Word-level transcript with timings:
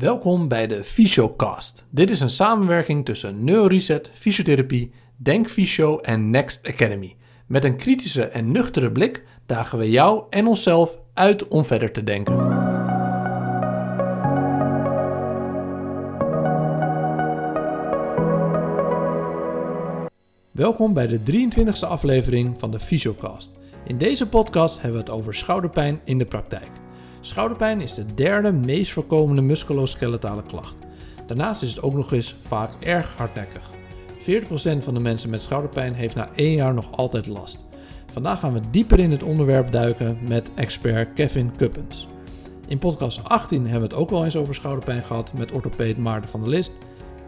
Welkom 0.00 0.48
bij 0.48 0.66
de 0.66 0.84
Fysiocast. 0.84 1.86
Dit 1.90 2.10
is 2.10 2.20
een 2.20 2.30
samenwerking 2.30 3.04
tussen 3.04 3.44
Neuroreset, 3.44 4.10
Fysiotherapie, 4.14 4.92
Denk 5.16 5.48
Fysio 5.48 5.98
en 5.98 6.30
Next 6.30 6.66
Academy. 6.66 7.16
Met 7.46 7.64
een 7.64 7.76
kritische 7.76 8.24
en 8.24 8.52
nuchtere 8.52 8.92
blik 8.92 9.24
dagen 9.46 9.78
we 9.78 9.90
jou 9.90 10.24
en 10.30 10.46
onszelf 10.46 10.98
uit 11.14 11.48
om 11.48 11.64
verder 11.64 11.92
te 11.92 12.04
denken. 12.04 12.36
Welkom 20.50 20.94
bij 20.94 21.06
de 21.06 21.20
23e 21.20 21.88
aflevering 21.88 22.54
van 22.60 22.70
de 22.70 22.80
Fysiocast. 22.80 23.58
In 23.84 23.98
deze 23.98 24.28
podcast 24.28 24.80
hebben 24.80 25.00
we 25.04 25.10
het 25.10 25.18
over 25.18 25.34
schouderpijn 25.34 26.00
in 26.04 26.18
de 26.18 26.26
praktijk. 26.26 26.79
Schouderpijn 27.20 27.80
is 27.80 27.94
de 27.94 28.04
derde 28.14 28.52
meest 28.52 28.92
voorkomende 28.92 29.42
musculoskeletale 29.42 30.42
klacht. 30.42 30.76
Daarnaast 31.26 31.62
is 31.62 31.70
het 31.70 31.82
ook 31.82 31.94
nog 31.94 32.12
eens 32.12 32.34
vaak 32.42 32.70
erg 32.80 33.16
hardnekkig. 33.16 33.70
40% 34.18 34.22
van 34.78 34.94
de 34.94 35.00
mensen 35.00 35.30
met 35.30 35.42
schouderpijn 35.42 35.94
heeft 35.94 36.14
na 36.14 36.30
één 36.34 36.54
jaar 36.54 36.74
nog 36.74 36.96
altijd 36.96 37.26
last. 37.26 37.66
Vandaag 38.12 38.40
gaan 38.40 38.52
we 38.52 38.60
dieper 38.70 38.98
in 38.98 39.10
het 39.10 39.22
onderwerp 39.22 39.72
duiken 39.72 40.18
met 40.28 40.50
expert 40.54 41.12
Kevin 41.12 41.56
Kuppens. 41.56 42.08
In 42.68 42.78
podcast 42.78 43.24
18 43.24 43.62
hebben 43.62 43.88
we 43.88 43.94
het 43.94 44.02
ook 44.02 44.10
wel 44.10 44.24
eens 44.24 44.36
over 44.36 44.54
schouderpijn 44.54 45.02
gehad 45.02 45.32
met 45.32 45.52
orthopeed 45.52 45.98
Maarten 45.98 46.30
van 46.30 46.40
der 46.40 46.50
List. 46.50 46.72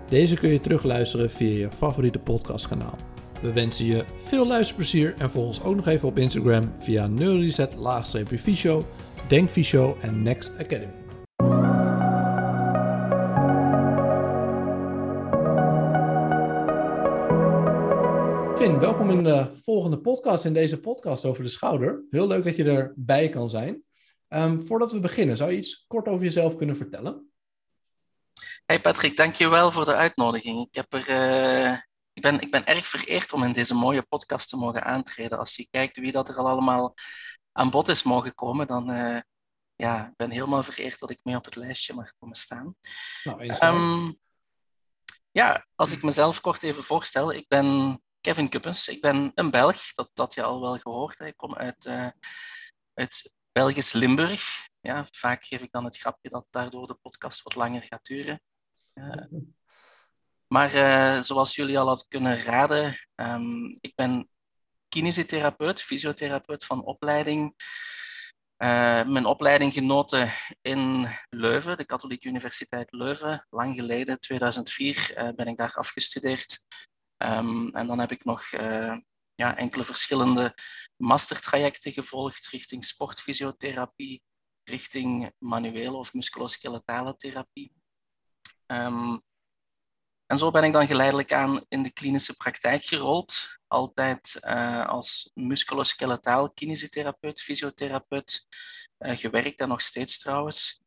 Deze 0.08 0.34
kun 0.34 0.50
je 0.50 0.60
terugluisteren 0.60 1.30
via 1.30 1.58
je 1.58 1.70
favoriete 1.70 2.18
podcastkanaal. 2.18 2.96
We 3.40 3.52
wensen 3.52 3.84
je 3.84 4.04
veel 4.16 4.46
luisterplezier 4.46 5.14
en 5.18 5.30
volg 5.30 5.46
ons 5.46 5.62
ook 5.62 5.76
nog 5.76 5.86
even 5.86 6.08
op 6.08 6.18
Instagram 6.18 6.72
via 6.78 7.06
neuroreset-fysio 7.06 8.84
Denk 9.32 9.50
Fysio 9.50 9.98
en 10.00 10.22
Next 10.22 10.50
Academy. 10.58 10.92
Finn, 18.56 18.78
welkom 18.78 19.10
in 19.10 19.22
de 19.22 19.50
volgende 19.62 20.00
podcast, 20.00 20.44
in 20.44 20.52
deze 20.52 20.80
podcast 20.80 21.24
over 21.24 21.42
de 21.42 21.48
schouder. 21.48 22.04
Heel 22.10 22.26
leuk 22.26 22.44
dat 22.44 22.56
je 22.56 22.64
erbij 22.64 23.28
kan 23.28 23.50
zijn. 23.50 23.82
Um, 24.28 24.66
voordat 24.66 24.92
we 24.92 25.00
beginnen, 25.00 25.36
zou 25.36 25.50
je 25.50 25.56
iets 25.56 25.84
kort 25.86 26.08
over 26.08 26.24
jezelf 26.24 26.56
kunnen 26.56 26.76
vertellen? 26.76 27.32
Hey 28.66 28.80
Patrick, 28.80 29.16
dankjewel 29.16 29.70
voor 29.70 29.84
de 29.84 29.94
uitnodiging. 29.94 30.66
Ik, 30.66 30.74
heb 30.74 30.92
er, 30.92 31.08
uh, 31.08 31.78
ik, 32.12 32.22
ben, 32.22 32.40
ik 32.40 32.50
ben 32.50 32.66
erg 32.66 32.86
vereerd 32.86 33.32
om 33.32 33.42
in 33.42 33.52
deze 33.52 33.74
mooie 33.74 34.02
podcast 34.02 34.48
te 34.48 34.56
mogen 34.56 34.84
aantreden. 34.84 35.38
Als 35.38 35.56
je 35.56 35.68
kijkt 35.70 35.98
wie 35.98 36.12
dat 36.12 36.28
er 36.28 36.36
al 36.36 36.48
allemaal 36.48 36.94
aan 37.52 37.70
bod 37.70 37.88
is 37.88 38.02
mogen 38.02 38.34
komen, 38.34 38.66
dan 38.66 38.90
uh, 38.90 39.20
ja, 39.76 40.06
ik 40.06 40.16
ben 40.16 40.30
helemaal 40.30 40.62
vereerd 40.62 40.98
dat 40.98 41.10
ik 41.10 41.18
mee 41.22 41.36
op 41.36 41.44
het 41.44 41.56
lijstje 41.56 41.94
mag 41.94 42.12
komen 42.18 42.36
staan. 42.36 42.76
Nou, 43.24 43.56
um, 43.62 44.18
ja, 45.30 45.66
als 45.74 45.92
ik 45.92 46.02
mezelf 46.02 46.40
kort 46.40 46.62
even 46.62 46.84
voorstel, 46.84 47.32
ik 47.32 47.48
ben 47.48 48.00
Kevin 48.20 48.48
Kuppens, 48.48 48.88
ik 48.88 49.00
ben 49.00 49.32
een 49.34 49.50
Belg, 49.50 49.92
dat 49.92 50.10
dat 50.14 50.34
je 50.34 50.42
al 50.42 50.60
wel 50.60 50.78
gehoord. 50.78 51.18
Hè. 51.18 51.26
Ik 51.26 51.36
kom 51.36 51.54
uit, 51.54 51.84
uh, 51.84 52.08
uit 52.94 53.34
Belgisch 53.52 53.92
Limburg. 53.92 54.68
Ja, 54.80 55.06
vaak 55.10 55.44
geef 55.44 55.62
ik 55.62 55.72
dan 55.72 55.84
het 55.84 55.98
grapje 55.98 56.30
dat 56.30 56.46
daardoor 56.50 56.86
de 56.86 56.94
podcast 56.94 57.42
wat 57.42 57.54
langer 57.54 57.82
gaat 57.82 58.04
duren. 58.04 58.42
Uh, 58.94 59.42
maar 60.46 60.74
uh, 60.74 61.20
zoals 61.20 61.54
jullie 61.54 61.78
al 61.78 61.86
hadden 61.86 62.08
kunnen 62.08 62.42
raden, 62.42 62.96
um, 63.14 63.78
ik 63.80 63.94
ben 63.94 64.28
kinesitherapeut, 64.92 65.82
fysiotherapeut 65.82 66.64
van 66.64 66.84
opleiding. 66.84 67.54
Uh, 68.62 69.04
mijn 69.04 69.24
opleiding 69.24 69.72
genoten 69.72 70.30
in 70.60 71.08
Leuven, 71.30 71.76
de 71.76 71.84
Katholieke 71.84 72.28
Universiteit 72.28 72.92
Leuven. 72.92 73.46
Lang 73.50 73.74
geleden, 73.74 74.20
2004, 74.20 75.14
uh, 75.16 75.28
ben 75.34 75.46
ik 75.46 75.56
daar 75.56 75.74
afgestudeerd. 75.74 76.64
Um, 77.18 77.74
en 77.74 77.86
dan 77.86 77.98
heb 77.98 78.10
ik 78.10 78.24
nog 78.24 78.52
uh, 78.52 78.96
ja, 79.34 79.56
enkele 79.56 79.84
verschillende 79.84 80.54
mastertrajecten 80.96 81.92
gevolgd 81.92 82.46
richting 82.46 82.84
sportfysiotherapie, 82.84 84.22
richting 84.64 85.32
manuele 85.38 85.96
of 85.96 86.12
musculoskeletale 86.12 87.16
therapie. 87.16 87.72
Um, 88.66 89.22
en 90.26 90.38
zo 90.38 90.50
ben 90.50 90.64
ik 90.64 90.72
dan 90.72 90.86
geleidelijk 90.86 91.32
aan 91.32 91.64
in 91.68 91.82
de 91.82 91.92
klinische 91.92 92.36
praktijk 92.36 92.84
gerold. 92.84 93.60
Altijd 93.72 94.40
uh, 94.44 94.88
als 94.88 95.30
musculoskeletaal 95.34 96.50
kinesitherapeut, 96.50 97.40
fysiotherapeut 97.40 98.46
uh, 98.98 99.16
gewerkt 99.16 99.60
en 99.60 99.68
nog 99.68 99.80
steeds 99.80 100.18
trouwens. 100.18 100.80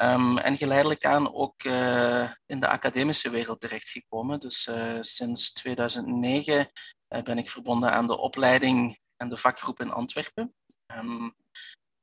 Um, 0.00 0.38
en 0.38 0.56
geleidelijk 0.56 1.04
aan 1.04 1.34
ook 1.34 1.64
uh, 1.64 2.30
in 2.46 2.60
de 2.60 2.68
academische 2.68 3.30
wereld 3.30 3.60
terechtgekomen. 3.60 4.40
Dus 4.40 4.70
sinds 5.00 5.52
2009 5.52 6.70
ben 7.08 7.38
ik 7.38 7.50
verbonden 7.50 7.92
aan 7.92 8.06
de 8.06 8.18
opleiding 8.18 8.98
en 9.16 9.28
de 9.28 9.36
vakgroep 9.36 9.80
in 9.80 9.92
Antwerpen. 9.92 10.54
Um, 10.86 11.36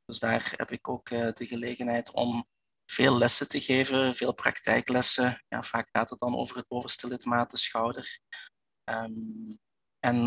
dus 0.06 0.20
daar 0.20 0.54
heb 0.56 0.72
ik 0.72 0.88
ook 0.88 1.10
de 1.10 1.46
gelegenheid 1.46 2.12
om 2.12 2.46
veel 2.86 3.18
lessen 3.18 3.50
te 3.50 3.62
geven, 3.62 4.14
veel 4.14 4.34
praktijklessen. 4.34 5.44
Ja, 5.48 5.64
vaak 5.64 5.90
gaat 5.92 6.10
het 6.10 6.20
dan 6.20 6.36
over 6.36 6.58
het 6.58 6.68
bovenste 6.68 7.08
lidmaat, 7.08 7.52
de 7.52 7.58
schouder. 7.58 8.20
Um, 8.90 9.60
en 10.03 10.18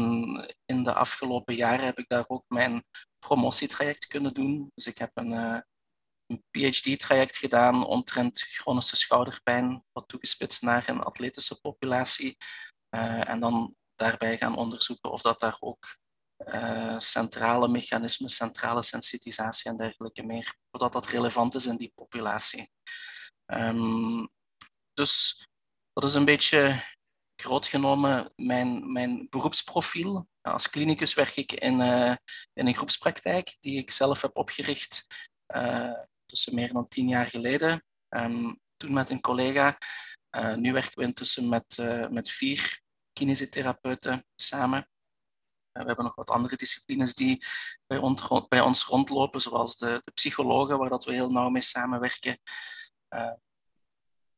in 0.64 0.82
de 0.82 0.92
afgelopen 0.92 1.54
jaren 1.54 1.84
heb 1.84 1.98
ik 1.98 2.08
daar 2.08 2.24
ook 2.28 2.44
mijn 2.48 2.84
promotietraject 3.18 4.06
kunnen 4.06 4.34
doen. 4.34 4.70
Dus 4.74 4.86
ik 4.86 4.98
heb 4.98 5.10
een, 5.14 5.32
een 6.26 6.42
PhD-traject 6.50 7.36
gedaan 7.36 7.86
omtrent 7.86 8.40
chronische 8.40 8.96
schouderpijn, 8.96 9.84
wat 9.92 10.08
toegespitst 10.08 10.62
naar 10.62 10.88
een 10.88 11.00
atletische 11.00 11.60
populatie. 11.60 12.36
Uh, 12.90 13.28
en 13.28 13.40
dan 13.40 13.76
daarbij 13.94 14.36
gaan 14.36 14.56
onderzoeken 14.56 15.10
of 15.10 15.22
dat 15.22 15.40
daar 15.40 15.56
ook 15.60 15.96
uh, 16.46 16.98
centrale 16.98 17.68
mechanismen, 17.68 18.30
centrale 18.30 18.82
sensitisatie 18.82 19.70
en 19.70 19.76
dergelijke 19.76 20.22
meer, 20.22 20.56
zodat 20.70 20.92
dat 20.92 21.06
relevant 21.06 21.54
is 21.54 21.66
in 21.66 21.76
die 21.76 21.92
populatie. 21.94 22.70
Um, 23.46 24.28
dus 24.92 25.46
dat 25.92 26.04
is 26.04 26.14
een 26.14 26.24
beetje 26.24 26.82
groot 27.36 27.66
genomen 27.66 28.32
mijn, 28.36 28.92
mijn 28.92 29.26
beroepsprofiel. 29.30 30.28
Als 30.40 30.70
klinicus 30.70 31.14
werk 31.14 31.36
ik 31.36 31.52
in, 31.52 31.80
uh, 31.80 32.16
in 32.52 32.66
een 32.66 32.74
groepspraktijk 32.74 33.56
die 33.60 33.78
ik 33.78 33.90
zelf 33.90 34.22
heb 34.22 34.36
opgericht 34.36 35.06
uh, 35.54 35.92
tussen 36.26 36.54
meer 36.54 36.72
dan 36.72 36.88
tien 36.88 37.08
jaar 37.08 37.26
geleden. 37.26 37.84
Um, 38.08 38.60
toen 38.76 38.92
met 38.92 39.10
een 39.10 39.20
collega. 39.20 39.78
Uh, 40.36 40.54
nu 40.54 40.72
werken 40.72 40.98
we 40.98 41.04
intussen 41.04 41.48
met, 41.48 41.76
met 42.10 42.30
vier 42.30 42.80
kinesitherapeuten 43.12 44.26
samen. 44.34 44.88
We 45.72 45.84
hebben 45.84 46.04
nog 46.04 46.14
wat 46.14 46.30
andere 46.30 46.56
disciplines 46.56 47.14
die 47.14 47.44
bij 47.86 47.98
ons, 47.98 48.46
bij 48.48 48.60
ons 48.60 48.84
rondlopen, 48.84 49.40
zoals 49.40 49.76
de, 49.76 50.00
de 50.04 50.10
psychologen, 50.10 50.78
waar 50.78 50.88
dat 50.88 51.04
we 51.04 51.12
heel 51.12 51.30
nauw 51.30 51.48
mee 51.48 51.62
samenwerken. 51.62 52.38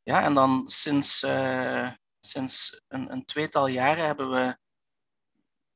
Ja, 0.02 0.22
en 0.22 0.34
dan 0.34 0.68
sinds, 0.68 1.20
sinds 2.20 2.82
een, 2.88 3.12
een, 3.12 3.24
tweetal 3.24 3.66
jaren 3.66 4.06
hebben 4.06 4.30
we 4.30 4.58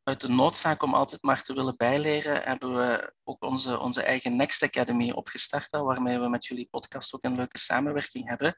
uit 0.02 0.20
de 0.20 0.28
noodzaak 0.28 0.82
om 0.82 0.94
altijd 0.94 1.22
maar 1.22 1.42
te 1.42 1.54
willen 1.54 1.76
bijleren, 1.76 2.42
hebben 2.42 2.76
we 2.76 3.14
ook 3.24 3.42
onze, 3.42 3.78
onze 3.78 4.02
eigen 4.02 4.36
Next 4.36 4.62
Academy 4.62 5.10
opgestart, 5.10 5.70
waarmee 5.70 6.18
we 6.18 6.28
met 6.28 6.46
jullie 6.46 6.68
podcast 6.70 7.14
ook 7.14 7.22
een 7.22 7.34
leuke 7.34 7.58
samenwerking 7.58 8.28
hebben. 8.28 8.56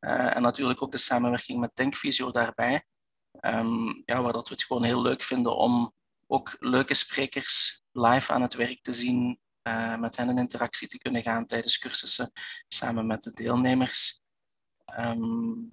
Uh, 0.00 0.36
en 0.36 0.42
natuurlijk 0.42 0.82
ook 0.82 0.92
de 0.92 0.98
samenwerking 0.98 1.60
met 1.60 1.74
Denkvisio 1.74 2.30
daarbij. 2.30 2.84
Um, 3.40 4.02
ja, 4.04 4.22
waar 4.22 4.32
dat 4.32 4.48
we 4.48 4.54
het 4.54 4.64
gewoon 4.64 4.84
heel 4.84 5.02
leuk 5.02 5.22
vinden 5.22 5.56
om 5.56 5.92
ook 6.26 6.56
leuke 6.58 6.94
sprekers 6.94 7.82
live 7.92 8.32
aan 8.32 8.42
het 8.42 8.54
werk 8.54 8.82
te 8.82 8.92
zien, 8.92 9.40
uh, 9.68 9.96
met 9.96 10.16
hen 10.16 10.28
in 10.28 10.38
interactie 10.38 10.88
te 10.88 10.98
kunnen 10.98 11.22
gaan 11.22 11.46
tijdens 11.46 11.78
cursussen 11.78 12.32
samen 12.68 13.06
met 13.06 13.22
de 13.22 13.32
deelnemers. 13.32 14.20
Um, 14.98 15.70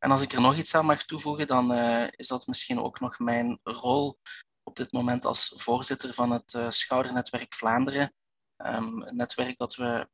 en 0.00 0.10
als 0.10 0.22
ik 0.22 0.32
er 0.32 0.40
nog 0.40 0.56
iets 0.56 0.74
aan 0.74 0.86
mag 0.86 1.04
toevoegen, 1.04 1.46
dan 1.46 1.72
uh, 1.72 2.06
is 2.10 2.28
dat 2.28 2.46
misschien 2.46 2.80
ook 2.80 3.00
nog 3.00 3.18
mijn 3.18 3.58
rol 3.62 4.18
op 4.62 4.76
dit 4.76 4.92
moment 4.92 5.24
als 5.24 5.52
voorzitter 5.56 6.14
van 6.14 6.30
het 6.30 6.52
uh, 6.52 6.70
Schoudernetwerk 6.70 7.54
Vlaanderen. 7.54 8.12
Een 8.56 9.08
netwerk 9.10 9.58
dat 9.58 9.74
we 9.74 10.08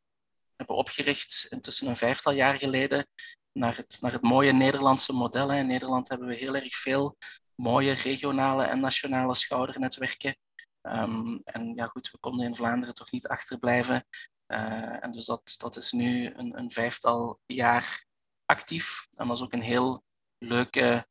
hebben 0.57 0.77
opgericht 0.77 1.47
intussen 1.51 1.89
een 1.89 1.97
vijftal 1.97 2.33
jaar 2.33 2.57
geleden 2.57 3.07
naar 3.53 3.77
het, 3.77 3.99
naar 4.01 4.13
het 4.13 4.23
mooie 4.23 4.53
Nederlandse 4.53 5.13
model. 5.13 5.53
In 5.53 5.67
Nederland 5.67 6.09
hebben 6.09 6.29
we 6.29 6.35
heel 6.35 6.55
erg 6.55 6.77
veel 6.77 7.17
mooie 7.55 7.93
regionale 7.93 8.65
en 8.65 8.81
nationale 8.81 9.35
schoudernetwerken. 9.35 10.37
Um, 10.83 11.41
en 11.45 11.75
ja, 11.75 11.87
goed, 11.87 12.11
we 12.11 12.19
konden 12.19 12.47
in 12.47 12.55
Vlaanderen 12.55 12.95
toch 12.95 13.11
niet 13.11 13.27
achterblijven. 13.29 14.07
Uh, 14.47 15.05
en 15.05 15.11
dus 15.11 15.25
dat, 15.25 15.55
dat 15.59 15.77
is 15.77 15.93
nu 15.93 16.35
een, 16.35 16.59
een, 16.59 16.71
vijftal 16.71 17.41
jaar 17.47 18.06
actief. 18.47 19.07
En 19.17 19.31
is 19.31 19.43
ook 19.43 19.53
een 19.53 19.61
heel 19.61 20.05
leuke, 20.39 21.07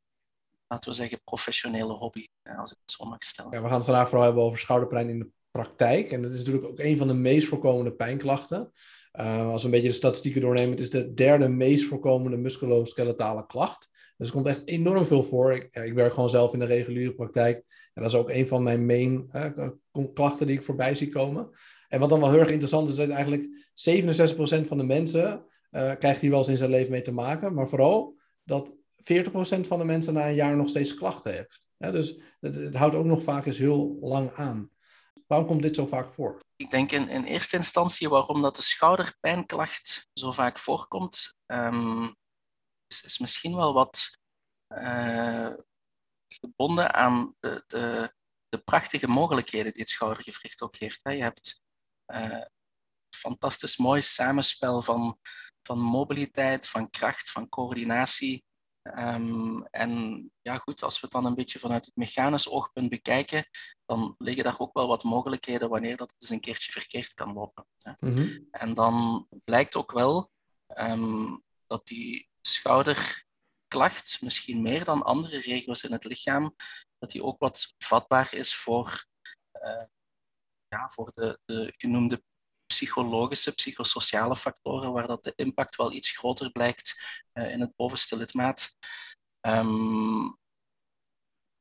laten 0.68 0.90
we 0.90 0.96
zeggen, 0.96 1.22
professionele 1.24 1.94
hobby, 1.94 2.26
als 2.58 2.72
ik 2.72 2.78
het 2.82 2.92
zo 2.92 3.06
mag 3.06 3.24
stellen. 3.24 3.52
Ja, 3.52 3.62
we 3.62 3.68
gaan 3.68 3.76
het 3.76 3.86
vandaag 3.86 4.08
vooral 4.10 4.26
hebben 4.26 4.44
over 4.44 4.60
schouderpijn 4.60 5.10
in 5.10 5.20
de 5.20 5.30
praktijk. 5.52 6.12
En 6.12 6.22
dat 6.22 6.34
is 6.34 6.38
natuurlijk 6.38 6.66
ook 6.66 6.80
een 6.80 6.98
van 6.98 7.08
de 7.08 7.14
meest 7.14 7.48
voorkomende 7.48 7.92
pijnklachten. 7.92 8.72
Uh, 9.14 9.50
als 9.50 9.62
we 9.62 9.68
een 9.68 9.74
beetje 9.74 9.88
de 9.88 9.96
statistieken 9.96 10.42
doornemen, 10.42 10.72
het 10.72 10.80
is 10.80 10.90
de 10.90 11.14
derde 11.14 11.48
meest 11.48 11.86
voorkomende 11.86 12.38
musculoskeletale 12.38 13.46
klacht. 13.46 13.90
Dus 14.18 14.28
er 14.28 14.34
komt 14.34 14.48
echt 14.48 14.68
enorm 14.68 15.06
veel 15.06 15.24
voor. 15.24 15.54
Ik, 15.54 15.76
ik 15.76 15.94
werk 15.94 16.14
gewoon 16.14 16.30
zelf 16.30 16.54
in 16.54 16.60
de 16.60 16.66
reguliere 16.66 17.14
praktijk. 17.14 17.64
En 17.94 18.02
dat 18.02 18.12
is 18.12 18.18
ook 18.18 18.30
een 18.30 18.48
van 18.48 18.64
mijn 18.64 18.86
main 18.86 19.30
uh, 19.34 20.04
klachten 20.14 20.48
die 20.48 20.56
ik 20.56 20.64
voorbij 20.64 20.96
zie 20.96 21.10
komen. 21.10 21.50
En 21.88 22.00
wat 22.00 22.10
dan 22.10 22.20
wel 22.20 22.30
heel 22.30 22.40
erg 22.40 22.50
interessant 22.50 22.90
is, 22.90 22.98
is 22.98 23.08
dat 23.08 23.16
eigenlijk 23.16 23.44
67% 24.64 24.68
van 24.68 24.78
de 24.78 24.84
mensen 24.84 25.46
krijgt 26.00 26.22
hier 26.22 26.30
wel 26.30 26.40
eens 26.40 26.48
in 26.48 26.58
zijn 26.58 26.70
leven 26.70 26.92
mee 26.92 27.02
te 27.02 27.12
maken. 27.12 27.54
Maar 27.54 27.68
vooral 27.68 28.18
dat 28.44 28.74
40% 28.98 29.68
van 29.68 29.80
de 29.80 29.86
mensen 29.86 30.14
na 30.14 30.28
een 30.28 30.36
jaar 30.36 30.56
nog 30.56 30.70
steeds 30.70 30.94
klachten 30.94 31.34
heeft. 31.34 31.66
Dus 31.78 32.20
het, 32.40 32.56
het, 32.56 32.76
houdt 32.76 32.96
ook 32.96 33.06
nog 33.06 33.24
vaak 33.24 33.46
eens 33.46 33.58
heel 33.58 33.98
lang 34.02 34.34
aan. 34.34 34.70
Waarom 35.28 35.48
komt 35.48 35.62
dit 35.62 35.76
zo 35.76 35.86
vaak 35.86 36.10
voor? 36.10 36.40
Ik 36.56 36.70
denk 36.70 36.92
in, 36.92 37.10
in 37.10 37.24
eerste 37.24 37.56
instantie 37.56 38.10
waarom 38.10 38.42
dat 38.42 38.56
de 38.56 38.62
schouderpijnklacht 38.62 40.10
zo 40.14 40.32
vaak 40.32 40.60
voorkomt, 40.60 41.36
um, 41.46 42.16
is, 42.88 43.04
is, 43.04 43.20
misschien 43.20 43.56
wel 43.56 43.74
wat 43.74 44.18
uh, 44.68 45.54
gebonden 46.28 46.94
aan 46.94 47.36
de, 47.40 47.64
de, 47.68 48.14
de, 48.50 48.58
prachtige 48.58 49.08
mogelijkheden 49.08 49.72
die 49.72 49.82
het 49.82 49.90
schoudergewricht 49.90 50.62
ook 50.62 50.76
heeft. 50.76 51.04
Hè. 51.04 51.12
Je 51.12 51.22
hebt 51.22 51.62
uh, 52.14 52.46
fantastisch 53.16 53.78
mooi 53.78 54.02
samenspel 54.02 54.82
van, 54.82 55.20
van 55.66 55.80
mobiliteit, 55.80 56.68
van 56.68 56.90
kracht, 56.90 57.32
van 57.32 57.50
coördinatie. 57.50 58.44
Um, 58.82 59.66
en 59.66 60.32
ja, 60.42 60.58
goed, 60.58 60.84
als 60.84 61.00
we 61.00 61.02
het 61.02 61.12
dan 61.12 61.26
een 61.26 61.36
beetje 61.36 61.60
vanuit 61.60 61.86
het 61.86 61.96
mechanisch 61.96 62.50
oogpunt 62.50 62.90
bekijken, 62.90 63.48
dan 63.86 64.16
liggen 64.18 64.44
daar 64.44 64.60
ook 64.60 64.74
wel 64.74 64.88
wat 64.88 65.04
mogelijkheden 65.04 65.70
wanneer 65.70 65.98
dat 65.98 66.16
eens 66.18 66.30
een 66.30 66.40
keertje 66.40 66.72
verkeerd 66.72 67.14
kan 67.14 67.34
lopen. 67.34 67.68
Mm 68.00 68.16
-hmm. 68.16 68.48
En 68.52 68.74
dan 68.74 69.28
blijkt 69.44 69.76
ook 69.76 69.92
wel 69.92 70.32
um, 70.78 71.44
dat 71.68 71.88
die 71.88 72.30
schouderklacht, 72.42 74.22
misschien 74.22 74.62
meer 74.62 74.84
dan 74.84 75.04
andere 75.04 75.40
regio's 75.40 75.84
in 75.84 75.92
het 75.92 76.04
lichaam, 76.04 76.56
dat 76.98 77.12
die 77.12 77.24
ook 77.24 77.40
wat 77.40 77.74
vatbaar 77.78 78.34
is 78.34 78.56
voor, 78.56 79.06
uh, 79.64 79.86
ja, 80.68 80.88
voor 80.88 81.12
de, 81.14 81.40
de 81.46 81.74
genoemde 81.78 82.24
psychologische, 82.76 83.54
psychosociale 83.54 84.36
factoren, 84.36 84.92
waar 84.92 85.08
dat 85.08 85.24
de 85.24 85.34
impact 85.36 85.76
wel 85.76 85.92
iets 85.92 86.18
groter 86.18 86.52
blijkt 86.52 86.96
uh, 87.34 87.52
in 87.52 87.60
het 87.60 87.76
bovenste 87.76 88.18
lidmaat. 88.18 88.78
Um, 89.48 90.38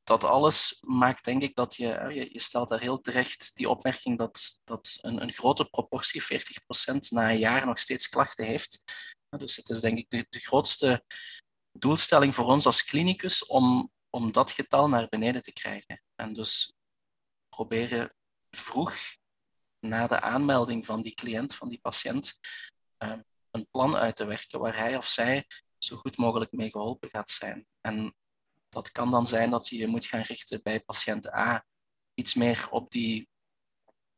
dat 0.03 0.25
alles 0.25 0.83
maakt 0.87 1.25
denk 1.25 1.43
ik 1.43 1.55
dat 1.55 1.75
je, 1.75 1.87
je, 1.87 2.33
je, 2.33 2.41
stelt 2.41 2.69
daar 2.69 2.81
heel 2.81 3.01
terecht 3.01 3.57
die 3.57 3.69
opmerking 3.69 4.19
dat, 4.19 4.61
dat 4.65 4.99
een, 5.01 5.23
een 5.23 5.33
grote 5.33 5.65
proportie, 5.65 6.23
40% 6.23 6.27
na 7.09 7.31
een 7.31 7.39
jaar, 7.39 7.67
nog 7.67 7.79
steeds 7.79 8.09
klachten 8.09 8.47
heeft. 8.47 8.85
Dus 9.37 9.57
het 9.57 9.69
is 9.69 9.81
denk 9.81 9.99
ik 9.99 10.11
de, 10.11 10.27
de 10.29 10.39
grootste 10.39 11.05
doelstelling 11.73 12.35
voor 12.35 12.45
ons 12.45 12.67
als 12.67 12.85
klinicus 12.85 13.47
om, 13.47 13.91
om 14.11 14.33
dat 14.33 14.51
getal 14.51 14.89
naar 14.89 15.09
beneden 15.09 15.43
te 15.43 15.53
krijgen. 15.53 16.03
En 16.15 16.33
dus 16.33 16.73
proberen 17.49 18.15
vroeg 18.51 18.97
na 19.89 20.07
de 20.07 20.21
aanmelding 20.21 20.87
van 20.87 21.03
die 21.03 21.15
cliënt, 21.15 21.55
van 21.55 21.69
die 21.69 21.81
patiënt, 21.81 22.39
uh, 22.99 23.13
een 23.51 23.67
plan 23.71 23.97
uit 23.97 24.17
te 24.17 24.25
werken 24.25 24.61
waar 24.61 24.77
hij 24.77 24.97
of 24.97 25.07
zij 25.07 25.47
zo 25.79 25.97
goed 25.97 26.17
mogelijk 26.17 26.53
mee 26.53 26.71
geholpen 26.71 27.11
gaat 27.11 27.31
zijn. 27.31 27.67
En 27.81 28.15
dat 28.69 28.93
kan 28.93 29.11
dan 29.11 29.27
zijn 29.27 29.51
dat 29.51 29.69
je 29.69 29.77
je 29.77 29.87
moet 29.87 30.07
gaan 30.07 30.23
richten 30.23 30.63
bij 30.63 30.81
patiënt 30.81 31.33
A 31.33 31.65
iets 32.15 32.35
meer 32.35 32.69
op 32.71 32.91
die 32.91 33.29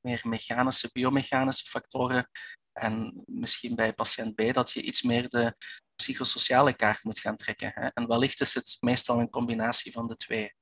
meer 0.00 0.20
mechanische, 0.22 0.90
biomechanische 0.92 1.68
factoren 1.68 2.30
en 2.72 3.22
misschien 3.26 3.74
bij 3.74 3.92
patiënt 3.92 4.34
B 4.34 4.54
dat 4.54 4.70
je 4.70 4.82
iets 4.82 5.02
meer 5.02 5.28
de 5.28 5.56
psychosociale 5.94 6.74
kaart 6.74 7.04
moet 7.04 7.20
gaan 7.20 7.36
trekken. 7.36 7.72
Hè? 7.74 7.86
En 7.86 8.06
wellicht 8.06 8.40
is 8.40 8.54
het 8.54 8.76
meestal 8.80 9.18
een 9.18 9.30
combinatie 9.30 9.92
van 9.92 10.06
de 10.06 10.16
twee. 10.16 10.54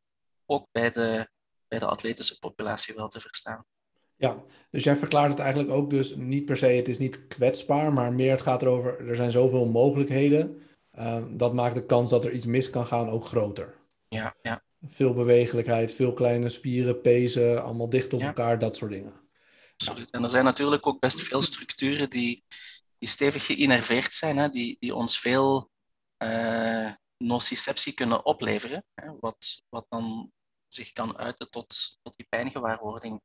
Ook 0.47 0.69
bij 0.73 0.91
de, 0.91 1.31
bij 1.69 1.79
de 1.79 1.87
atletische 1.87 2.39
populatie 2.39 2.95
wel 2.95 3.09
te 3.09 3.21
verstaan. 3.21 3.65
Ja, 4.17 4.45
dus 4.71 4.85
jij 4.85 4.97
verklaart 4.97 5.31
het 5.31 5.39
eigenlijk 5.39 5.71
ook 5.71 5.91
dus 5.91 6.15
niet 6.15 6.45
per 6.45 6.57
se, 6.57 6.67
het 6.67 6.89
is 6.89 6.99
niet 6.99 7.27
kwetsbaar, 7.27 7.93
maar 7.93 8.13
meer 8.13 8.31
het 8.31 8.43
gaat 8.43 8.63
erover, 8.63 9.09
er 9.09 9.17
zijn 9.17 9.31
zoveel 9.31 9.67
mogelijkheden. 9.67 10.63
Uh, 10.99 11.25
dat 11.31 11.55
maakt 11.55 11.75
de 11.75 11.87
kans 11.87 12.11
dat 12.11 12.25
er 12.25 12.33
iets 12.33 12.47
mis 12.47 12.71
kan 12.71 12.87
gaan 12.87 13.09
ook 13.09 13.25
groter. 13.25 13.75
Ja, 14.09 14.37
ja. 14.43 14.63
Veel 14.87 15.13
bewegelijkheid, 15.13 15.93
veel 15.93 16.13
kleine 16.13 16.49
spieren, 16.49 17.01
pezen, 17.01 17.65
allemaal 17.65 17.89
dicht 17.89 18.13
op 18.13 18.21
ja. 18.21 18.27
elkaar, 18.27 18.59
dat 18.59 18.77
soort 18.77 18.91
dingen. 18.91 19.23
Absoluut. 19.77 20.11
En 20.11 20.23
er 20.23 20.31
zijn 20.31 20.45
natuurlijk 20.45 20.87
ook 20.87 21.01
best 21.01 21.21
veel 21.21 21.43
structuren 21.43 22.11
die, 22.11 22.45
die 22.99 23.09
stevig 23.09 23.47
geïnnerveerd 23.47 24.15
zijn, 24.15 24.37
hè, 24.37 24.49
die, 24.49 24.77
die 24.79 24.95
ons 24.95 25.19
veel 25.19 25.71
uh, 26.25 26.93
nociceptie 27.17 27.93
kunnen 27.93 28.25
opleveren, 28.25 28.85
hè, 28.95 29.13
wat, 29.21 29.63
wat 29.69 29.87
dan 29.89 30.33
zich 30.69 30.93
kan 30.93 31.17
uiten 31.19 31.51
tot, 31.51 31.99
tot 32.03 32.17
die 32.17 32.27
pijngewaarwording 32.29 33.21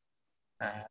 uh, 0.62 0.84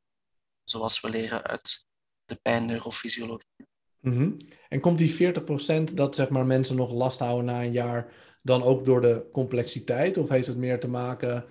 zoals 0.65 1.01
we 1.01 1.11
leren 1.11 1.43
uit 1.43 1.87
de 2.25 2.35
pijnneurofysiologie. 2.43 3.67
Mm 4.01 4.17
-hmm. 4.17 4.37
En 4.69 4.81
komt 4.81 4.99
die 4.99 5.35
40% 5.91 5.95
dat 5.95 6.15
zeg 6.15 6.29
maar, 6.29 6.47
mensen 6.47 6.77
nog 6.77 6.93
last 6.93 7.19
houden 7.19 7.45
na 7.45 7.63
een 7.63 7.73
jaar 7.73 8.13
dan 8.43 8.63
ook 8.63 8.85
door 8.85 9.01
de 9.01 9.29
complexiteit? 9.33 10.19
Of 10.19 10.29
heeft 10.29 10.47
het 10.47 10.57
meer 10.57 10.81
te 10.81 10.89
maken 10.89 11.37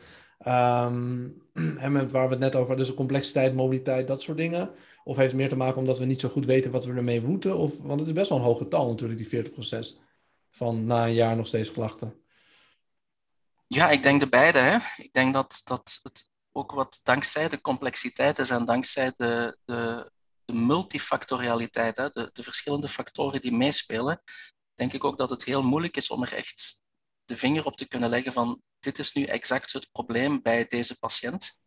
um, 0.47 1.41
en 1.77 1.91
met 1.91 2.11
waar 2.11 2.25
we 2.25 2.33
het 2.33 2.39
net 2.39 2.55
over 2.55 2.67
hadden, 2.67 2.77
dus 2.77 2.87
de 2.87 2.93
complexiteit, 2.93 3.53
mobiliteit, 3.53 4.07
dat 4.07 4.21
soort 4.21 4.37
dingen? 4.37 4.71
Of 5.03 5.15
heeft 5.15 5.31
het 5.31 5.39
meer 5.39 5.49
te 5.49 5.55
maken 5.55 5.77
omdat 5.77 5.97
we 5.97 6.05
niet 6.05 6.19
zo 6.19 6.29
goed 6.29 6.45
weten 6.45 6.71
wat 6.71 6.85
we 6.85 6.93
ermee 6.93 7.21
moeten? 7.21 7.57
Of, 7.57 7.81
want 7.81 7.99
het 7.99 8.09
is 8.09 8.15
best 8.15 8.29
wel 8.29 8.37
een 8.37 8.43
hoog 8.43 8.57
getal 8.57 8.89
natuurlijk, 8.89 9.29
die 9.29 9.45
40% 9.45 10.05
van 10.49 10.85
na 10.85 11.05
een 11.05 11.13
jaar 11.13 11.35
nog 11.35 11.47
steeds 11.47 11.71
klachten. 11.71 12.21
Ja, 13.67 13.89
ik 13.89 14.03
denk 14.03 14.19
de 14.19 14.29
beide. 14.29 14.59
Hè. 14.59 14.77
Ik 14.97 15.13
denk 15.13 15.33
dat, 15.33 15.61
dat 15.63 15.99
het 16.03 16.29
ook 16.57 16.71
wat 16.71 16.99
dankzij 17.03 17.49
de 17.49 17.61
complexiteit 17.61 18.39
is 18.39 18.49
en 18.49 18.65
dankzij 18.65 19.13
de, 19.15 19.57
de, 19.65 20.11
de 20.45 20.53
multifactorialiteit, 20.53 21.97
hè, 21.97 22.09
de, 22.09 22.29
de 22.33 22.43
verschillende 22.43 22.89
factoren 22.89 23.41
die 23.41 23.51
meespelen, 23.51 24.21
denk 24.73 24.93
ik 24.93 25.03
ook 25.03 25.17
dat 25.17 25.29
het 25.29 25.45
heel 25.45 25.63
moeilijk 25.63 25.97
is 25.97 26.09
om 26.09 26.23
er 26.23 26.33
echt 26.33 26.83
de 27.25 27.37
vinger 27.37 27.65
op 27.65 27.75
te 27.75 27.87
kunnen 27.87 28.09
leggen 28.09 28.33
van 28.33 28.61
dit 28.79 28.99
is 28.99 29.13
nu 29.13 29.23
exact 29.23 29.73
het 29.73 29.91
probleem 29.91 30.41
bij 30.41 30.65
deze 30.65 30.99
patiënt. 30.99 31.59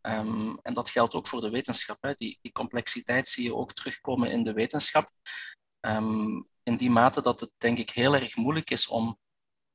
Um, 0.00 0.58
en 0.62 0.74
dat 0.74 0.90
geldt 0.90 1.14
ook 1.14 1.28
voor 1.28 1.40
de 1.40 1.50
wetenschap. 1.50 1.96
Hè. 2.00 2.12
Die, 2.14 2.38
die, 2.40 2.52
complexiteit 2.52 3.28
zie 3.28 3.44
je 3.44 3.54
ook 3.54 3.72
terugkomen 3.72 4.30
in 4.30 4.44
de 4.44 4.52
wetenschap. 4.52 5.10
Um, 5.80 6.48
in 6.62 6.76
die 6.76 6.90
mate 6.90 7.20
dat 7.20 7.40
het 7.40 7.50
denk 7.56 7.78
ik 7.78 7.90
heel 7.90 8.14
erg 8.14 8.36
moeilijk 8.36 8.70
is 8.70 8.88
om, 8.88 9.18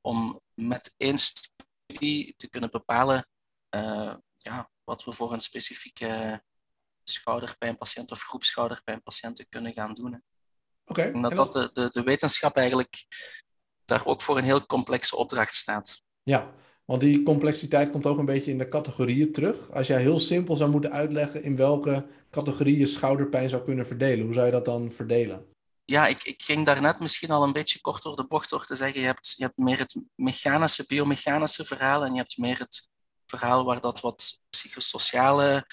om 0.00 0.40
met 0.54 0.94
één 0.96 1.18
studie 1.18 2.34
te 2.36 2.48
kunnen 2.50 2.70
bepalen 2.70 3.26
uh, 3.74 4.14
ja, 4.42 4.70
wat 4.84 5.04
we 5.04 5.12
voor 5.12 5.32
een 5.32 5.40
specifieke 5.40 6.42
schouderpijnpatiënt 7.02 8.10
of 8.10 8.22
groep 8.22 8.44
schouderpijnpatiënten 8.44 9.48
kunnen 9.48 9.72
gaan 9.72 9.94
doen. 9.94 10.22
Oké. 10.84 11.08
Okay. 11.08 11.20
dat, 11.20 11.32
dat 11.32 11.52
de, 11.52 11.70
de, 11.72 11.88
de 11.92 12.02
wetenschap 12.02 12.56
eigenlijk 12.56 13.06
daar 13.84 14.06
ook 14.06 14.22
voor 14.22 14.38
een 14.38 14.44
heel 14.44 14.66
complexe 14.66 15.16
opdracht 15.16 15.54
staat. 15.54 16.02
Ja, 16.22 16.54
want 16.84 17.00
die 17.00 17.22
complexiteit 17.22 17.90
komt 17.90 18.06
ook 18.06 18.18
een 18.18 18.24
beetje 18.24 18.50
in 18.50 18.58
de 18.58 18.68
categorieën 18.68 19.32
terug. 19.32 19.70
Als 19.70 19.86
jij 19.86 20.00
heel 20.00 20.18
simpel 20.18 20.56
zou 20.56 20.70
moeten 20.70 20.92
uitleggen 20.92 21.42
in 21.42 21.56
welke 21.56 22.06
categorieën 22.30 22.88
schouderpijn 22.88 23.48
zou 23.48 23.64
kunnen 23.64 23.86
verdelen, 23.86 24.24
hoe 24.24 24.34
zou 24.34 24.46
je 24.46 24.52
dat 24.52 24.64
dan 24.64 24.92
verdelen? 24.92 25.46
Ja, 25.84 26.06
ik, 26.06 26.22
ik 26.22 26.42
ging 26.42 26.66
daarnet 26.66 27.00
misschien 27.00 27.30
al 27.30 27.42
een 27.42 27.52
beetje 27.52 27.80
kort 27.80 28.02
door 28.02 28.16
de 28.16 28.26
bocht 28.26 28.50
door 28.50 28.66
te 28.66 28.76
zeggen, 28.76 29.00
je 29.00 29.06
hebt, 29.06 29.34
je 29.36 29.42
hebt 29.42 29.56
meer 29.56 29.78
het 29.78 30.00
mechanische, 30.14 30.84
biomechanische 30.86 31.64
verhaal 31.64 32.04
en 32.04 32.12
je 32.12 32.18
hebt 32.18 32.38
meer 32.38 32.58
het 32.58 32.88
verhaal 33.38 33.64
waar 33.64 33.80
dat 33.80 34.00
wat 34.00 34.40
psychosociale 34.50 35.66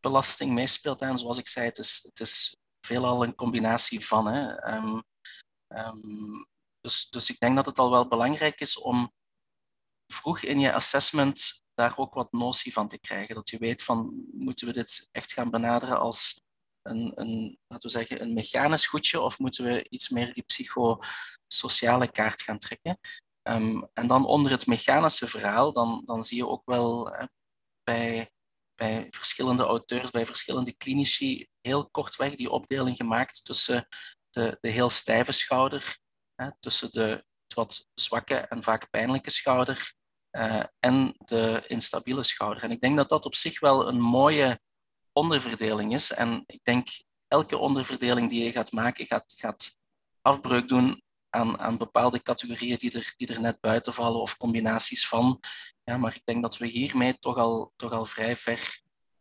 belasting 0.00 0.52
meespeelt. 0.52 1.00
En 1.00 1.18
zoals 1.18 1.38
ik 1.38 1.48
zei, 1.48 1.66
het 1.66 1.78
is, 1.78 2.00
het 2.02 2.20
is 2.20 2.56
veelal 2.86 3.24
een 3.24 3.34
combinatie 3.34 4.06
van. 4.06 4.26
Hè. 4.26 4.74
Um, 4.74 5.02
um, 5.68 6.46
dus, 6.80 7.10
dus 7.10 7.30
ik 7.30 7.38
denk 7.38 7.56
dat 7.56 7.66
het 7.66 7.78
al 7.78 7.90
wel 7.90 8.08
belangrijk 8.08 8.60
is 8.60 8.78
om 8.78 9.12
vroeg 10.12 10.40
in 10.40 10.60
je 10.60 10.72
assessment 10.72 11.62
daar 11.74 11.98
ook 11.98 12.14
wat 12.14 12.32
notie 12.32 12.72
van 12.72 12.88
te 12.88 12.98
krijgen. 12.98 13.34
Dat 13.34 13.50
je 13.50 13.58
weet 13.58 13.82
van, 13.82 14.26
moeten 14.32 14.66
we 14.66 14.72
dit 14.72 15.08
echt 15.12 15.32
gaan 15.32 15.50
benaderen 15.50 15.98
als 15.98 16.40
een, 16.82 17.12
een, 17.14 17.58
laten 17.66 17.90
we 17.90 17.96
zeggen, 17.96 18.22
een 18.22 18.32
mechanisch 18.32 18.86
goedje 18.86 19.20
of 19.20 19.38
moeten 19.38 19.64
we 19.64 19.86
iets 19.88 20.08
meer 20.08 20.32
die 20.32 20.42
psychosociale 20.42 22.10
kaart 22.10 22.42
gaan 22.42 22.58
trekken? 22.58 22.98
Um, 23.48 23.88
en 23.92 24.06
dan 24.06 24.26
onder 24.26 24.50
het 24.52 24.66
mechanische 24.66 25.28
verhaal, 25.28 25.72
dan, 25.72 26.02
dan 26.04 26.24
zie 26.24 26.36
je 26.36 26.48
ook 26.48 26.62
wel 26.64 27.16
bij, 27.82 28.30
bij 28.74 29.06
verschillende 29.10 29.64
auteurs, 29.64 30.10
bij 30.10 30.26
verschillende 30.26 30.76
klinici, 30.76 31.46
heel 31.60 31.90
kortweg 31.90 32.34
die 32.34 32.50
opdeling 32.50 32.96
gemaakt 32.96 33.44
tussen 33.44 33.88
de, 34.30 34.58
de 34.60 34.68
heel 34.68 34.90
stijve 34.90 35.32
schouder, 35.32 35.98
tussen 36.60 36.92
de 36.92 37.24
wat 37.54 37.88
zwakke 37.94 38.34
en 38.34 38.62
vaak 38.62 38.90
pijnlijke 38.90 39.30
schouder 39.30 39.94
uh, 40.30 40.64
en 40.78 41.14
de 41.18 41.64
instabiele 41.66 42.22
schouder. 42.22 42.62
En 42.62 42.70
ik 42.70 42.80
denk 42.80 42.96
dat 42.96 43.08
dat 43.08 43.24
op 43.24 43.34
zich 43.34 43.60
wel 43.60 43.88
een 43.88 44.00
mooie 44.00 44.60
onderverdeling 45.12 45.94
is. 45.94 46.12
En 46.12 46.42
ik 46.46 46.64
denk 46.64 46.88
elke 47.28 47.58
onderverdeling 47.58 48.30
die 48.30 48.44
je 48.44 48.52
gaat 48.52 48.72
maken, 48.72 49.06
gaat, 49.06 49.34
gaat 49.36 49.76
afbreuk 50.22 50.68
doen 50.68 51.02
aan, 51.36 51.58
aan 51.58 51.78
bepaalde 51.78 52.22
categorieën 52.22 52.78
die 52.78 52.92
er, 52.98 53.14
die 53.16 53.34
er 53.34 53.40
net 53.40 53.60
buiten 53.60 53.92
vallen 53.92 54.20
of 54.20 54.36
combinaties 54.36 55.08
van. 55.08 55.40
Ja, 55.84 55.96
maar 55.96 56.14
ik 56.14 56.22
denk 56.24 56.42
dat 56.42 56.56
we 56.58 56.66
hiermee 56.66 57.18
toch 57.18 57.36
al, 57.36 57.72
toch 57.76 57.92
al 57.92 58.04
vrij 58.04 58.36
ver 58.36 58.80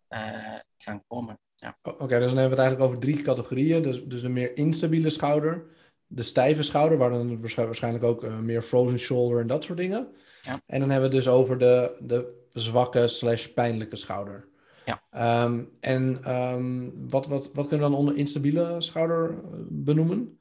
uh, 0.09 0.59
gaan 0.77 1.03
komen. 1.07 1.39
Ja. 1.55 1.77
Oké, 1.81 1.97
dus 1.97 2.07
dan 2.07 2.19
hebben 2.19 2.35
we 2.35 2.41
het 2.41 2.57
eigenlijk 2.59 2.89
over 2.89 2.99
drie 2.99 3.21
categorieën. 3.21 3.81
Dus, 3.81 4.03
dus 4.03 4.21
de 4.21 4.29
meer 4.29 4.57
instabiele 4.57 5.09
schouder, 5.09 5.65
de 6.07 6.23
stijve 6.23 6.63
schouder, 6.63 6.97
waar 6.97 7.09
dan 7.09 7.41
waarschijnlijk 7.41 8.03
ook 8.03 8.23
uh, 8.23 8.39
meer 8.39 8.61
frozen 8.61 8.99
shoulder 8.99 9.39
en 9.39 9.47
dat 9.47 9.63
soort 9.63 9.77
dingen. 9.77 10.13
Ja. 10.41 10.59
En 10.65 10.79
dan 10.79 10.89
hebben 10.89 11.09
we 11.09 11.15
het 11.15 11.25
dus 11.25 11.33
over 11.33 11.57
de, 11.57 11.97
de 12.01 12.45
zwakke 12.49 13.07
slash 13.07 13.45
pijnlijke 13.45 13.95
schouder. 13.95 14.47
Ja. 14.85 15.43
Um, 15.43 15.77
en 15.79 16.33
um, 16.35 17.09
wat, 17.09 17.27
wat, 17.27 17.51
wat 17.53 17.67
kunnen 17.67 17.85
we 17.85 17.91
dan 17.91 17.99
onder 17.99 18.17
instabiele 18.17 18.81
schouder 18.81 19.29
eh, 19.29 19.59
benoemen? 19.69 20.39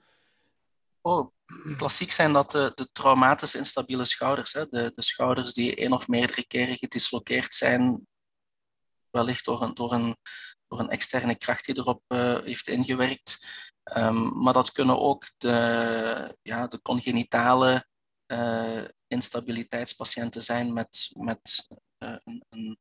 Oh, 1.00 1.30
klassiek 1.76 2.10
zijn 2.10 2.32
dat 2.32 2.50
de, 2.50 2.72
de 2.74 2.88
traumatisch 2.92 3.54
instabiele 3.54 4.04
schouders. 4.04 4.52
Hè? 4.52 4.68
De, 4.68 4.92
de 4.94 5.02
schouders 5.02 5.52
die 5.52 5.76
één 5.76 5.92
of 5.92 6.08
meerdere 6.08 6.46
keren 6.46 6.78
gedislokeerd 6.78 7.54
zijn, 7.54 8.06
wellicht 9.10 9.44
door 9.44 9.62
een, 9.62 9.74
door 9.74 9.92
een, 9.92 10.16
door 10.66 10.80
een 10.80 10.90
externe 10.90 11.36
kracht 11.36 11.64
die 11.64 11.78
erop 11.78 12.02
uh, 12.08 12.40
heeft 12.40 12.68
ingewerkt. 12.68 13.46
Um, 13.96 14.42
maar 14.42 14.52
dat 14.52 14.72
kunnen 14.72 14.98
ook 14.98 15.24
de, 15.36 16.38
ja, 16.42 16.66
de 16.66 16.82
congenitale 16.82 17.86
uh, 18.26 18.84
instabiliteitspatiënten 19.06 20.42
zijn 20.42 20.72
met, 20.72 21.10
met 21.18 21.66
uh, 21.98 22.16
een, 22.24 22.44
een, 22.48 22.78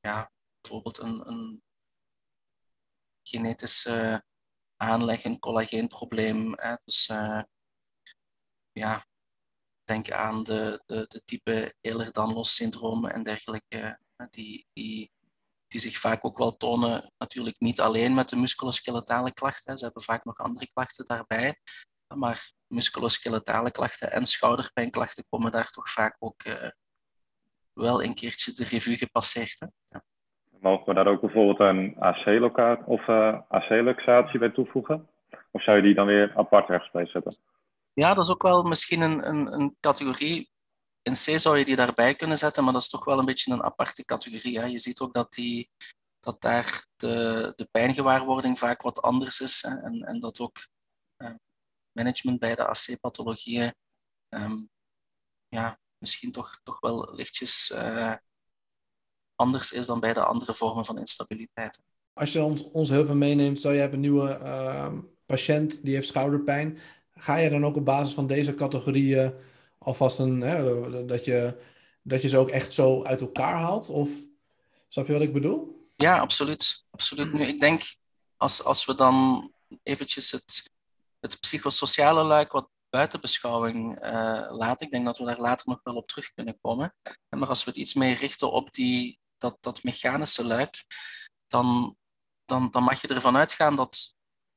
ja, 0.00 0.30
bijvoorbeeld 0.60 0.98
een, 0.98 1.28
een 1.28 1.62
genetische 3.22 4.24
aanleg, 4.76 5.24
een 5.24 5.38
collageenprobleem. 5.38 6.52
Hè? 6.56 6.74
Dus 6.84 7.10
ja, 8.74 9.04
denk 9.84 10.10
aan 10.10 10.42
de, 10.42 10.82
de, 10.86 11.04
de 11.08 11.24
type 11.24 11.74
Ehlers-Danlos 11.80 12.54
syndroom 12.54 13.06
en 13.06 13.22
dergelijke, 13.22 13.98
die, 14.30 14.66
die, 14.72 15.10
die 15.68 15.80
zich 15.80 15.98
vaak 15.98 16.24
ook 16.24 16.38
wel 16.38 16.56
tonen, 16.56 17.12
natuurlijk 17.18 17.60
niet 17.60 17.80
alleen 17.80 18.14
met 18.14 18.28
de 18.28 18.36
musculoskeletale 18.36 19.32
klachten, 19.32 19.78
ze 19.78 19.84
hebben 19.84 20.02
vaak 20.02 20.24
nog 20.24 20.38
andere 20.38 20.68
klachten 20.72 21.06
daarbij, 21.06 21.54
maar 22.14 22.52
musculoskeletale 22.66 23.70
klachten 23.70 24.12
en 24.12 24.24
schouderpijnklachten 24.24 25.24
komen 25.28 25.50
daar 25.50 25.70
toch 25.70 25.88
vaak 25.88 26.16
ook 26.18 26.44
uh, 26.44 26.68
wel 27.72 28.02
een 28.02 28.14
keertje 28.14 28.52
de 28.52 28.64
revue 28.64 28.96
gepasseerd. 28.96 29.60
Hè? 29.60 29.66
Ja. 29.84 30.02
Mogen 30.60 30.86
we 30.86 30.94
daar 30.94 31.06
ook 31.06 31.20
bijvoorbeeld 31.20 31.60
een 31.60 31.96
AC-locatie 31.98 32.86
of 32.86 33.06
uh, 33.06 33.40
AC-luxatie 33.48 34.38
bij 34.38 34.50
toevoegen? 34.50 35.08
Of 35.50 35.62
zou 35.62 35.76
je 35.76 35.82
die 35.82 35.94
dan 35.94 36.06
weer 36.06 36.32
apart 36.36 36.68
ergens 36.68 37.10
zetten? 37.10 37.36
Ja, 37.94 38.14
dat 38.14 38.24
is 38.24 38.30
ook 38.30 38.42
wel 38.42 38.62
misschien 38.62 39.00
een, 39.00 39.28
een, 39.28 39.52
een 39.52 39.76
categorie. 39.80 40.50
In 41.02 41.12
C 41.12 41.16
zou 41.16 41.58
je 41.58 41.64
die 41.64 41.76
daarbij 41.76 42.14
kunnen 42.14 42.38
zetten, 42.38 42.64
maar 42.64 42.72
dat 42.72 42.82
is 42.82 42.88
toch 42.88 43.04
wel 43.04 43.18
een 43.18 43.24
beetje 43.24 43.52
een 43.52 43.62
aparte 43.62 44.04
categorie. 44.04 44.58
Hè. 44.58 44.66
Je 44.66 44.78
ziet 44.78 45.00
ook 45.00 45.14
dat, 45.14 45.32
die, 45.32 45.70
dat 46.20 46.40
daar 46.40 46.86
de, 46.96 47.52
de 47.56 47.68
pijngewaarwording 47.70 48.58
vaak 48.58 48.82
wat 48.82 49.02
anders 49.02 49.40
is. 49.40 49.62
Hè. 49.62 49.76
En, 49.76 50.02
en 50.02 50.20
dat 50.20 50.40
ook 50.40 50.56
uh, 51.22 51.34
management 51.92 52.38
bij 52.38 52.54
de 52.54 52.66
AC-pathologieën 52.66 53.74
um, 54.28 54.70
ja, 55.48 55.80
misschien 55.98 56.32
toch, 56.32 56.60
toch 56.62 56.80
wel 56.80 57.14
lichtjes 57.14 57.70
uh, 57.74 58.14
anders 59.34 59.72
is 59.72 59.86
dan 59.86 60.00
bij 60.00 60.12
de 60.12 60.24
andere 60.24 60.54
vormen 60.54 60.84
van 60.84 60.98
instabiliteit. 60.98 61.82
Als 62.12 62.32
je 62.32 62.42
ons, 62.42 62.70
ons 62.70 62.88
heel 62.88 63.04
veel 63.04 63.16
meeneemt, 63.16 63.60
zou 63.60 63.74
je 63.74 63.80
hebben 63.80 63.98
een 63.98 64.10
nieuwe 64.10 64.38
uh, 64.42 64.98
patiënt 65.26 65.84
die 65.84 65.94
heeft 65.94 66.08
schouderpijn 66.08 66.78
ga 67.14 67.36
je 67.36 67.50
dan 67.50 67.64
ook 67.66 67.76
op 67.76 67.84
basis 67.84 68.14
van 68.14 68.26
deze 68.26 68.54
categorieën 68.54 69.34
alvast 69.78 70.18
een, 70.18 70.40
hè, 70.40 71.06
dat, 71.06 71.24
je, 71.24 71.60
dat 72.02 72.22
je 72.22 72.28
ze 72.28 72.38
ook 72.38 72.50
echt 72.50 72.72
zo 72.72 73.02
uit 73.02 73.20
elkaar 73.20 73.56
haalt? 73.56 73.88
Of 73.88 74.10
snap 74.88 75.06
je 75.06 75.12
wat 75.12 75.22
ik 75.22 75.32
bedoel? 75.32 75.88
Ja, 75.96 76.18
absoluut. 76.18 76.84
absoluut. 76.90 77.32
Nu, 77.32 77.42
ik 77.42 77.60
denk 77.60 77.82
als, 78.36 78.64
als 78.64 78.84
we 78.84 78.94
dan 78.94 79.52
eventjes 79.82 80.30
het, 80.30 80.70
het 81.20 81.40
psychosociale 81.40 82.22
luik 82.22 82.52
wat 82.52 82.68
buiten 82.88 83.20
beschouwing 83.20 84.04
uh, 84.04 84.46
laten, 84.50 84.86
ik 84.86 84.92
denk 84.92 85.04
dat 85.04 85.18
we 85.18 85.24
daar 85.24 85.40
later 85.40 85.68
nog 85.68 85.80
wel 85.82 85.94
op 85.94 86.06
terug 86.06 86.32
kunnen 86.34 86.58
komen. 86.60 86.94
Maar 87.28 87.48
als 87.48 87.64
we 87.64 87.70
het 87.70 87.78
iets 87.78 87.94
meer 87.94 88.16
richten 88.16 88.52
op 88.52 88.72
die, 88.72 89.18
dat, 89.36 89.56
dat 89.60 89.82
mechanische 89.82 90.44
luik, 90.44 90.84
dan, 91.46 91.96
dan, 92.44 92.70
dan 92.70 92.82
mag 92.82 93.00
je 93.00 93.08
ervan 93.08 93.36
uitgaan 93.36 93.76
dat 93.76 94.14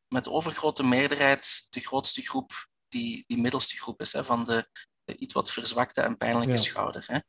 met 0.08 0.30
overgrote 0.30 0.84
meerderheid 0.84 1.68
de 1.70 1.80
grootste 1.80 2.22
groep 2.22 2.68
die, 2.88 3.24
die 3.28 3.38
middelste 3.38 3.78
groep 3.78 4.02
is, 4.02 4.14
hè, 4.14 4.24
van 4.24 4.44
de, 4.44 4.70
de 5.04 5.18
iets 5.18 5.34
wat 5.34 5.52
verzwakte 5.52 6.02
en 6.02 6.18
pijnlijke 6.18 6.58
schouder. 6.58 7.06
Hè. 7.08 7.20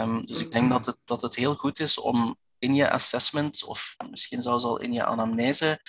Um, 0.00 0.26
dus 0.26 0.40
ik 0.40 0.52
denk 0.52 0.70
dat 0.70 0.86
het, 0.86 0.98
dat 1.04 1.22
het 1.22 1.34
heel 1.34 1.54
goed 1.54 1.80
is 1.80 1.98
om 1.98 2.36
in 2.58 2.74
je 2.74 2.90
assessment, 2.90 3.64
of 3.64 3.94
misschien 4.10 4.42
zelfs 4.42 4.64
al 4.64 4.78
in 4.78 4.92
je 4.92 5.04
anamnese, 5.04 5.80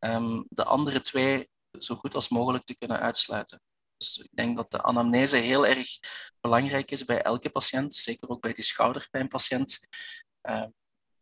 um, 0.00 0.46
de 0.48 0.64
andere 0.64 1.02
twee 1.02 1.48
zo 1.78 1.94
goed 1.94 2.14
als 2.14 2.28
mogelijk 2.28 2.64
te 2.64 2.76
kunnen 2.76 3.00
uitsluiten. 3.00 3.60
Dus 3.96 4.18
ik 4.18 4.30
denk 4.30 4.56
dat 4.56 4.70
de 4.70 4.82
anamnese 4.82 5.36
heel 5.36 5.66
erg 5.66 5.88
belangrijk 6.40 6.90
is 6.90 7.04
bij 7.04 7.22
elke 7.22 7.50
patiënt, 7.50 7.94
zeker 7.94 8.28
ook 8.28 8.40
bij 8.40 8.52
die 8.52 8.64
schouderpijnpatiënt. 8.64 9.88
Uh, 10.42 10.64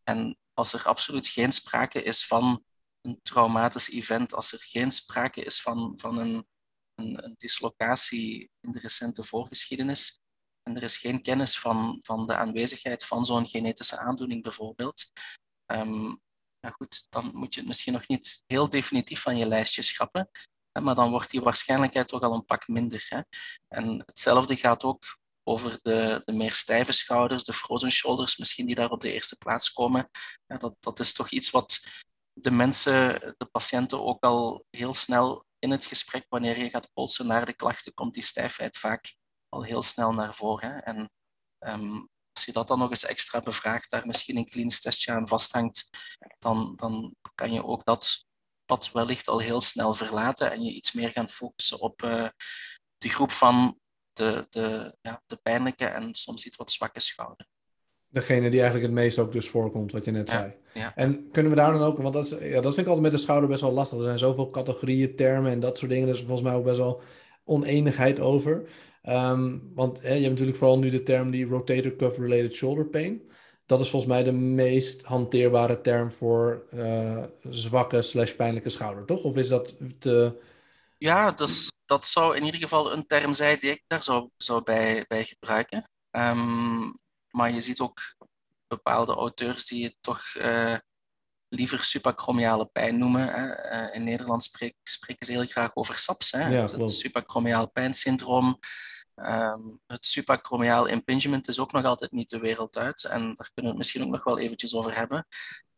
en 0.02 0.38
als 0.52 0.73
er 0.73 0.85
absoluut 0.85 1.28
geen 1.28 1.52
sprake 1.52 2.02
is 2.02 2.26
van 2.26 2.64
een 3.06 3.18
traumatisch 3.23 3.90
event, 3.90 4.34
als 4.34 4.52
er 4.52 4.58
geen 4.62 4.90
sprake 4.90 5.44
is 5.44 5.62
van, 5.62 5.92
van 5.96 6.18
een, 6.18 6.46
een, 6.94 7.25
een 7.25 7.34
dislocatie 7.37 8.50
in 8.61 8.70
de 8.70 8.78
recente 8.78 9.25
voorgeschiedenis 9.25 10.18
en 10.62 10.76
er 10.76 10.82
is 10.82 10.96
geen 10.96 11.23
kennis 11.23 11.58
van, 11.58 11.99
van 12.02 12.26
de 12.26 12.37
aanwezigheid 12.37 13.04
van 13.04 13.25
zo'n 13.25 13.46
genetische 13.46 13.99
aandoening 13.99 14.42
bijvoorbeeld, 14.42 15.04
um, 15.73 16.23
goed, 16.73 17.06
dan 17.11 17.30
moet 17.32 17.54
je 17.54 17.61
het 17.61 17.68
misschien 17.68 17.92
nog 17.92 18.08
niet 18.08 18.42
heel 18.46 18.68
definitief 18.68 19.20
van 19.20 19.37
je 19.37 19.46
lijstje 19.46 19.82
schrappen, 19.82 20.30
maar 20.82 20.94
dan 20.94 21.11
wordt 21.11 21.30
die 21.30 21.40
waarschijnlijkheid 21.40 22.08
toch 22.08 22.20
al 22.20 22.34
een 22.34 22.44
pak 22.44 22.68
minder. 22.68 23.06
Hè? 23.08 23.20
En 23.68 24.02
hetzelfde 24.06 24.56
gaat 24.56 24.84
ook 24.84 25.02
over 25.42 25.78
de, 25.82 26.23
de 26.25 26.32
meer 26.32 26.52
stijve 26.52 26.92
schouders, 26.92 27.44
de 27.44 27.52
frozen 27.52 27.90
shoulders 27.90 28.37
misschien 28.37 28.66
die 28.66 28.75
daar 28.75 28.90
op 28.90 29.00
de 29.00 29.12
eerste 29.12 29.37
plaats 29.37 29.73
komen. 29.73 30.11
Ja, 30.46 30.56
dat, 30.56 30.75
dat 30.80 31.00
is 31.00 31.12
toch 31.12 31.30
iets 31.30 31.50
wat 31.50 31.80
de 32.35 32.50
mensen, 32.50 33.21
de 33.37 33.49
patiënten 33.53 34.05
ook 34.05 34.23
al 34.23 34.64
heel 34.71 34.95
snel 34.95 35.47
in 35.59 35.71
het 35.71 35.87
gesprek, 35.87 36.26
wanneer 36.29 36.59
je 36.59 36.71
gaat 36.71 36.93
polsen 36.93 37.26
naar 37.26 37.47
de 37.47 37.55
klachten, 37.55 37.95
komt 37.95 38.14
die 38.14 38.23
stijfheid 38.23 38.79
vaak 38.79 39.14
al 39.49 39.62
heel 39.62 39.83
snel 39.83 40.12
naar 40.12 40.35
voren. 40.35 40.83
En 40.83 41.11
um, 41.59 42.09
als 42.33 42.45
je 42.45 42.53
dat 42.53 42.67
dan 42.67 42.79
nog 42.79 42.91
eens 42.91 43.05
extra 43.05 43.41
bevraagt, 43.41 43.91
daar 43.91 44.07
misschien 44.07 44.37
een 44.37 44.47
klinisch 44.47 44.81
testje 44.81 45.12
aan 45.12 45.29
vasthangt, 45.29 45.88
dan, 46.38 46.73
dan 46.76 47.14
kan 47.35 47.53
je 47.53 47.64
ook 47.64 47.85
dat 47.85 48.25
pad 48.64 48.93
wellicht 48.93 49.29
al 49.29 49.38
heel 49.38 49.61
snel 49.61 49.95
verlaten 49.95 50.53
en 50.53 50.62
je 50.62 50.73
iets 50.73 50.93
meer 50.93 51.11
gaan 51.11 51.29
focussen 51.29 51.81
op 51.81 52.03
uh, 52.03 52.29
de 52.97 53.09
groep 53.09 53.31
van 53.31 53.79
de, 54.12 54.47
de, 54.50 54.97
ja, 55.00 55.23
de 55.26 55.37
pijnlijke 55.37 55.87
en 55.87 56.14
soms 56.14 56.45
iets 56.45 56.57
wat 56.57 56.73
zwakke 56.73 57.00
schouder. 57.00 57.47
Degene 58.14 58.50
die 58.50 58.61
eigenlijk 58.61 58.92
het 58.92 59.02
meest 59.02 59.18
ook 59.18 59.33
dus 59.33 59.49
voorkomt, 59.49 59.92
wat 59.92 60.04
je 60.04 60.11
net 60.11 60.30
zei. 60.30 60.52
En 60.94 61.28
kunnen 61.33 61.52
we 61.52 61.59
daar 61.59 61.73
dan 61.73 61.83
ook, 61.83 61.99
want 61.99 62.14
dat, 62.14 62.25
is, 62.25 62.30
ja, 62.30 62.61
dat 62.61 62.75
vind 62.75 62.76
ik 62.76 62.87
altijd 62.87 63.00
met 63.00 63.12
de 63.12 63.18
schouder 63.18 63.49
best 63.49 63.61
wel 63.61 63.73
lastig. 63.73 63.99
Er 63.99 64.04
zijn 64.04 64.18
zoveel 64.18 64.50
categorieën, 64.50 65.16
termen 65.16 65.52
en 65.52 65.61
dat 65.61 65.78
soort 65.78 65.90
dingen. 65.90 66.06
Dus 66.06 66.18
volgens 66.18 66.42
mij 66.42 66.54
ook 66.54 66.64
best 66.64 66.76
wel 66.76 67.02
oneenigheid 67.44 68.21
over. 68.21 68.68
Um, 69.09 69.71
want 69.75 70.02
hè, 70.02 70.09
je 70.09 70.21
hebt 70.21 70.30
natuurlijk 70.30 70.59
vooral 70.59 70.78
nu 70.78 70.90
de 70.90 71.02
term 71.02 71.30
die 71.30 71.47
rotator 71.47 71.97
cuff 71.97 72.18
related 72.18 72.54
shoulder 72.54 72.87
pain. 72.87 73.23
Dat 73.66 73.80
is 73.80 73.90
volgens 73.90 74.12
mij 74.12 74.23
de 74.23 74.33
meest 74.33 75.02
hanteerbare 75.02 75.80
term 75.80 76.12
voor 76.12 76.64
uh, 76.75 77.25
zwakke 77.50 78.02
slash 78.02 78.33
pijnlijke 78.33 78.71
schouder, 78.71 79.04
toch? 79.04 79.23
Of 79.23 79.37
is 79.37 79.49
dat 79.49 79.76
te... 79.99 80.40
Ja, 80.99 81.30
dus, 81.30 81.73
dat 81.85 82.06
zou 82.06 82.37
in 82.37 82.44
ieder 82.44 82.61
geval 82.61 82.92
een 82.92 83.06
term 83.06 83.35
zijn 83.35 83.59
die 83.61 83.71
ik 83.71 83.85
daar 83.87 84.02
zou, 84.02 84.28
zou 84.37 84.62
bij, 84.62 85.04
bij 85.09 85.25
gebruiken. 85.25 85.88
Um, 86.11 86.94
maar 87.35 87.53
je 87.53 87.61
ziet 87.61 87.81
ook 87.81 88.00
bepaalde 88.67 89.14
auteurs 89.14 89.67
die 89.67 89.85
het 89.85 89.97
toch 90.00 90.35
uh, 90.35 90.76
liever 91.49 91.85
suprachromiale 91.85 92.67
pijn 92.67 92.99
noemen. 92.99 93.29
Hè. 93.29 93.73
Uh, 93.73 93.95
in 93.95 94.05
Nederland 94.05 94.43
spreek, 94.43 94.75
spreken 94.83 95.26
ze 95.26 95.33
heel 95.33 95.47
graag 95.47 95.76
over 95.76 95.97
SAPS, 95.97 96.31
hè. 96.31 96.49
Ja, 96.49 96.61
het, 96.61 96.73
het 96.73 96.91
suprachromiaal 96.91 97.71
pijnsyndroom. 97.71 98.59
Um, 99.14 99.81
het 99.87 100.07
suprachromiaal 100.07 100.87
impingement 100.87 101.49
is 101.49 101.59
ook 101.59 101.73
nog 101.73 101.85
altijd 101.85 102.12
niet 102.12 102.31
de 102.31 102.38
wereld 102.38 102.79
uit. 102.79 103.05
En 103.05 103.21
daar 103.21 103.50
kunnen 103.55 103.62
we 103.62 103.69
het 103.69 103.76
misschien 103.76 104.03
ook 104.03 104.11
nog 104.11 104.25
wel 104.25 104.38
eventjes 104.38 104.75
over 104.75 104.97
hebben. 104.97 105.26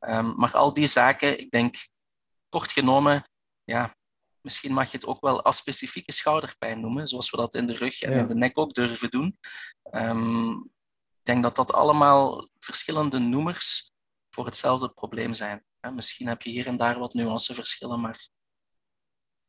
Um, 0.01 0.35
maar 0.37 0.57
al 0.57 0.73
die 0.73 0.87
zaken, 0.87 1.39
ik 1.39 1.51
denk, 1.51 1.75
kort 2.49 2.73
genomen, 2.73 3.31
ja, 3.65 3.95
misschien 4.41 4.73
mag 4.73 4.91
je 4.91 4.97
het 4.97 5.07
ook 5.07 5.21
wel 5.21 5.43
aspecifieke 5.43 6.13
schouderpijn 6.13 6.81
noemen, 6.81 7.07
zoals 7.07 7.31
we 7.31 7.37
dat 7.37 7.55
in 7.55 7.67
de 7.67 7.75
rug 7.75 8.03
en 8.03 8.13
in 8.13 8.27
de 8.27 8.35
nek 8.35 8.59
ook 8.59 8.75
durven 8.75 9.11
doen. 9.11 9.39
Um, 9.93 10.75
denk 11.27 11.43
dat 11.43 11.57
dat 11.57 11.73
allemaal 11.73 12.49
verschillende 12.59 13.19
noemers 13.19 13.91
voor 14.31 14.45
hetzelfde 14.45 14.89
probleem 14.89 15.33
zijn. 15.35 15.65
Misschien 15.95 16.27
heb 16.27 16.43
je 16.43 16.51
hier 16.51 16.67
en 16.67 16.77
daar 16.77 16.99
wat 16.99 17.15
nuanceverschillen, 17.15 18.01
maar 18.01 18.29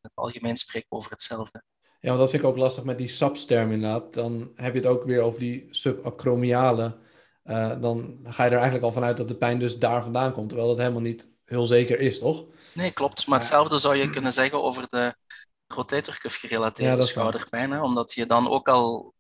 het 0.02 0.16
algemeen 0.16 0.58
spreken 0.58 0.90
we 0.90 0.96
over 0.96 1.12
hetzelfde. 1.12 1.64
Ja, 2.00 2.10
want 2.10 2.20
dat 2.20 2.30
vind 2.30 2.44
ik 2.44 2.50
ook 2.50 2.58
lastig 2.58 2.84
met 2.84 2.98
die 2.98 3.08
SAPS-term 3.08 3.72
inderdaad. 3.72 4.14
Dan 4.14 4.52
heb 4.56 4.74
je 4.74 4.80
het 4.80 4.90
ook 4.90 5.04
weer 5.04 5.22
over 5.22 5.40
die 5.40 5.68
subacromiale. 5.72 6.98
Uh, 7.44 7.82
dan 7.82 8.20
ga 8.24 8.44
je 8.44 8.50
er 8.50 8.56
eigenlijk 8.56 8.86
al 8.86 8.92
vanuit 8.92 9.18
dat 9.18 9.28
de 9.28 9.38
pijn 9.38 9.60
dus 9.60 9.78
daar 9.78 10.04
vandaan 10.04 10.34
komt, 10.34 10.48
terwijl 10.48 10.70
dat 10.70 10.78
helemaal 10.78 11.02
niet 11.02 11.28
heel 11.46 11.66
zeker 11.66 12.00
is, 12.00 12.20
toch? 12.20 12.46
Nee, 12.74 12.92
klopt. 12.92 13.28
Maar 13.28 13.40
hetzelfde 13.40 13.78
zou 13.78 13.96
je 13.96 14.10
kunnen 14.10 14.34
zeggen 14.34 14.64
over 14.64 14.88
de 14.88 15.16
rotatorcuff 15.68 16.40
gerelateerde 16.40 17.02
ja, 17.02 17.02
schouderpijn, 17.02 17.72
hè? 17.72 17.82
omdat 17.82 18.14
je 18.14 18.26
dan 18.26 18.48
ook 18.48 18.68
al 18.68 19.14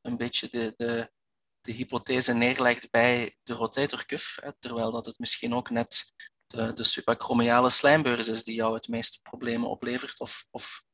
een 0.00 0.16
beetje 0.16 0.48
de, 0.50 0.74
de, 0.76 1.10
de 1.60 1.72
hypothese 1.72 2.32
neerlegt 2.32 2.90
bij 2.90 3.36
de 3.42 3.52
rotatorcuff, 3.52 4.38
hè? 4.40 4.52
terwijl 4.58 4.90
dat 4.90 5.06
het 5.06 5.18
misschien 5.18 5.54
ook 5.54 5.70
net 5.70 6.12
de, 6.46 6.72
de 6.72 6.84
subacromiale 6.84 7.70
slijmbeurs 7.70 8.28
is 8.28 8.44
die 8.44 8.54
jou 8.54 8.74
het 8.74 8.88
meeste 8.88 9.22
problemen 9.22 9.68
oplevert, 9.68 10.20
of, 10.20 10.46
of, 10.50 10.84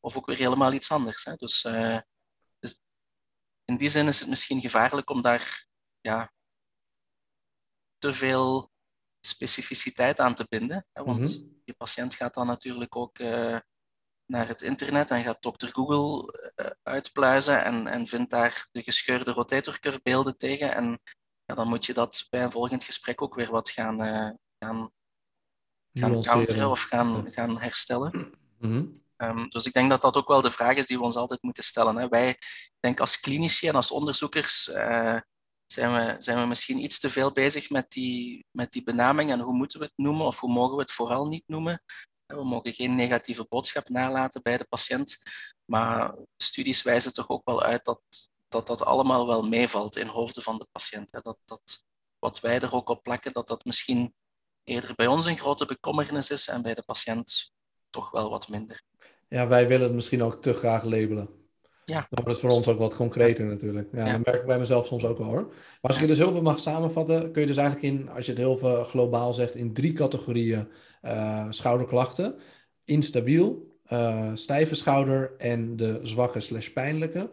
of 0.00 0.16
ook 0.16 0.26
weer 0.26 0.36
helemaal 0.36 0.72
iets 0.72 0.90
anders. 0.90 1.24
Hè? 1.24 1.34
Dus, 1.34 1.64
uh, 1.64 1.98
dus 2.58 2.80
in 3.64 3.76
die 3.76 3.88
zin 3.88 4.08
is 4.08 4.20
het 4.20 4.28
misschien 4.28 4.60
gevaarlijk 4.60 5.10
om 5.10 5.22
daar 5.22 5.66
ja, 6.00 6.32
te 7.98 8.12
veel 8.12 8.72
specificiteit 9.20 10.20
aan 10.20 10.34
te 10.34 10.46
binden. 10.48 10.86
Hè? 10.92 11.02
Want 11.04 11.42
mhm. 11.42 11.48
je 11.64 11.74
patiënt 11.74 12.14
gaat 12.14 12.34
dan 12.34 12.46
natuurlijk 12.46 12.96
ook 12.96 13.18
uh, 13.18 13.58
naar 14.34 14.48
het 14.48 14.62
internet 14.62 15.10
en 15.10 15.22
gaat 15.22 15.42
Dr. 15.42 15.66
Google 15.66 16.34
uh, 16.56 16.66
uitpluizen 16.82 17.64
en, 17.64 17.86
en 17.86 18.06
vindt 18.06 18.30
daar 18.30 18.68
de 18.72 18.82
gescheurde 18.82 19.30
rotatorcuff 19.30 20.02
beelden 20.02 20.36
tegen. 20.36 20.74
En 20.74 21.00
ja, 21.44 21.54
dan 21.54 21.68
moet 21.68 21.86
je 21.86 21.92
dat 21.92 22.26
bij 22.30 22.42
een 22.42 22.50
volgend 22.50 22.84
gesprek 22.84 23.22
ook 23.22 23.34
weer 23.34 23.50
wat 23.50 23.70
gaan, 23.70 24.06
uh, 24.06 24.30
gaan, 24.58 24.90
gaan 25.92 26.22
counteren 26.22 26.70
of 26.70 26.82
gaan, 26.82 27.32
gaan 27.32 27.60
herstellen. 27.60 28.32
Mm 28.58 28.92
um, 29.16 29.48
dus 29.48 29.66
ik 29.66 29.72
denk 29.72 29.90
dat 29.90 30.00
dat 30.00 30.16
ook 30.16 30.28
wel 30.28 30.40
de 30.40 30.50
vraag 30.50 30.76
is 30.76 30.86
die 30.86 30.98
we 30.98 31.04
ons 31.04 31.16
altijd 31.16 31.42
moeten 31.42 31.64
stellen. 31.64 31.96
Hè. 31.96 32.08
Wij, 32.08 32.38
denk 32.80 33.00
als 33.00 33.20
klinici 33.20 33.68
en 33.68 33.74
als 33.74 33.90
onderzoekers, 33.90 34.68
uh, 34.68 35.20
zijn 35.66 35.94
we, 35.94 36.14
zijn 36.18 36.40
we 36.40 36.46
misschien 36.46 36.82
iets 36.82 37.00
te 37.00 37.10
veel 37.10 37.32
bezig 37.32 37.70
met 37.70 37.90
die, 37.90 38.46
met 38.50 38.72
die 38.72 38.82
benaming 38.82 39.30
en 39.30 39.40
hoe 39.40 39.54
moeten 39.54 39.78
we 39.78 39.84
het 39.84 39.96
noemen 39.96 40.26
of 40.26 40.40
hoe 40.40 40.52
mogen 40.52 40.74
we 40.76 40.82
het 40.82 40.92
vooral 40.92 41.26
niet 41.26 41.44
noemen. 41.46 41.82
We 42.34 42.44
mogen 42.44 42.72
geen 42.72 42.94
negatieve 42.94 43.46
boodschap 43.48 43.88
nalaten 43.88 44.42
bij 44.42 44.56
de 44.56 44.66
patiënt, 44.68 45.22
maar 45.64 46.14
studies 46.36 46.82
wijzen 46.82 47.12
toch 47.12 47.28
ook 47.28 47.44
wel 47.44 47.62
uit 47.62 47.84
dat 47.84 48.00
dat, 48.54 48.66
dat 48.66 48.84
allemaal 48.84 49.26
wel 49.26 49.42
meevalt 49.42 49.96
in 49.96 50.06
hoofden 50.06 50.42
van 50.42 50.58
de 50.58 50.66
patiënt. 50.72 51.10
Dat, 51.10 51.38
dat 51.44 51.84
wat 52.18 52.40
wij 52.40 52.60
er 52.60 52.74
ook 52.74 52.88
op 52.88 53.02
plakken, 53.02 53.32
dat 53.32 53.48
dat 53.48 53.64
misschien 53.64 54.14
eerder 54.64 54.94
bij 54.94 55.06
ons 55.06 55.26
een 55.26 55.38
grote 55.38 55.66
bekommernis 55.66 56.30
is 56.30 56.48
en 56.48 56.62
bij 56.62 56.74
de 56.74 56.82
patiënt 56.86 57.52
toch 57.90 58.10
wel 58.10 58.30
wat 58.30 58.48
minder. 58.48 58.82
Ja, 59.28 59.46
wij 59.46 59.68
willen 59.68 59.86
het 59.86 59.94
misschien 59.94 60.22
ook 60.22 60.42
te 60.42 60.52
graag 60.52 60.84
labelen. 60.84 61.28
Ja. 61.84 62.06
Dat 62.10 62.28
is 62.28 62.40
voor 62.40 62.50
ons 62.50 62.68
ook 62.68 62.78
wat 62.78 62.96
concreter 62.96 63.44
natuurlijk. 63.44 63.88
Ja, 63.92 64.12
Dat 64.12 64.24
merk 64.24 64.40
ik 64.40 64.46
bij 64.46 64.58
mezelf 64.58 64.86
soms 64.86 65.04
ook 65.04 65.18
wel 65.18 65.26
hoor. 65.26 65.46
Maar 65.46 65.90
als 65.90 65.98
je 65.98 66.06
dus 66.06 66.18
heel 66.18 66.32
veel 66.32 66.42
mag 66.42 66.60
samenvatten, 66.60 67.32
kun 67.32 67.40
je 67.40 67.46
dus 67.46 67.56
eigenlijk 67.56 67.94
in, 67.94 68.10
als 68.10 68.24
je 68.24 68.30
het 68.30 68.40
heel 68.40 68.58
veel 68.58 68.84
globaal 68.84 69.34
zegt, 69.34 69.54
in 69.54 69.72
drie 69.72 69.92
categorieën 69.92 70.68
uh, 71.04 71.46
schouderklachten. 71.50 72.34
Instabiel, 72.84 73.78
uh, 73.92 74.30
stijve 74.34 74.74
schouder 74.74 75.34
en 75.38 75.76
de 75.76 76.00
zwakke 76.02 76.40
slash 76.40 76.68
pijnlijke. 76.68 77.30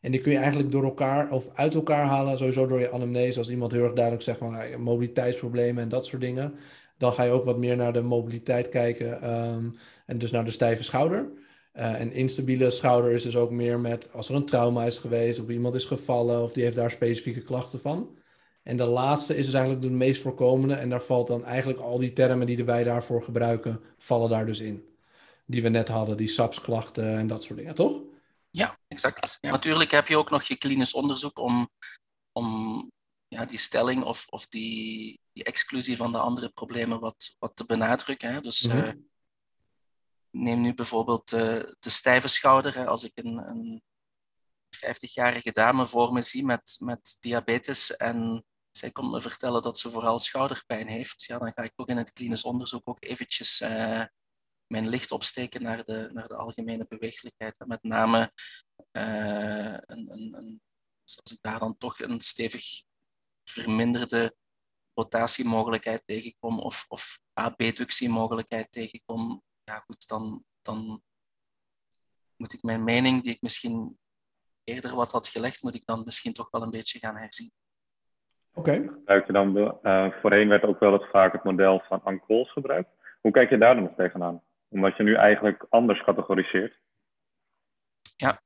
En 0.00 0.10
die 0.10 0.20
kun 0.20 0.32
je 0.32 0.38
eigenlijk 0.38 0.72
door 0.72 0.84
elkaar 0.84 1.30
of 1.30 1.48
uit 1.54 1.74
elkaar 1.74 2.04
halen, 2.04 2.38
sowieso 2.38 2.66
door 2.66 2.80
je 2.80 2.92
anamnese. 2.92 3.38
Als 3.38 3.50
iemand 3.50 3.72
heel 3.72 3.84
erg 3.84 3.92
duidelijk 3.92 4.24
zegt 4.24 4.38
van 4.38 4.54
uh, 4.54 4.76
mobiliteitsproblemen 4.76 5.82
en 5.82 5.88
dat 5.88 6.06
soort 6.06 6.22
dingen. 6.22 6.54
Dan 6.98 7.12
ga 7.12 7.22
je 7.22 7.30
ook 7.30 7.44
wat 7.44 7.58
meer 7.58 7.76
naar 7.76 7.92
de 7.92 8.02
mobiliteit 8.02 8.68
kijken 8.68 9.30
um, 9.30 9.76
en 10.06 10.18
dus 10.18 10.30
naar 10.30 10.44
de 10.44 10.50
stijve 10.50 10.82
schouder. 10.82 11.30
Uh, 11.74 12.00
en 12.00 12.12
instabiele 12.12 12.70
schouder 12.70 13.12
is 13.12 13.22
dus 13.22 13.36
ook 13.36 13.50
meer 13.50 13.80
met 13.80 14.12
als 14.12 14.28
er 14.28 14.34
een 14.34 14.46
trauma 14.46 14.84
is 14.84 14.98
geweest 14.98 15.40
of 15.40 15.48
iemand 15.48 15.74
is 15.74 15.84
gevallen 15.84 16.42
of 16.42 16.52
die 16.52 16.62
heeft 16.62 16.76
daar 16.76 16.90
specifieke 16.90 17.40
klachten 17.40 17.80
van. 17.80 18.16
En 18.62 18.76
de 18.76 18.84
laatste 18.84 19.36
is 19.36 19.44
dus 19.44 19.54
eigenlijk 19.54 19.84
de 19.84 19.90
meest 19.90 20.22
voorkomende 20.22 20.74
en 20.74 20.88
daar 20.88 21.02
valt 21.02 21.26
dan 21.26 21.44
eigenlijk 21.44 21.78
al 21.78 21.98
die 21.98 22.12
termen 22.12 22.46
die 22.46 22.64
wij 22.64 22.84
daarvoor 22.84 23.22
gebruiken, 23.22 23.80
vallen 23.98 24.30
daar 24.30 24.46
dus 24.46 24.60
in. 24.60 24.96
Die 25.46 25.62
we 25.62 25.68
net 25.68 25.88
hadden, 25.88 26.16
die 26.16 26.28
SAPS-klachten 26.28 27.16
en 27.16 27.26
dat 27.26 27.42
soort 27.42 27.58
dingen, 27.58 27.74
toch? 27.74 28.00
Ja, 28.50 28.78
exact. 28.88 29.38
Ja. 29.40 29.50
Natuurlijk 29.50 29.90
heb 29.90 30.08
je 30.08 30.18
ook 30.18 30.30
nog 30.30 30.42
je 30.42 30.56
klinisch 30.56 30.94
onderzoek 30.94 31.38
om, 31.38 31.70
om 32.32 32.90
ja, 33.28 33.44
die 33.44 33.58
stelling 33.58 34.04
of, 34.04 34.26
of 34.28 34.46
die, 34.46 35.20
die 35.32 35.44
exclusie 35.44 35.96
van 35.96 36.12
de 36.12 36.18
andere 36.18 36.48
problemen 36.48 37.00
wat, 37.00 37.36
wat 37.38 37.56
te 37.56 37.64
benadrukken. 37.64 38.32
Hè. 38.32 38.40
Dus 38.40 38.66
mm 38.66 38.80
-hmm 38.80 39.10
neem 40.32 40.60
nu 40.60 40.74
bijvoorbeeld 40.74 41.28
de, 41.28 41.76
de 41.78 41.90
stijve 41.90 42.28
schouder. 42.28 42.86
Als 42.86 43.04
ik 43.04 43.12
een, 43.14 43.36
een 43.48 43.82
50-jarige 44.76 45.50
dame 45.52 45.86
voor 45.86 46.12
me 46.12 46.22
zie 46.22 46.44
met, 46.44 46.76
met 46.78 47.16
diabetes 47.20 47.96
en 47.96 48.44
zij 48.72 48.90
komt 48.90 49.10
me 49.10 49.20
vertellen 49.20 49.62
dat 49.62 49.78
ze 49.78 49.90
vooral 49.90 50.18
schouderpijn 50.18 50.88
heeft, 50.88 51.22
ja, 51.22 51.38
dan 51.38 51.52
ga 51.52 51.62
ik 51.62 51.72
ook 51.76 51.88
in 51.88 51.96
het 51.96 52.12
klinisch 52.12 52.44
onderzoek 52.44 52.88
ook 52.88 53.04
eventjes 53.04 53.60
uh, 53.60 54.04
mijn 54.66 54.88
licht 54.88 55.10
opsteken 55.10 55.62
naar 55.62 55.84
de, 55.84 56.10
naar 56.12 56.28
de 56.28 56.36
algemene 56.36 56.86
beweeglijkheid. 56.88 57.64
met 57.66 57.82
name 57.82 58.32
uh, 58.92 59.72
een, 59.72 60.12
een, 60.12 60.34
een, 60.36 60.62
als 61.04 61.32
ik 61.32 61.38
daar 61.40 61.58
dan 61.58 61.76
toch 61.76 61.98
een 62.00 62.20
stevig 62.20 62.82
verminderde 63.44 64.36
rotatiemogelijkheid 64.94 66.02
tegenkom 66.06 66.58
of, 66.58 66.84
of 66.88 67.20
abductiemogelijkheid 67.32 68.72
tegenkom, 68.72 69.42
ja 69.64 69.80
goed, 69.80 70.08
dan, 70.08 70.44
dan 70.62 71.02
moet 72.36 72.52
ik 72.52 72.62
mijn 72.62 72.84
mening, 72.84 73.22
die 73.22 73.32
ik 73.32 73.40
misschien 73.40 73.98
eerder 74.64 74.94
wat 74.94 75.12
had 75.12 75.28
gelegd, 75.28 75.62
moet 75.62 75.74
ik 75.74 75.86
dan 75.86 76.02
misschien 76.04 76.32
toch 76.32 76.50
wel 76.50 76.62
een 76.62 76.70
beetje 76.70 76.98
gaan 76.98 77.16
herzien. 77.16 77.52
Oké. 78.54 78.90
Okay. 79.04 79.24
Dan, 79.26 79.56
uh, 79.82 80.12
voorheen 80.20 80.48
werd 80.48 80.64
ook 80.64 80.80
wel 80.80 80.92
het 80.92 81.10
vaak 81.10 81.32
het 81.32 81.44
model 81.44 81.82
van 81.88 82.00
Ancols 82.04 82.52
gebruikt. 82.52 82.90
Hoe 83.20 83.32
kijk 83.32 83.50
je 83.50 83.58
daar 83.58 83.74
dan 83.74 83.82
nog 83.82 83.94
tegenaan? 83.96 84.42
Omdat 84.68 84.96
je 84.96 85.02
nu 85.02 85.14
eigenlijk 85.14 85.66
anders 85.68 86.04
categoriseert. 86.04 86.80
Ja, 88.16 88.40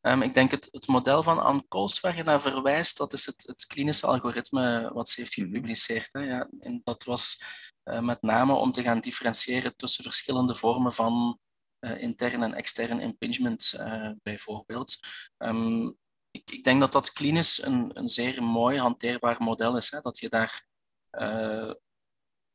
um, 0.00 0.22
ik 0.22 0.34
denk 0.34 0.50
het, 0.50 0.68
het 0.70 0.86
model 0.86 1.22
van 1.22 1.38
Ancols 1.38 2.00
waar 2.00 2.16
je 2.16 2.22
naar 2.22 2.40
verwijst, 2.40 2.98
dat 2.98 3.12
is 3.12 3.26
het, 3.26 3.46
het 3.46 3.66
klinische 3.66 4.06
algoritme 4.06 4.90
wat 4.92 5.08
ze 5.08 5.20
heeft 5.20 5.36
mhm. 5.36 5.46
gepubliceerd. 5.46 6.12
Hè. 6.12 6.20
Ja, 6.20 6.48
en 6.60 6.80
dat 6.84 7.04
was 7.04 7.42
uh, 7.84 8.00
met 8.00 8.22
name 8.22 8.52
om 8.52 8.72
te 8.72 8.82
gaan 8.82 9.00
differentiëren 9.00 9.76
tussen 9.76 10.04
verschillende 10.04 10.54
vormen 10.54 10.92
van 10.92 11.38
uh, 11.80 12.02
intern 12.02 12.42
en 12.42 12.54
extern 12.54 13.00
impingement, 13.00 13.74
uh, 13.80 14.10
bijvoorbeeld. 14.22 14.96
Um, 15.38 15.96
ik, 16.38 16.50
ik, 16.50 16.64
denk 16.64 16.80
dat 16.80 16.92
dat 16.92 17.12
klinisch 17.12 17.62
een, 17.62 17.98
een 17.98 18.08
zeer 18.08 18.42
mooi 18.42 18.78
hanteerbaar 18.78 19.42
model 19.42 19.76
is. 19.76 19.90
Hè? 19.90 20.00
Dat 20.00 20.18
je 20.18 20.28
daar 20.28 20.66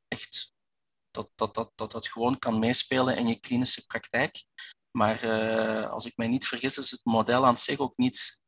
echt 0.08 0.54
dat, 1.12 1.30
dat, 1.36 1.54
dat, 1.54 1.72
dat 1.76 1.91
dat 1.91 2.08
gewoon 2.08 2.39
kan 2.39 2.60
meespelen 2.60 3.17
in 3.17 3.28
je 3.28 3.39
klinische 3.39 3.86
praktijk. 3.86 4.43
Maar 4.91 5.28
als 5.89 6.06
ik 6.06 6.17
mij 6.17 6.28
niet 6.28 6.48
vergis, 6.48 6.78
is 6.78 6.91
het 6.91 7.06
model 7.06 7.46
aan 7.46 7.58
zich 7.58 7.80
ook 7.80 7.98
niet 7.98 8.41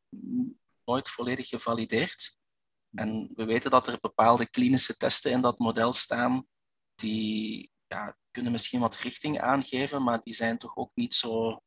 nooit 0.85 1.09
volledig 1.09 1.47
gevalideerd. 1.47 2.37
En 2.95 3.31
we 3.35 3.45
weten 3.45 3.71
dat 3.71 3.87
er 3.87 3.97
bepaalde 3.99 4.49
klinische 4.49 4.97
testen 4.97 5.31
in 5.31 5.41
dat 5.41 5.59
model 5.59 5.93
staan 5.93 6.47
die 6.95 7.71
ja, 7.87 8.17
kunnen 8.31 8.51
misschien 8.51 8.79
wat 8.79 8.95
richting 8.95 9.39
aangeven, 9.39 10.03
maar 10.03 10.21
die 10.21 10.33
zijn 10.33 10.57
toch 10.57 10.75
ook 10.75 10.91
niet 10.93 11.13
zo, 11.13 11.61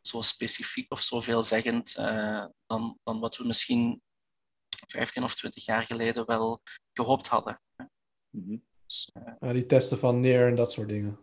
zo 0.00 0.20
specifiek 0.20 0.92
of 0.92 1.00
zo 1.00 1.20
veelzeggend 1.20 1.96
uh, 1.98 2.44
dan, 2.66 2.98
dan 3.02 3.20
wat 3.20 3.36
we 3.36 3.46
misschien 3.46 4.02
15 4.86 5.22
of 5.22 5.34
20 5.34 5.64
jaar 5.64 5.86
geleden 5.86 6.26
wel 6.26 6.62
gehoopt 6.92 7.28
hadden. 7.28 7.60
Mm 8.30 8.68
dus, 8.90 9.10
uh, 9.40 9.50
die 9.50 9.66
testen 9.66 9.98
van 9.98 10.20
neer 10.20 10.46
en 10.46 10.56
dat 10.56 10.72
soort 10.72 10.88
dingen. 10.88 11.18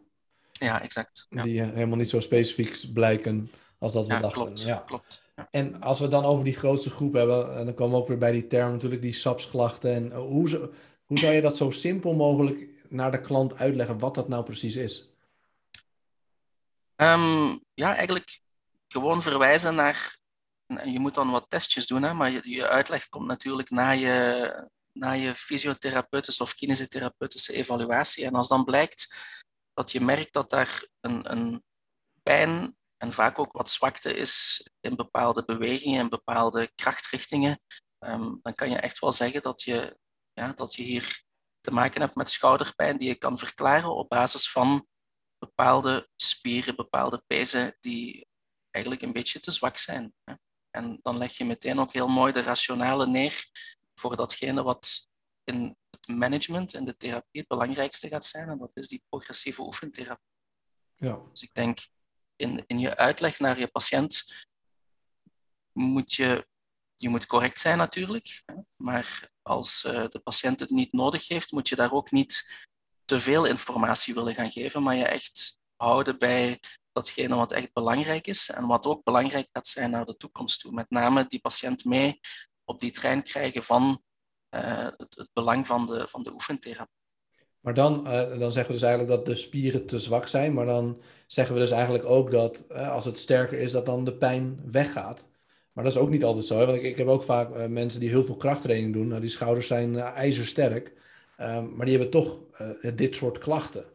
Ja, 0.52 0.82
exact. 0.82 1.26
Ja. 1.30 1.44
Die 1.44 1.62
eh, 1.62 1.68
helemaal 1.68 1.98
niet 1.98 2.10
zo 2.10 2.20
specifiek 2.20 2.94
blijken 2.94 3.52
als 3.78 3.94
dat 3.94 4.08
we 4.08 4.14
ja, 4.14 4.20
dachten. 4.20 4.42
Klopt, 4.42 4.62
ja, 4.62 4.84
klopt. 4.86 5.24
En 5.52 5.82
als 5.82 6.00
we 6.00 6.08
dan 6.08 6.26
over 6.26 6.44
die 6.44 6.56
grootste 6.56 6.90
groep 6.90 7.14
hebben, 7.14 7.58
en 7.58 7.66
dan 7.66 7.74
komen 7.74 7.96
we 7.96 8.02
ook 8.02 8.08
weer 8.08 8.18
bij 8.18 8.32
die 8.32 8.48
term 8.48 8.72
natuurlijk, 8.72 9.02
die 9.02 9.14
SAPS-klachten. 9.14 9.94
En 9.94 10.14
hoe, 10.14 10.72
hoe 11.06 11.20
zou 11.20 11.34
je 11.34 11.42
dat 11.42 11.58
zo 11.58 11.72
simpel 11.72 12.14
mogelijk 12.14 12.68
naar 12.90 13.12
de 13.12 13.22
klant 13.22 13.58
uitleggen 13.58 14.00
wat 14.00 14.16
dat 14.16 14.28
nou 14.28 14.44
precies 14.44 14.76
is? 14.76 15.10
Um, 16.96 17.60
ja, 17.74 17.96
eigenlijk 17.96 18.40
gewoon 18.88 19.22
verwijzen 19.22 19.76
naar. 19.76 20.20
Je 20.84 21.00
moet 21.00 21.14
dan 21.14 21.30
wat 21.30 21.50
testjes 21.50 21.88
doen, 21.88 22.04
hè, 22.04 22.14
maar 22.14 22.32
je, 22.32 22.50
je 22.50 22.68
uitleg 22.68 23.10
komt 23.10 23.28
natuurlijk 23.28 23.70
na 23.70 23.92
je, 23.92 24.70
na 24.92 25.12
je 25.12 25.36
fysiotherapeutische 25.36 26.44
of 26.44 26.56
kinesiotherapeutische 26.56 27.54
evaluatie. 27.54 28.26
En 28.26 28.34
als 28.34 28.48
dan 28.48 28.64
blijkt 28.64 29.18
dat 29.74 29.92
je 29.92 30.02
merkt 30.02 30.34
dat 30.34 30.50
daar 30.50 30.88
een, 31.00 31.32
een 31.32 31.64
pijn 32.24 32.78
en 32.98 33.14
vaak 33.14 33.40
ook 33.40 33.52
wat 33.52 33.70
zwakte 33.70 34.14
is 34.14 34.64
in 34.80 34.96
bepaalde 34.96 35.46
bewegingen, 35.46 36.00
in 36.00 36.10
bepaalde 36.10 36.72
krachtrichtingen, 36.76 37.60
um, 38.06 38.40
dan 38.42 38.56
kan 38.56 38.70
je 38.70 38.78
echt 38.78 39.00
wel 39.00 39.12
zeggen 39.12 39.42
dat 39.42 39.62
je, 39.62 40.00
ja, 40.34 40.52
dat 40.54 40.76
je 40.76 40.84
hier 40.84 41.24
te 41.62 41.72
maken 41.72 42.02
hebt 42.02 42.16
met 42.16 42.30
schouderpijn 42.30 42.98
die 42.98 43.08
je 43.08 43.16
kan 43.16 43.38
verklaren 43.38 43.96
op 43.96 44.10
basis 44.10 44.52
van 44.52 44.88
bepaalde 45.38 46.10
spieren, 46.16 46.76
bepaalde 46.76 47.24
pezen 47.28 47.76
die 47.80 48.27
eigenlijk 48.78 49.02
een 49.02 49.14
beetje 49.14 49.40
te 49.40 49.52
zwak 49.52 49.78
zijn. 49.78 50.14
Hè. 50.24 50.34
En 50.70 51.00
dan 51.02 51.18
leg 51.18 51.38
je 51.38 51.46
meteen 51.46 51.80
ook 51.80 51.94
heel 51.94 52.08
mooi 52.08 52.34
de 52.34 52.42
rationale 52.42 53.08
neer 53.08 53.46
voor 53.94 54.16
datgene 54.16 54.64
wat 54.64 55.08
in 55.44 55.78
het 55.90 56.08
management 56.08 56.74
en 56.74 56.86
de 56.86 56.98
therapie 56.98 57.40
het 57.40 57.48
belangrijkste 57.48 58.08
gaat 58.08 58.26
zijn. 58.26 58.50
En 58.50 58.58
dat 58.58 58.72
is 58.74 58.88
die 58.88 59.04
progressieve 59.10 59.62
oefentherapie. 59.62 60.36
Ja. 60.96 61.20
Dus 61.32 61.42
ik 61.42 61.54
denk, 61.54 61.80
in, 62.36 62.64
in 62.68 62.80
je 62.80 62.98
uitleg 62.98 63.40
naar 63.40 63.60
je 63.60 63.68
patiënt 63.68 64.46
moet 65.74 66.14
je, 66.14 66.48
je 66.96 67.10
moet 67.10 67.26
correct 67.26 67.60
zijn 67.60 67.78
natuurlijk. 67.78 68.42
Hè, 68.46 68.56
maar 68.76 69.30
als 69.42 69.84
uh, 69.84 70.08
de 70.08 70.20
patiënt 70.20 70.60
het 70.60 70.70
niet 70.70 70.92
nodig 70.92 71.28
heeft, 71.28 71.52
moet 71.52 71.70
je 71.70 71.76
daar 71.76 71.92
ook 71.92 72.12
niet 72.12 72.66
te 73.06 73.20
veel 73.20 73.46
informatie 73.46 74.14
willen 74.14 74.34
gaan 74.34 74.52
geven, 74.52 74.84
maar 74.84 74.96
je 74.96 75.08
echt 75.08 75.60
houden 75.76 76.18
bij 76.18 76.60
datgene 76.98 77.36
wat 77.36 77.52
echt 77.52 77.74
belangrijk 77.74 78.28
is 78.28 78.50
en 78.50 78.68
wat 78.68 78.86
ook 78.86 79.04
belangrijk 79.04 79.50
gaat 79.52 79.68
zijn 79.68 79.92
naar 79.92 80.06
de 80.06 80.18
toekomst 80.18 80.60
toe. 80.60 80.74
Met 80.74 80.90
name 80.90 81.26
die 81.28 81.40
patiënt 81.40 81.86
mee 81.86 82.20
op 82.64 82.80
die 82.80 82.92
trein 82.92 83.24
krijgen 83.24 83.64
van 83.64 84.02
uh, 84.56 84.88
het, 84.98 85.30
belang 85.34 85.68
van 85.68 85.86
de, 85.86 86.08
van 86.08 86.24
de 86.24 86.32
oefentherapie. 86.32 86.96
Maar 87.60 87.74
dan, 87.74 88.08
uh, 88.08 88.40
dan 88.40 88.52
zeggen 88.52 88.74
we 88.74 88.80
dus 88.80 88.88
eigenlijk 88.90 89.10
dat 89.10 89.26
de 89.26 89.36
spieren 89.36 89.86
te 89.86 90.00
zwak 90.00 90.28
zijn, 90.28 90.54
maar 90.54 90.66
dan 90.66 91.02
zeggen 91.28 91.56
we 91.56 91.62
dus 91.62 91.72
eigenlijk 91.72 92.06
ook 92.06 92.32
dat 92.32 92.66
uh, 92.72 92.92
als 92.92 93.06
het 93.06 93.18
sterker 93.18 93.60
is, 93.60 93.72
dat 93.72 93.86
dan 93.86 94.04
de 94.04 94.18
pijn 94.18 94.60
weggaat. 94.72 95.30
Maar 95.72 95.84
dat 95.84 95.94
is 95.94 96.00
ook 96.00 96.10
niet 96.10 96.24
altijd 96.24 96.46
zo. 96.46 96.60
Hè? 96.60 96.66
Want 96.66 96.78
ik, 96.78 96.84
ik 96.84 96.98
heb 96.98 97.08
ook 97.08 97.24
vaak 97.24 97.68
mensen 97.68 98.00
die 98.00 98.10
heel 98.10 98.26
veel 98.26 98.38
krachttraining 98.38 98.94
doen. 98.94 99.08
Nou, 99.08 99.22
die 99.22 99.30
schouders 99.30 99.68
zijn 99.68 100.00
ijzersterk, 100.00 100.94
maar 101.38 101.86
die 101.86 101.98
hebben 101.98 102.10
toch 102.10 102.40
dit 102.96 103.16
soort 103.16 103.38
klachten. 103.38 103.86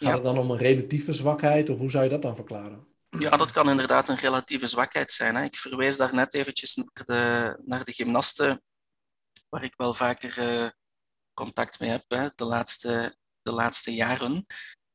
Gaat 0.00 0.08
ja. 0.08 0.14
het 0.14 0.24
dan 0.24 0.38
om 0.38 0.50
een 0.50 0.58
relatieve 0.58 1.12
zwakheid 1.12 1.68
of 1.68 1.78
hoe 1.78 1.90
zou 1.90 2.04
je 2.04 2.10
dat 2.10 2.22
dan 2.22 2.34
verklaren? 2.34 2.86
Ja, 3.18 3.36
dat 3.36 3.50
kan 3.50 3.70
inderdaad 3.70 4.08
een 4.08 4.16
relatieve 4.16 4.66
zwakheid 4.66 5.12
zijn. 5.12 5.34
Hè. 5.34 5.44
Ik 5.44 5.56
verwees 5.56 5.96
daar 5.96 6.14
net 6.14 6.34
eventjes 6.34 6.74
naar 6.74 7.04
de, 7.06 7.56
naar 7.64 7.84
de 7.84 7.92
gymnasten, 7.92 8.62
waar 9.48 9.64
ik 9.64 9.74
wel 9.76 9.94
vaker 9.94 10.62
uh, 10.62 10.68
contact 11.34 11.80
mee 11.80 11.90
heb 11.90 12.04
hè, 12.08 12.28
de, 12.34 12.44
laatste, 12.44 13.16
de 13.42 13.52
laatste 13.52 13.94
jaren. 13.94 14.46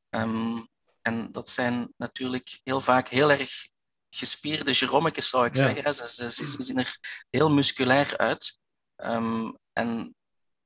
Um, 0.10 0.68
en 1.02 1.32
dat 1.32 1.50
zijn 1.50 1.94
natuurlijk 1.98 2.60
heel 2.64 2.82
vaak 2.82 3.10
heel 3.10 3.32
erg 3.32 3.68
gespierde 4.10 4.72
jerommetjes, 4.72 5.30
zou 5.30 5.46
ik 5.46 5.56
ja. 5.56 5.62
zeggen. 5.62 5.94
Ze, 5.96 6.30
ze, 6.30 6.46
ze, 6.46 6.64
zien 6.64 6.78
er 6.78 6.98
heel 7.30 7.50
musculair 7.50 8.18
uit. 8.18 8.60
Um, 9.04 9.58
en 9.74 10.16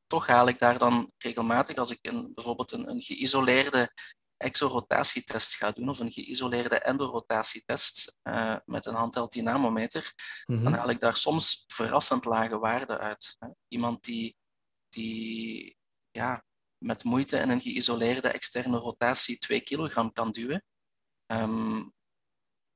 toch 0.07 0.27
haal 0.27 0.47
ik 0.47 0.59
daar 0.59 0.77
dan 0.77 1.11
regelmatig, 1.17 1.77
als 1.77 1.91
ik 1.91 1.99
een, 2.01 2.33
bijvoorbeeld 2.33 2.71
een, 2.71 2.89
een 2.89 3.01
geïsoleerde 3.01 3.91
exorotatietest 4.39 5.55
ga 5.55 5.71
doen 5.71 5.89
of 5.89 5.99
een 5.99 6.11
geïsoleerde 6.11 6.79
endorotatietest 6.79 8.19
uh, 8.23 8.55
met 8.65 8.85
een 8.85 8.95
handheld 8.95 9.31
dynamometer, 9.31 10.13
mm-hmm. 10.45 10.63
dan 10.63 10.73
haal 10.73 10.89
ik 10.89 10.99
daar 10.99 11.15
soms 11.15 11.63
verrassend 11.67 12.25
lage 12.25 12.57
waarden 12.57 12.99
uit. 12.99 13.35
Hè. 13.39 13.47
Iemand 13.67 14.03
die, 14.03 14.37
die 14.89 15.77
ja, 16.11 16.43
met 16.77 17.03
moeite 17.03 17.37
in 17.37 17.49
een 17.49 17.61
geïsoleerde 17.61 18.29
externe 18.29 18.77
rotatie 18.77 19.37
2 19.37 19.61
kilogram 19.61 20.11
kan 20.11 20.31
duwen, 20.31 20.63
um, 21.31 21.93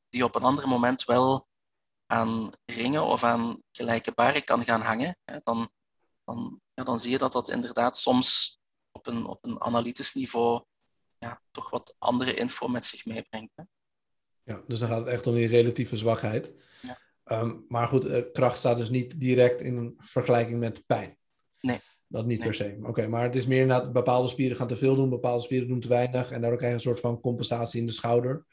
die 0.09 0.23
op 0.23 0.35
een 0.35 0.43
ander 0.43 0.67
moment 0.67 1.03
wel 1.03 1.47
aan 2.05 2.51
ringen 2.65 3.03
of 3.03 3.23
aan 3.23 3.63
gelijke 3.71 4.11
baren 4.11 4.43
kan 4.43 4.63
gaan 4.63 4.81
hangen, 4.81 5.17
hè, 5.23 5.39
dan, 5.43 5.71
dan, 6.23 6.61
ja, 6.73 6.83
dan 6.83 6.99
zie 6.99 7.11
je 7.11 7.17
dat 7.17 7.31
dat 7.31 7.49
inderdaad 7.49 7.97
soms 7.97 8.59
op 8.91 9.07
een, 9.07 9.25
op 9.25 9.45
een 9.45 9.61
analytisch 9.61 10.13
niveau 10.13 10.65
ja, 11.23 11.41
toch 11.51 11.69
wat 11.69 11.95
andere 11.97 12.33
info 12.33 12.67
met 12.67 12.85
zich 12.85 13.05
meebrengt. 13.05 13.51
Hè? 13.55 13.63
Ja, 14.43 14.63
dus 14.67 14.79
dan 14.79 14.87
gaat 14.87 14.99
het 14.99 15.07
echt 15.07 15.27
om 15.27 15.35
die 15.35 15.47
relatieve 15.47 15.97
zwakheid. 15.97 16.51
Ja. 16.81 16.97
Um, 17.41 17.65
maar 17.67 17.87
goed, 17.87 18.05
uh, 18.05 18.21
kracht 18.33 18.57
staat 18.57 18.77
dus 18.77 18.89
niet 18.89 19.19
direct 19.19 19.61
in 19.61 19.93
vergelijking 19.97 20.59
met 20.59 20.85
pijn. 20.85 21.17
Nee. 21.59 21.79
Dat 22.07 22.25
niet 22.25 22.39
nee. 22.39 22.47
per 22.47 22.55
se. 22.55 22.75
Oké, 22.79 22.89
okay, 22.89 23.05
maar 23.05 23.23
het 23.23 23.35
is 23.35 23.45
meer 23.45 23.67
dat 23.67 23.93
bepaalde 23.93 24.27
spieren 24.27 24.57
gaan 24.57 24.67
te 24.67 24.77
veel 24.77 24.95
doen, 24.95 25.09
bepaalde 25.09 25.43
spieren 25.43 25.67
doen 25.67 25.79
te 25.79 25.87
weinig. 25.87 26.31
En 26.31 26.41
daardoor 26.41 26.59
krijg 26.59 26.71
je 26.71 26.77
een 26.77 26.83
soort 26.83 26.99
van 26.99 27.21
compensatie 27.21 27.79
in 27.79 27.85
de 27.85 27.93
schouder. 27.93 28.45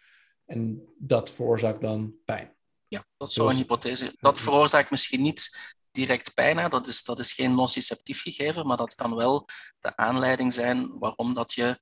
En 0.46 0.88
dat 0.98 1.30
veroorzaakt 1.30 1.80
dan 1.80 2.14
pijn. 2.24 2.56
Ja, 2.88 3.06
dat 3.16 3.32
zou 3.32 3.48
dus, 3.48 3.56
een 3.56 3.62
hypothese. 3.62 4.16
Dat 4.20 4.40
veroorzaakt 4.40 4.90
misschien 4.90 5.22
niet 5.22 5.58
direct 5.90 6.34
pijn. 6.34 6.58
Hè. 6.58 6.68
Dat, 6.68 6.86
is, 6.86 7.04
dat 7.04 7.18
is 7.18 7.32
geen 7.32 7.54
nociceptief 7.54 8.22
gegeven, 8.22 8.66
maar 8.66 8.76
dat 8.76 8.94
kan 8.94 9.14
wel 9.14 9.48
de 9.78 9.96
aanleiding 9.96 10.52
zijn 10.52 10.98
waarom 10.98 11.34
dat 11.34 11.52
je 11.52 11.80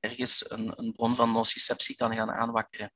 ergens 0.00 0.50
een, 0.50 0.78
een 0.78 0.92
bron 0.92 1.14
van 1.14 1.32
nociceptie 1.32 1.96
kan 1.96 2.14
gaan 2.14 2.30
aanwakkeren. 2.30 2.92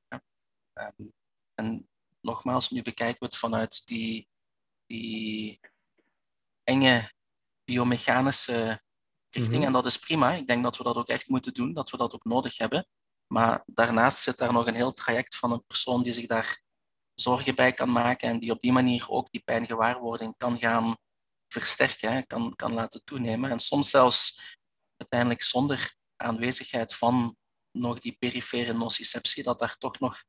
Um, 0.73 1.13
en 1.53 1.89
nogmaals, 2.21 2.69
nu 2.69 2.81
bekijken 2.81 3.19
we 3.19 3.25
het 3.25 3.37
vanuit 3.37 3.87
die, 3.87 4.27
die 4.85 5.59
enge 6.63 7.11
biomechanische 7.63 8.81
richting. 9.29 9.47
Mm 9.47 9.53
-hmm. 9.53 9.67
En 9.67 9.73
dat 9.73 9.85
is 9.85 9.97
prima. 9.97 10.33
Ik 10.33 10.47
denk 10.47 10.63
dat 10.63 10.77
we 10.77 10.83
dat 10.83 10.95
ook 10.95 11.07
echt 11.07 11.27
moeten 11.27 11.53
doen, 11.53 11.73
dat 11.73 11.89
we 11.89 11.97
dat 11.97 12.13
ook 12.13 12.23
nodig 12.23 12.57
hebben. 12.57 12.87
Maar 13.27 13.63
daarnaast 13.65 14.17
zit 14.17 14.37
daar 14.37 14.53
nog 14.53 14.67
een 14.67 14.75
heel 14.75 14.93
traject 14.93 15.35
van 15.35 15.51
een 15.51 15.65
persoon 15.65 16.03
die 16.03 16.13
zich 16.13 16.25
daar 16.25 16.61
zorgen 17.13 17.55
bij 17.55 17.73
kan 17.73 17.91
maken 17.91 18.29
en 18.29 18.39
die 18.39 18.51
op 18.51 18.61
die 18.61 18.71
manier 18.71 19.09
ook 19.09 19.31
die 19.31 19.41
pijngewaarwording 19.41 20.37
kan 20.37 20.57
gaan 20.57 20.95
versterken, 21.47 22.27
kan, 22.27 22.55
kan 22.55 22.73
laten 22.73 23.03
toenemen. 23.03 23.51
En 23.51 23.59
soms 23.59 23.89
zelfs 23.89 24.41
uiteindelijk 24.97 25.41
zonder 25.41 25.95
aanwezigheid 26.15 26.95
van 26.95 27.35
nog 27.71 27.99
die 27.99 28.15
perifere 28.19 28.73
nociceptie, 28.73 29.43
dat 29.43 29.59
daar 29.59 29.77
toch 29.77 29.99
nog 29.99 30.23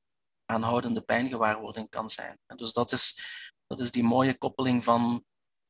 aanhoudende 0.45 1.01
pijngewaarwording 1.01 1.89
kan 1.89 2.11
zijn. 2.11 2.39
En 2.47 2.57
dus 2.57 2.73
dat 2.73 2.93
is, 2.93 3.19
dat 3.67 3.81
is 3.81 3.91
die 3.91 4.05
mooie 4.05 4.39
koppeling 4.39 4.85
van 4.85 5.25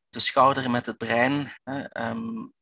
de 0.08 0.20
schouder 0.20 0.70
met 0.70 0.86
het 0.86 0.96
brein, 0.96 1.54
hè, 1.62 2.08
um, 2.10 2.52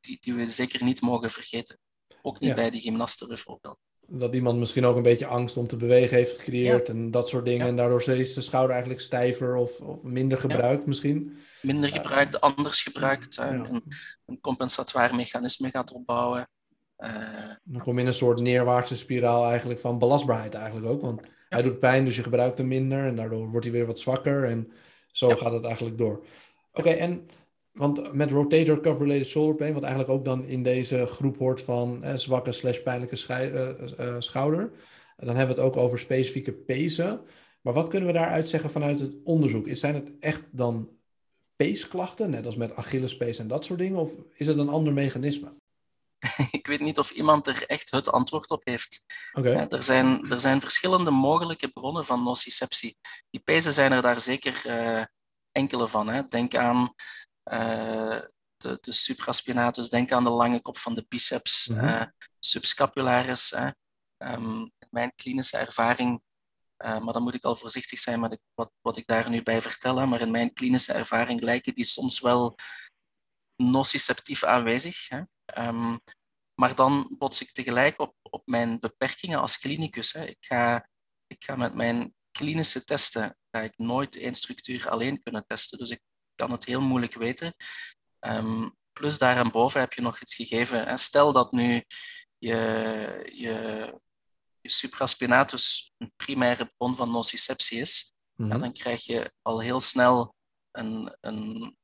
die, 0.00 0.18
die 0.20 0.34
we 0.34 0.48
zeker 0.48 0.84
niet 0.84 1.00
mogen 1.00 1.30
vergeten. 1.30 1.78
Ook 2.22 2.40
niet 2.40 2.48
ja. 2.48 2.54
bij 2.54 2.70
die 2.70 2.80
gymnasten 2.80 3.28
bijvoorbeeld. 3.28 3.78
Dat 4.06 4.34
iemand 4.34 4.58
misschien 4.58 4.84
ook 4.84 4.96
een 4.96 5.02
beetje 5.02 5.26
angst 5.26 5.56
om 5.56 5.66
te 5.66 5.76
bewegen 5.76 6.16
heeft 6.16 6.38
gecreëerd 6.38 6.86
ja. 6.86 6.92
en 6.92 7.10
dat 7.10 7.28
soort 7.28 7.44
dingen. 7.44 7.64
Ja. 7.64 7.70
En 7.70 7.76
daardoor 7.76 8.08
is 8.08 8.34
de 8.34 8.42
schouder 8.42 8.70
eigenlijk 8.70 9.04
stijver 9.04 9.56
of, 9.56 9.80
of 9.80 10.02
minder 10.02 10.38
gebruikt 10.38 10.86
misschien. 10.86 11.38
Minder 11.62 11.90
gebruikt, 11.90 12.40
anders 12.40 12.82
gebruikt. 12.82 13.36
Een, 13.36 13.84
een 14.26 14.40
compensatoire 14.40 15.14
mechanisme 15.14 15.70
gaat 15.70 15.92
opbouwen. 15.92 16.48
Uh, 17.02 17.08
dan 17.64 17.82
kom 17.82 17.94
je 17.94 18.00
in 18.00 18.06
een 18.06 18.12
soort 18.12 18.40
neerwaartse 18.40 18.96
spiraal 18.96 19.48
eigenlijk 19.48 19.80
van 19.80 19.98
belastbaarheid 19.98 20.54
eigenlijk 20.54 20.86
ook. 20.86 21.00
Want 21.00 21.20
hij 21.48 21.62
doet 21.62 21.78
pijn, 21.78 22.04
dus 22.04 22.16
je 22.16 22.22
gebruikt 22.22 22.58
hem 22.58 22.68
minder 22.68 23.06
en 23.06 23.16
daardoor 23.16 23.50
wordt 23.50 23.66
hij 23.66 23.74
weer 23.74 23.86
wat 23.86 23.98
zwakker. 23.98 24.44
En 24.44 24.72
zo 25.06 25.28
ja. 25.28 25.36
gaat 25.36 25.52
het 25.52 25.64
eigenlijk 25.64 25.98
door. 25.98 26.16
Oké, 26.72 26.80
okay, 26.80 26.98
en 26.98 27.26
want 27.72 28.12
met 28.12 28.30
rotator 28.30 28.80
cuff 28.80 29.00
related 29.00 29.26
shoulder 29.26 29.54
pain, 29.54 29.74
wat 29.74 29.82
eigenlijk 29.82 30.12
ook 30.12 30.24
dan 30.24 30.44
in 30.44 30.62
deze 30.62 31.06
groep 31.06 31.38
hoort 31.38 31.62
van 31.62 32.04
eh, 32.04 32.14
zwakke 32.14 32.52
slash 32.52 32.78
pijnlijke 32.78 33.16
uh, 33.28 34.06
uh, 34.06 34.16
schouder, 34.18 34.70
dan 35.16 35.36
hebben 35.36 35.56
we 35.56 35.62
het 35.62 35.70
ook 35.70 35.76
over 35.76 35.98
specifieke 35.98 36.52
pezen. 36.52 37.20
Maar 37.60 37.72
wat 37.72 37.88
kunnen 37.88 38.08
we 38.08 38.14
daaruit 38.14 38.48
zeggen 38.48 38.70
vanuit 38.70 39.00
het 39.00 39.14
onderzoek? 39.24 39.66
Is, 39.66 39.80
zijn 39.80 39.94
het 39.94 40.12
echt 40.20 40.44
dan 40.50 40.88
peesklachten, 41.56 42.30
net 42.30 42.46
als 42.46 42.56
met 42.56 42.74
Achillespees 42.74 43.38
en 43.38 43.48
dat 43.48 43.64
soort 43.64 43.78
dingen, 43.78 43.98
of 43.98 44.12
is 44.34 44.46
het 44.46 44.58
een 44.58 44.68
ander 44.68 44.92
mechanisme? 44.92 45.52
ik 46.50 46.66
weet 46.66 46.80
niet 46.80 46.98
of 46.98 47.10
iemand 47.10 47.46
er 47.46 47.66
echt 47.66 47.90
het 47.90 48.12
antwoord 48.12 48.50
op 48.50 48.64
heeft. 48.64 49.04
Okay. 49.32 49.66
Er, 49.68 49.82
zijn, 49.82 50.30
er 50.30 50.40
zijn 50.40 50.60
verschillende 50.60 51.10
mogelijke 51.10 51.68
bronnen 51.68 52.04
van 52.04 52.22
nociceptie. 52.22 52.96
Die 53.30 53.40
pezen 53.40 53.72
zijn 53.72 53.92
er 53.92 54.02
daar 54.02 54.20
zeker 54.20 54.62
uh, 54.66 55.04
enkele 55.52 55.88
van. 55.88 56.08
Hè. 56.08 56.24
Denk 56.24 56.54
aan 56.54 56.94
uh, 57.52 58.20
de, 58.56 58.78
de 58.80 58.92
supraspinatus, 58.92 59.88
denk 59.88 60.12
aan 60.12 60.24
de 60.24 60.30
lange 60.30 60.60
kop 60.60 60.76
van 60.76 60.94
de 60.94 61.04
biceps, 61.08 61.66
mm 61.66 61.78
-hmm. 61.78 61.88
uh, 61.88 62.04
subscapularis. 62.38 63.50
Hè. 63.50 63.70
Um, 64.32 64.72
mijn 64.90 65.14
klinische 65.14 65.56
ervaring, 65.56 66.22
maar 66.76 67.12
dan 67.12 67.22
moet 67.22 67.34
ik 67.34 67.44
al 67.44 67.54
voorzichtig 67.54 67.98
zijn 67.98 68.20
met 68.20 68.38
wat, 68.54 68.72
wat 68.80 68.96
ik 68.96 69.06
daar 69.06 69.30
nu 69.30 69.42
bij 69.42 69.62
vertel, 69.62 69.96
hè. 69.96 70.06
maar 70.06 70.20
in 70.20 70.30
mijn 70.30 70.52
klinische 70.52 70.92
ervaring 70.92 71.40
lijken 71.40 71.74
die 71.74 71.84
soms 71.84 72.20
wel 72.20 72.54
nociceptief 73.56 74.44
aanwezig. 74.44 75.08
Hè. 75.08 75.22
Um, 75.58 76.00
maar 76.54 76.74
dan 76.74 77.14
bots 77.18 77.40
ik 77.40 77.52
tegelijk 77.52 78.00
op, 78.00 78.14
op 78.22 78.46
mijn 78.46 78.78
beperkingen 78.80 79.40
als 79.40 79.58
klinicus. 79.58 80.12
Hè. 80.12 80.24
Ik, 80.24 80.36
ga, 80.40 80.88
ik 81.26 81.44
ga 81.44 81.56
met 81.56 81.74
mijn 81.74 82.14
klinische 82.30 82.84
testen 82.84 83.36
ga 83.50 83.60
ik 83.60 83.78
nooit 83.78 84.16
één 84.16 84.34
structuur 84.34 84.88
alleen 84.88 85.22
kunnen 85.22 85.46
testen. 85.46 85.78
Dus 85.78 85.90
ik 85.90 86.00
kan 86.34 86.50
het 86.50 86.64
heel 86.64 86.80
moeilijk 86.80 87.14
weten. 87.14 87.54
Um, 88.20 88.76
plus 88.92 89.18
daarboven 89.18 89.80
heb 89.80 89.92
je 89.92 90.00
nog 90.00 90.18
het 90.18 90.34
gegeven. 90.34 90.86
Hè. 90.86 90.96
Stel 90.96 91.32
dat 91.32 91.52
nu 91.52 91.84
je, 92.38 93.30
je, 93.32 94.00
je 94.60 94.70
supraspinatus 94.70 95.92
een 95.98 96.12
primaire 96.16 96.72
bron 96.76 96.96
van 96.96 97.10
nociceptie 97.10 97.80
is, 97.80 98.12
mm 98.34 98.44
-hmm. 98.44 98.54
ja, 98.54 98.60
dan 98.60 98.72
krijg 98.72 99.04
je 99.04 99.32
al 99.42 99.60
heel 99.60 99.80
snel 99.80 100.34
een, 100.70 101.16
een 101.20 101.76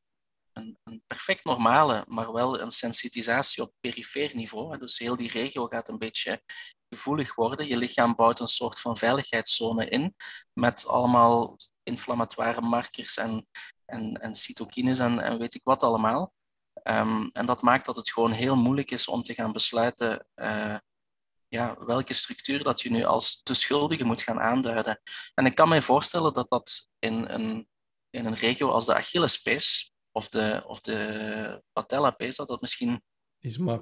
een, 0.84 1.02
perfect 1.06 1.44
normale, 1.44 2.04
maar 2.08 2.32
wel 2.32 2.60
een 2.60 2.70
sensitisatie 2.70 3.62
op 3.62 3.72
perifeer 3.80 4.30
niveau. 4.34 4.78
Dus 4.78 4.98
heel 4.98 5.16
die 5.16 5.30
regio 5.30 5.66
gaat 5.66 5.88
een 5.88 5.98
beetje 5.98 6.42
gevoelig 6.88 7.34
worden. 7.34 7.66
Je 7.66 7.76
lichaam 7.76 8.14
bouwt 8.14 8.40
een 8.40 8.46
soort 8.46 8.80
van 8.80 8.96
veiligheidszone 8.96 9.88
in 9.88 10.14
met 10.52 10.86
allemaal 10.86 11.56
inflammatoire 11.82 12.60
markers 12.60 13.16
en, 13.16 13.46
en, 13.84 14.14
en 14.14 14.34
cytokines 14.34 14.98
en, 14.98 15.18
en 15.18 15.38
weet 15.38 15.54
ik 15.54 15.64
wat 15.64 15.82
allemaal. 15.82 16.32
Um, 16.82 17.28
en 17.28 17.46
dat 17.46 17.62
maakt 17.62 17.86
dat 17.86 17.96
het 17.96 18.10
gewoon 18.10 18.32
heel 18.32 18.56
moeilijk 18.56 18.90
is 18.90 19.08
om 19.08 19.22
te 19.22 19.34
gaan 19.34 19.52
besluiten 19.52 20.26
uh, 20.36 20.76
ja, 21.48 21.76
welke 21.84 22.14
structuur 22.14 22.62
dat 22.62 22.80
je 22.80 22.90
nu 22.90 23.04
als 23.04 23.42
de 23.42 23.54
schuldige 23.54 24.04
moet 24.04 24.22
gaan 24.22 24.40
aanduiden. 24.40 25.00
En 25.34 25.46
ik 25.46 25.54
kan 25.54 25.68
me 25.68 25.82
voorstellen 25.82 26.32
dat 26.32 26.50
dat 26.50 26.88
in 26.98 27.28
een, 27.28 27.68
in 28.10 28.26
een 28.26 28.34
regio 28.34 28.70
als 28.70 28.86
de 28.86 28.94
Achillespees 28.94 29.92
of 30.12 30.28
de, 30.28 30.62
of 30.66 30.80
de 30.80 31.62
patellapees, 31.72 32.36
dat 32.36 32.46
dat 32.46 32.60
misschien 32.60 33.02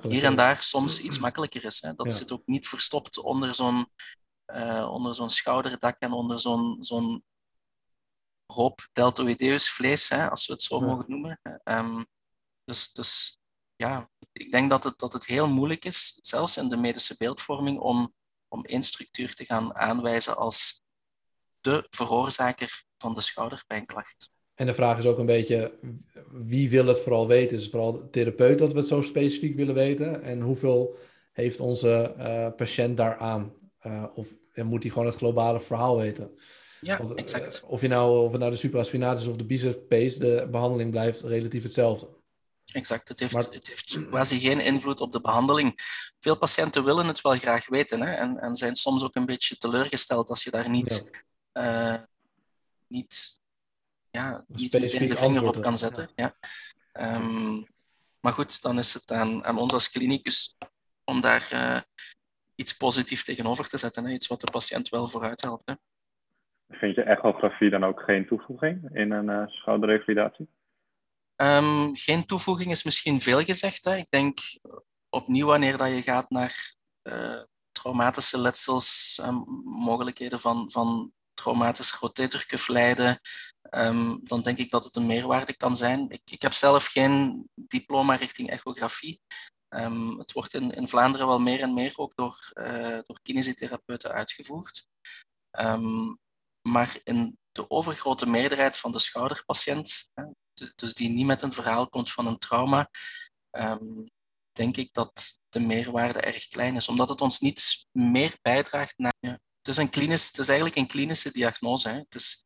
hier 0.09 0.25
en 0.25 0.37
daar 0.37 0.63
soms 0.63 1.01
iets 1.01 1.19
makkelijker 1.19 1.65
is. 1.65 1.81
Hè? 1.81 1.95
Dat 1.95 2.13
zit 2.13 2.33
ook 2.33 2.47
niet 2.47 2.69
verstopt 2.69 3.19
onder 3.19 3.55
zo'n 3.55 3.87
uh, 4.47 4.89
onder 4.91 5.15
zo'n 5.15 5.31
schouderdak 5.31 5.99
en 5.99 6.13
onder 6.13 6.41
zo'n 6.41 6.85
zo'n 6.85 7.25
hoop 8.47 8.89
deltoideus 8.93 9.71
vlees, 9.71 10.09
hè, 10.09 10.31
als 10.31 10.47
we 10.47 10.53
het 10.53 10.63
zo 10.63 10.81
mogen 10.81 11.05
noemen. 11.09 11.41
Um, 11.65 12.07
dus, 12.65 12.93
dus 12.93 13.41
ja, 13.77 14.11
ik 14.33 14.51
denk 14.51 14.71
dat 14.71 14.85
het, 14.85 14.99
dat 14.99 15.13
het 15.13 15.27
heel 15.27 15.49
moeilijk 15.49 15.85
is, 15.85 16.19
zelfs 16.21 16.57
in 16.57 16.69
de 16.69 16.77
medische 16.77 17.15
beeldvorming, 17.19 17.79
om, 17.79 18.15
om 18.49 18.65
één 18.65 18.83
structuur 18.83 19.35
te 19.35 19.45
gaan 19.45 19.75
aanwijzen 19.75 20.37
als 20.37 20.83
de 21.61 21.87
veroorzaker 21.91 22.85
van 22.99 23.15
de 23.15 23.21
schouderpijnklacht. 23.21 24.31
En 24.57 24.67
de 24.67 24.75
vraag 24.75 24.99
is 24.99 25.07
ook 25.07 25.19
een 25.19 25.27
beetje, 25.27 25.73
wie 26.31 26.71
wil 26.71 26.87
het 26.87 27.01
vooral 27.01 27.27
weten? 27.27 27.57
Is 27.57 27.63
het 27.63 27.71
vooral 27.71 27.93
de 27.93 28.11
therapeut 28.11 28.59
dat 28.59 28.73
we 28.73 28.79
het 28.79 28.89
zo 28.89 29.03
specifiek 29.03 29.57
willen 29.57 29.75
weten? 29.75 30.23
En 30.23 30.41
hoeveel 30.41 30.97
heeft 31.33 31.61
onze 31.61 32.15
uh, 32.19 32.49
patiënt 32.57 32.97
daaraan? 32.97 33.53
Uh, 33.87 34.05
of 34.15 34.29
moet 34.55 34.83
hij 34.83 34.93
gewoon 34.93 35.07
het 35.07 35.17
globale 35.17 35.61
verhaal 35.61 35.97
weten? 35.97 36.39
Ja, 36.81 36.99
Want, 36.99 37.15
exact. 37.15 37.63
Of, 37.67 37.81
je 37.81 37.89
nou, 37.89 38.25
of 38.25 38.31
het 38.31 38.41
nou 38.41 38.53
de 38.53 38.59
supraspinatus 38.59 39.27
of 39.27 39.37
de 39.37 39.45
biceps 39.45 40.17
de 40.17 40.49
behandeling 40.51 40.91
blijft 40.91 41.21
relatief 41.21 41.63
hetzelfde. 41.63 42.09
Exact, 42.73 43.09
het 43.09 43.21
heeft, 43.21 43.35
het 43.35 43.67
heeft 43.67 44.09
quasi 44.09 44.41
geen 44.41 44.61
invloed 44.61 45.01
op 45.01 45.13
de 45.13 45.21
behandeling. 45.21 45.75
Veel 46.21 46.37
patiënten 46.37 46.85
willen 46.85 47.07
het 47.07 47.21
wel 47.21 47.37
graag 47.37 47.69
weten 47.69 48.01
hè, 48.01 48.13
en, 48.13 48.39
en 48.39 48.55
zijn 48.55 48.77
soms 48.77 49.03
ook 49.03 49.15
een 49.15 49.27
beetje 49.27 49.57
teleurgesteld 49.57 50.29
als 50.29 50.45
je 50.45 50.51
daar 50.51 50.71
niet, 50.71 51.11
ja. 51.53 51.95
uh, 51.95 52.03
niet, 52.87 53.41
ja, 54.17 54.45
niet 54.47 54.73
meteen 54.73 55.09
de 55.09 55.17
vinger 55.17 55.47
op 55.47 55.61
kan 55.61 55.79
zetten. 55.79 56.11
Ja. 56.15 56.37
ja. 56.93 57.15
Um, 57.15 57.67
maar 58.21 58.33
goed, 58.33 58.63
dan 58.63 58.79
is 58.79 58.95
het 58.95 59.11
aan, 59.11 59.45
aan 59.45 59.59
ons 59.59 59.73
als 59.73 59.91
klinicus 59.91 60.57
om 61.05 61.21
daar 61.21 61.51
uh, 61.53 61.81
iets 62.55 62.77
positiefs 62.77 63.25
tegenover 63.25 63.69
te 63.69 63.79
zetten, 63.79 64.05
hè, 64.05 64.13
iets 64.13 64.27
wat 64.27 64.41
de 64.41 64.51
patiënt 64.51 64.89
wel 64.89 65.09
vooruit 65.09 65.43
helpt. 65.43 65.69
Hè. 65.69 65.75
Vind 66.69 66.95
je 66.95 67.03
echografie 67.03 67.71
dan 67.71 67.85
ook 67.85 68.01
geen 68.01 68.27
toevoeging 68.27 68.97
in 68.97 69.11
een 69.11 69.29
uh, 69.29 69.47
schouderrevalidatie? 69.47 70.49
Um, 71.37 71.97
geen 71.97 72.25
toevoeging 72.25 72.71
is 72.71 72.85
misschien 72.85 73.21
veel 73.21 73.43
gezegd. 73.43 73.85
Hè. 73.85 73.97
Ik 73.97 74.11
denk 74.11 74.39
opnieuw 75.09 75.47
wanneer 75.47 75.77
dat 75.77 75.89
je 75.89 76.03
gaat 76.03 76.31
naar 76.31 76.75
uh, 77.03 77.43
traumatische 77.73 78.39
letsels, 78.39 79.21
um, 79.25 79.45
mogelijkheden 79.65 80.41
van, 80.41 80.71
van 80.71 81.13
traumatisch 81.35 81.93
rotatorcufflijden, 81.93 83.21
um, 83.71 84.21
dan 84.25 84.43
denk 84.43 84.59
ik 84.59 84.71
dat 84.71 84.85
het 84.85 84.97
een 84.97 85.07
meerwaarde 85.07 85.57
kan 85.57 85.77
zijn. 85.77 86.09
Ik, 86.11 86.23
ik 86.25 86.43
heb 86.43 86.53
zelf 86.53 86.87
geen 86.87 87.49
diploma 87.55 88.15
richting 88.15 88.51
echografie. 88.51 89.21
Um, 89.69 90.19
het 90.19 90.33
wordt 90.33 90.55
in, 90.55 90.71
in 90.71 90.89
Vlaanderen 90.89 91.27
wel 91.27 91.39
meer 91.39 91.63
en 91.63 91.75
meer 91.75 91.93
ook 91.97 92.15
door, 92.15 92.51
uh, 92.55 92.99
door 93.03 93.21
kinesitherapeuten 93.23 94.13
uitgevoerd. 94.13 94.89
Um, 95.59 96.19
maar 96.69 97.01
in 97.03 97.39
de 97.53 97.71
overgrote 97.71 98.27
meerderheid 98.27 98.77
van 98.77 98.93
de 98.93 98.99
schouderpatiënt, 98.99 100.11
dus 100.75 100.95
die 100.95 101.09
niet 101.09 101.27
met 101.27 101.43
een 101.43 101.53
verhaal 101.53 101.89
komt 101.89 102.13
van 102.13 102.27
een 102.27 102.39
trauma, 102.39 102.91
um, 103.51 104.07
denk 104.53 104.77
ik 104.77 104.93
dat 104.93 105.39
de 105.49 105.61
meerwaarde 105.61 106.21
erg 106.21 106.47
klein 106.47 106.77
is, 106.77 106.89
omdat 106.89 107.09
het 107.09 107.21
ons 107.21 107.39
niet 107.39 107.87
meer 107.93 108.39
bijdraagt 108.43 108.99
naar. 108.99 109.15
Het, 109.21 109.75
is 109.75 109.77
een 109.77 109.91
klinisch, 109.91 110.27
het 110.27 110.39
is 110.39 110.49
eigenlijk 110.49 110.79
een 110.79 110.87
klinische 110.87 111.33
diagnose. 111.33 111.89
Hè. 111.89 111.95
Het, 111.95 112.15
is, 112.15 112.45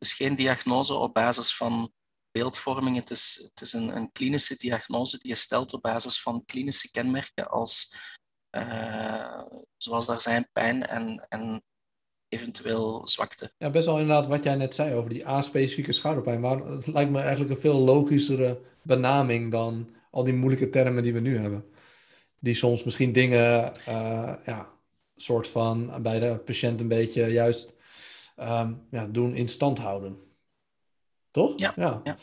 is 0.00 0.12
geen 0.12 0.36
diagnose 0.36 0.94
op 0.94 1.14
basis 1.14 1.56
van 1.56 1.92
beeldvorming, 2.30 2.96
het 2.96 3.10
is, 3.10 3.48
het 3.50 3.60
is 3.60 3.72
een, 3.72 3.96
een 3.96 4.12
klinische 4.12 4.56
diagnose 4.56 5.18
die 5.18 5.30
je 5.30 5.36
stelt 5.36 5.72
op 5.72 5.82
basis 5.82 6.22
van 6.22 6.44
klinische 6.44 6.90
kenmerken 6.90 7.48
als 7.48 7.96
uh, 8.56 9.42
zoals 9.76 10.06
daar 10.06 10.20
zijn 10.20 10.48
pijn 10.52 10.86
en, 10.86 11.26
en 11.28 11.62
eventueel 12.28 13.08
zwakte. 13.08 13.52
Ja, 13.58 13.70
best 13.70 13.86
wel 13.86 13.98
inderdaad 13.98 14.26
wat 14.26 14.44
jij 14.44 14.54
net 14.56 14.74
zei 14.74 14.94
over 14.94 15.10
die 15.10 15.28
A-specifieke 15.28 15.92
schouderpijn. 15.92 16.40
Maar 16.40 16.66
het 16.66 16.86
lijkt 16.86 17.10
me 17.10 17.20
eigenlijk 17.20 17.50
een 17.50 17.60
veel 17.60 17.78
logischere 17.78 18.60
benaming 18.82 19.50
dan 19.50 19.94
al 20.10 20.24
die 20.24 20.32
moeilijke 20.32 20.70
termen 20.70 21.02
die 21.02 21.12
we 21.12 21.20
nu 21.20 21.38
hebben. 21.38 21.64
Die 22.38 22.54
soms 22.54 22.84
misschien 22.84 23.12
dingen, 23.12 23.70
uh, 23.88 24.34
ja, 24.46 24.70
soort 25.16 25.48
van 25.48 26.02
bij 26.02 26.18
de 26.18 26.38
patiënt 26.38 26.80
een 26.80 26.88
beetje 26.88 27.26
juist 27.26 27.72
um, 28.40 28.86
ja, 28.90 29.06
doen 29.06 29.34
in 29.34 29.48
stand 29.48 29.78
houden. 29.78 30.18
Toch? 31.30 31.52
Ja, 31.56 31.72
ja. 31.76 32.00
ja. 32.04 32.16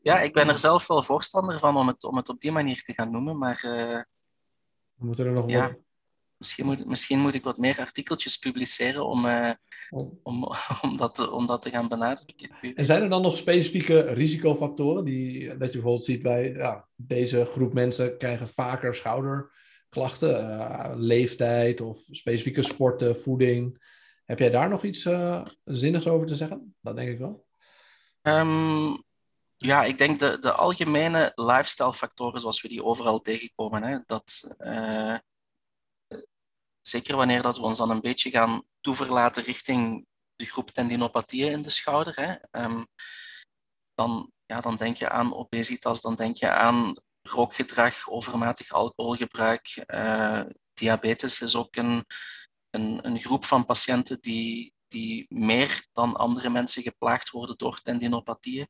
ja. 0.00 0.20
ik 0.20 0.32
ben 0.32 0.48
er 0.48 0.58
zelf 0.58 0.86
wel 0.86 1.02
voorstander 1.02 1.58
van 1.58 1.76
om 1.76 1.86
het, 1.86 2.04
om 2.04 2.16
het 2.16 2.28
op 2.28 2.40
die 2.40 2.52
manier 2.52 2.82
te 2.82 2.92
gaan 2.92 3.10
noemen, 3.10 3.38
maar... 3.38 3.62
Uh, 3.64 4.00
we 4.94 5.06
moeten 5.06 5.26
er 5.26 5.32
nog 5.32 5.50
ja. 5.50 5.76
Misschien 6.36 6.64
moet, 6.64 6.86
misschien 6.86 7.18
moet 7.18 7.34
ik 7.34 7.44
wat 7.44 7.58
meer 7.58 7.78
artikeltjes 7.78 8.36
publiceren 8.38 9.06
om, 9.06 9.26
uh, 9.26 9.50
om, 10.22 10.48
om, 10.82 10.96
dat, 10.96 11.30
om 11.30 11.46
dat 11.46 11.62
te 11.62 11.70
gaan 11.70 11.88
benadrukken. 11.88 12.50
En 12.74 12.84
zijn 12.84 13.02
er 13.02 13.08
dan 13.08 13.22
nog 13.22 13.36
specifieke 13.36 14.00
risicofactoren 14.00 15.04
die, 15.04 15.48
dat 15.48 15.66
je 15.66 15.72
bijvoorbeeld 15.72 16.04
ziet 16.04 16.22
bij 16.22 16.52
ja, 16.52 16.88
deze 16.94 17.44
groep 17.44 17.72
mensen 17.72 18.18
krijgen 18.18 18.48
vaker 18.48 18.94
schouderklachten, 18.94 20.44
uh, 20.44 20.92
leeftijd 20.94 21.80
of 21.80 21.98
specifieke 22.10 22.62
sporten, 22.62 23.16
voeding? 23.16 23.78
Heb 24.26 24.38
jij 24.38 24.50
daar 24.50 24.68
nog 24.68 24.84
iets 24.84 25.04
uh, 25.04 25.42
zinnigs 25.64 26.06
over 26.06 26.26
te 26.26 26.36
zeggen? 26.36 26.76
Dat 26.80 26.96
denk 26.96 27.10
ik 27.10 27.18
wel. 27.18 27.46
Um, 28.22 29.04
ja, 29.56 29.84
ik 29.84 29.98
denk 29.98 30.18
de, 30.20 30.38
de 30.38 30.52
algemene 30.52 31.32
lifestyle 31.34 31.94
factoren 31.94 32.40
zoals 32.40 32.62
we 32.62 32.68
die 32.68 32.84
overal 32.84 33.20
tegenkomen. 33.20 33.82
Hè, 33.82 33.98
dat 34.06 34.56
Zeker 36.86 37.16
wanneer 37.16 37.42
dat 37.42 37.56
we 37.56 37.62
ons 37.62 37.78
dan 37.78 37.90
een 37.90 38.00
beetje 38.00 38.30
gaan 38.30 38.62
toeverlaten 38.80 39.42
richting 39.42 40.06
de 40.36 40.44
groep 40.44 40.70
tendinopathieën 40.70 41.52
in 41.52 41.62
de 41.62 41.70
schouder. 41.70 42.14
Hè. 42.14 42.62
Um, 42.64 42.86
dan, 43.94 44.32
ja, 44.44 44.60
dan 44.60 44.76
denk 44.76 44.96
je 44.96 45.08
aan 45.08 45.34
obesitas, 45.34 46.00
dan 46.00 46.14
denk 46.14 46.36
je 46.36 46.50
aan 46.50 46.94
rookgedrag, 47.22 48.08
overmatig 48.08 48.70
alcoholgebruik. 48.70 49.84
Uh, 49.86 50.42
diabetes 50.72 51.40
is 51.40 51.56
ook 51.56 51.76
een, 51.76 52.04
een, 52.76 53.06
een 53.06 53.20
groep 53.20 53.44
van 53.44 53.64
patiënten 53.64 54.18
die, 54.20 54.72
die 54.86 55.26
meer 55.28 55.86
dan 55.92 56.16
andere 56.16 56.50
mensen 56.50 56.82
geplaagd 56.82 57.30
worden 57.30 57.56
door 57.56 57.80
tendinopathieën. 57.80 58.68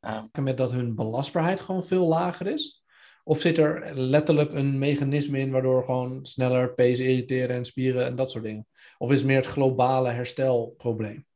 Um, 0.00 0.44
met 0.44 0.56
dat 0.56 0.72
hun 0.72 0.94
belastbaarheid 0.94 1.60
gewoon 1.60 1.84
veel 1.84 2.06
lager 2.06 2.46
is? 2.46 2.84
Of 3.24 3.40
zit 3.40 3.58
er 3.58 3.94
letterlijk 3.96 4.52
een 4.52 4.78
mechanisme 4.78 5.38
in 5.38 5.50
waardoor 5.50 5.84
gewoon 5.84 6.26
sneller 6.26 6.74
pees 6.74 6.98
irriteren 6.98 7.56
en 7.56 7.64
spieren 7.64 8.06
en 8.06 8.16
dat 8.16 8.30
soort 8.30 8.44
dingen? 8.44 8.66
Of 8.98 9.10
is 9.10 9.18
het 9.18 9.26
meer 9.26 9.36
het 9.36 9.46
globale 9.46 10.10
herstelprobleem? 10.10 11.26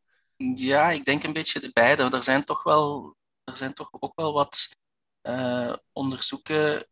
Ja, 0.55 0.91
ik 0.91 1.05
denk 1.05 1.23
een 1.23 1.33
beetje 1.33 1.61
de 1.61 1.71
beide. 1.73 2.03
Er 2.03 2.23
zijn 2.23 2.45
toch 2.45 2.63
wel, 2.63 3.17
er 3.45 3.57
zijn 3.57 3.75
toch 3.75 3.89
ook 3.91 4.13
wel 4.15 4.33
wat 4.33 4.69
uh, 5.23 5.75
onderzoeken 5.93 6.87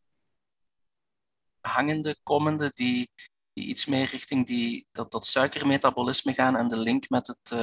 hangende, 1.60 2.16
komende, 2.22 2.70
die, 2.74 3.10
die 3.56 3.66
iets 3.66 3.84
meer 3.84 4.04
richting 4.04 4.46
die, 4.46 4.86
dat, 4.92 5.10
dat 5.10 5.26
suikermetabolisme 5.26 6.32
gaan 6.32 6.56
en 6.56 6.68
de 6.68 6.78
link 6.78 7.08
met 7.08 7.26
het, 7.26 7.50
uh, 7.52 7.58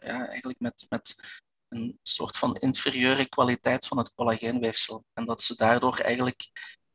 ja, 0.00 0.26
eigenlijk 0.28 0.60
met, 0.60 0.86
met 0.88 1.14
een 1.68 1.98
soort 2.02 2.38
van 2.38 2.56
inferieure 2.56 3.28
kwaliteit 3.28 3.86
van 3.86 3.98
het 3.98 4.14
collageenweefsel. 4.14 5.04
En 5.12 5.24
dat 5.24 5.42
ze 5.42 5.56
daardoor 5.56 5.98
eigenlijk 5.98 6.42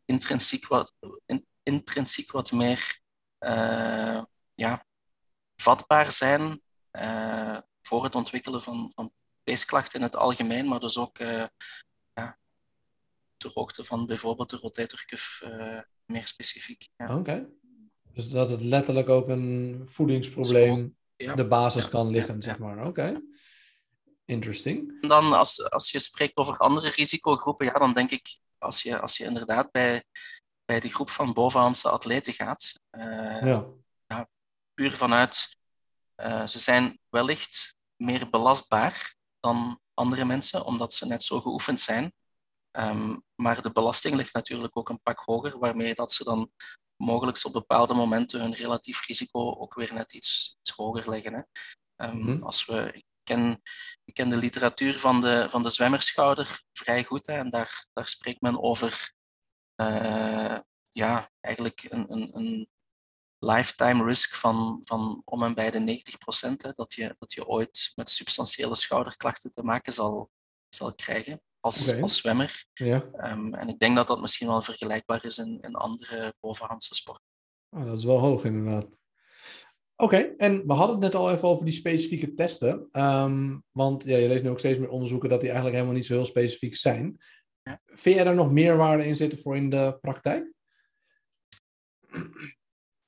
intrinsiek 0.05 0.67
wat, 0.67 0.93
intrinsiek 1.63 2.31
wat 2.31 2.51
meer 2.51 2.99
uh, 3.39 4.23
ja, 4.53 4.85
vatbaar 5.61 6.11
zijn 6.11 6.61
uh, 6.91 7.57
voor 7.81 8.03
het 8.03 8.15
ontwikkelen 8.15 8.61
van, 8.61 8.91
van 8.95 9.11
peesklachten 9.43 9.99
in 9.99 10.05
het 10.05 10.15
algemeen, 10.15 10.67
maar 10.67 10.79
dus 10.79 10.97
ook 10.97 11.17
ja, 12.13 12.37
ter 13.37 13.51
hoogte 13.53 13.83
van 13.83 14.05
bijvoorbeeld 14.05 14.49
de 14.49 14.57
rotatorcuff 14.57 15.43
meer 16.05 16.27
specifiek. 16.27 16.87
Ja. 16.95 17.17
Oké. 17.17 17.49
Dus 18.19 18.29
dat 18.29 18.49
het 18.49 18.61
letterlijk 18.61 19.09
ook 19.09 19.27
een 19.27 19.81
voedingsprobleem 19.85 20.97
ja. 21.15 21.35
de 21.35 21.47
basis 21.47 21.89
kan 21.89 22.09
liggen, 22.09 22.41
zeg 22.41 22.59
maar. 22.59 22.85
Oké. 22.87 23.21
Interesting. 24.25 24.97
En 25.01 25.09
dan 25.09 25.33
als, 25.33 25.69
als 25.69 25.91
je 25.91 25.99
spreekt 25.99 26.37
over 26.37 26.57
andere 26.57 26.89
risicogroepen, 26.89 27.65
ja, 27.65 27.73
dan 27.73 27.93
denk 27.93 28.11
ik, 28.11 28.39
als 28.57 28.83
je, 28.83 28.99
als 28.99 29.17
je 29.17 29.23
inderdaad 29.23 29.71
bij, 29.71 30.03
bij 30.65 30.79
de 30.79 30.89
groep 30.89 31.09
van 31.09 31.33
bovenhandse 31.33 31.89
atleten 31.89 32.33
gaat, 32.33 32.73
uh, 32.91 33.41
ja. 33.41 33.65
ja. 34.07 34.27
puur 34.73 34.91
vanuit, 34.91 35.57
uh, 36.17 36.47
ze 36.47 36.59
zijn 36.59 36.99
wellicht 37.09 37.75
meer 37.95 38.29
belastbaar 38.29 39.15
dan 39.39 39.81
andere 39.93 40.25
mensen, 40.25 40.65
omdat 40.65 40.93
ze 40.93 41.05
net 41.05 41.23
zo 41.23 41.39
geoefend 41.41 41.81
zijn. 41.81 42.13
Um, 42.71 43.23
maar 43.35 43.61
de 43.61 43.71
belasting 43.71 44.15
ligt 44.15 44.33
natuurlijk 44.33 44.77
ook 44.77 44.89
een 44.89 45.01
pak 45.01 45.19
hoger, 45.19 45.59
waarmee 45.59 45.95
dat 45.95 46.13
ze 46.13 46.23
dan 46.23 46.51
mogelijk 47.01 47.45
op 47.45 47.53
bepaalde 47.53 47.93
momenten 47.93 48.41
hun 48.41 48.53
relatief 48.53 49.05
risico 49.07 49.55
ook 49.55 49.73
weer 49.73 49.93
net 49.93 50.13
iets, 50.13 50.57
iets 50.59 50.71
hoger 50.71 51.09
leggen. 51.09 51.33
Hè. 51.33 51.41
Um, 52.05 52.15
mm-hmm. 52.15 52.43
als 52.43 52.65
we, 52.65 52.91
ik, 52.93 53.03
ken, 53.23 53.61
ik 54.05 54.13
ken 54.13 54.29
de 54.29 54.37
literatuur 54.37 54.99
van 54.99 55.21
de, 55.21 55.47
van 55.49 55.63
de 55.63 55.69
zwemmerschouder 55.69 56.63
vrij 56.71 57.03
goed 57.03 57.27
hè, 57.27 57.33
en 57.33 57.49
daar, 57.49 57.87
daar 57.93 58.07
spreekt 58.07 58.41
men 58.41 58.61
over 58.61 59.13
uh, 59.81 60.59
ja, 60.89 61.29
eigenlijk 61.39 61.85
een, 61.89 62.11
een, 62.11 62.37
een 62.37 62.69
lifetime 63.39 64.03
risk 64.03 64.35
van, 64.35 64.81
van 64.83 65.21
om 65.25 65.43
en 65.43 65.53
bij 65.53 65.71
de 65.71 65.79
90 65.79 66.17
procent, 66.17 66.75
dat 66.75 66.93
je, 66.93 67.15
dat 67.19 67.33
je 67.33 67.47
ooit 67.47 67.91
met 67.95 68.09
substantiële 68.09 68.75
schouderklachten 68.75 69.53
te 69.53 69.63
maken 69.63 69.93
zal, 69.93 70.29
zal 70.69 70.95
krijgen 70.95 71.41
als, 71.59 72.01
als 72.01 72.17
zwemmer. 72.17 72.65
Ja. 72.73 73.09
Um, 73.13 73.53
en 73.53 73.67
ik 73.67 73.79
denk 73.79 73.95
dat 73.95 74.07
dat 74.07 74.21
misschien 74.21 74.47
wel 74.47 74.61
vergelijkbaar 74.61 75.25
is 75.25 75.37
in, 75.37 75.57
in 75.61 75.75
andere 75.75 76.33
bovenhandse 76.39 76.95
sporten. 76.95 77.23
Oh, 77.69 77.85
dat 77.85 77.97
is 77.97 78.03
wel 78.03 78.19
hoog 78.19 78.43
inderdaad. 78.43 78.87
Oké, 79.95 80.17
en 80.37 80.67
we 80.67 80.73
hadden 80.73 80.95
het 80.95 81.03
net 81.03 81.15
al 81.15 81.31
even 81.31 81.47
over 81.47 81.65
die 81.65 81.73
specifieke 81.73 82.33
testen. 82.33 82.87
Um, 82.91 83.63
want 83.71 84.03
ja, 84.03 84.17
je 84.17 84.27
leest 84.27 84.43
nu 84.43 84.49
ook 84.49 84.59
steeds 84.59 84.79
meer 84.79 84.89
onderzoeken 84.89 85.29
dat 85.29 85.39
die 85.39 85.49
eigenlijk 85.49 85.77
helemaal 85.77 85.97
niet 85.97 86.07
zo 86.09 86.13
heel 86.13 86.25
specifiek 86.25 86.75
zijn. 86.75 87.17
Ja. 87.61 87.81
Vind 87.85 88.15
jij 88.15 88.23
daar 88.23 88.35
nog 88.35 88.51
meerwaarde 88.51 89.05
in 89.05 89.15
zitten 89.15 89.39
voor 89.39 89.55
in 89.55 89.69
de 89.69 89.97
praktijk? 90.01 90.51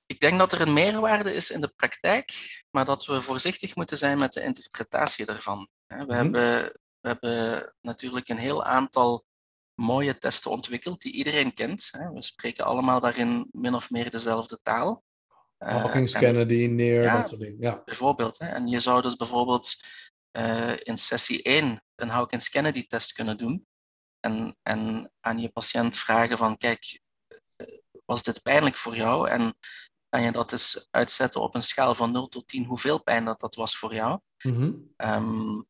Ik 0.06 0.20
denk 0.20 0.40
dat 0.40 0.52
er 0.52 0.62
een 0.62 0.74
meerwaarde 0.74 1.34
is 1.34 1.52
in 1.52 1.62
de 1.62 1.74
praktijk, 1.76 2.34
maar 2.72 2.86
dat 2.86 3.06
we 3.06 3.22
voorzichtig 3.22 3.76
moeten 3.76 3.98
zijn 3.98 4.18
met 4.18 4.34
de 4.34 4.44
interpretatie 4.44 5.26
daarvan. 5.26 5.68
We, 5.88 5.96
mm 5.96 6.10
hebben, 6.10 6.80
we 7.02 7.08
hebben 7.08 7.74
natuurlijk 7.82 8.30
een 8.30 8.38
heel 8.38 8.64
aantal 8.64 9.26
mooie 9.76 10.18
testen 10.18 10.52
ontwikkeld 10.52 11.02
die 11.02 11.14
iedereen 11.14 11.54
kent. 11.54 11.90
We 12.14 12.24
spreken 12.24 12.66
allemaal 12.66 13.00
daarin 13.00 13.50
min 13.52 13.74
of 13.74 13.90
meer 13.90 14.10
dezelfde 14.10 14.60
taal. 14.62 15.04
Hawkins, 15.58 16.14
uh, 16.14 16.20
Kennedy, 16.20 16.66
Neer, 16.66 17.02
ja, 17.02 17.18
dat 17.18 17.28
soort 17.28 17.42
dingen. 17.42 17.62
Ja. 17.62 17.82
Bijvoorbeeld. 17.86 18.40
Hè. 18.40 18.46
En 18.46 18.68
je 18.68 18.80
zou 18.80 19.02
dus 19.02 19.16
bijvoorbeeld 19.16 19.76
uh, 20.38 20.78
in 20.80 20.98
sessie 20.98 21.42
1 21.44 21.84
een 21.96 22.10
Hawkins-Kennedy-test 22.10 23.14
kunnen 23.14 23.38
doen. 23.38 23.68
En, 24.20 24.58
en 24.64 25.12
aan 25.20 25.40
je 25.40 25.50
patiënt 25.50 25.98
vragen 25.98 26.38
van, 26.38 26.58
kijk, 26.58 27.02
was 28.06 28.24
dit 28.24 28.42
pijnlijk 28.42 28.76
voor 28.76 28.96
jou? 28.96 29.30
En 29.30 29.54
kan 30.10 30.22
je 30.22 30.32
dat 30.32 30.52
eens 30.52 30.88
uitzetten 30.90 31.42
op 31.42 31.56
een 31.56 31.62
schaal 31.62 31.96
van 31.96 32.12
0 32.12 32.28
tot 32.28 32.48
10, 32.48 32.66
hoeveel 32.66 33.04
pijn 33.04 33.26
dat, 33.26 33.40
dat 33.40 33.56
was 33.56 33.78
voor 33.78 33.94
jou? 33.94 34.20
Um, 34.98 35.68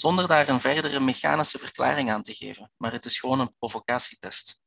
zonder 0.00 0.28
daar 0.28 0.48
een 0.48 0.60
verdere 0.60 1.00
mechanische 1.00 1.58
verklaring 1.58 2.10
aan 2.10 2.22
te 2.22 2.34
geven. 2.34 2.72
Maar 2.76 2.92
het 2.92 3.04
is 3.04 3.18
gewoon 3.18 3.40
een 3.40 3.54
provocatietest. 3.58 4.62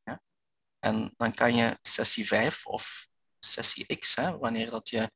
En 0.79 1.13
dan 1.17 1.33
kan 1.33 1.55
je 1.55 1.77
sessie 1.81 2.27
5 2.27 2.65
of 2.65 3.07
sessie 3.39 3.97
X, 3.97 4.15
hè, 4.15 4.37
wanneer 4.37 4.69
dat 4.69 4.89
je 4.89 5.11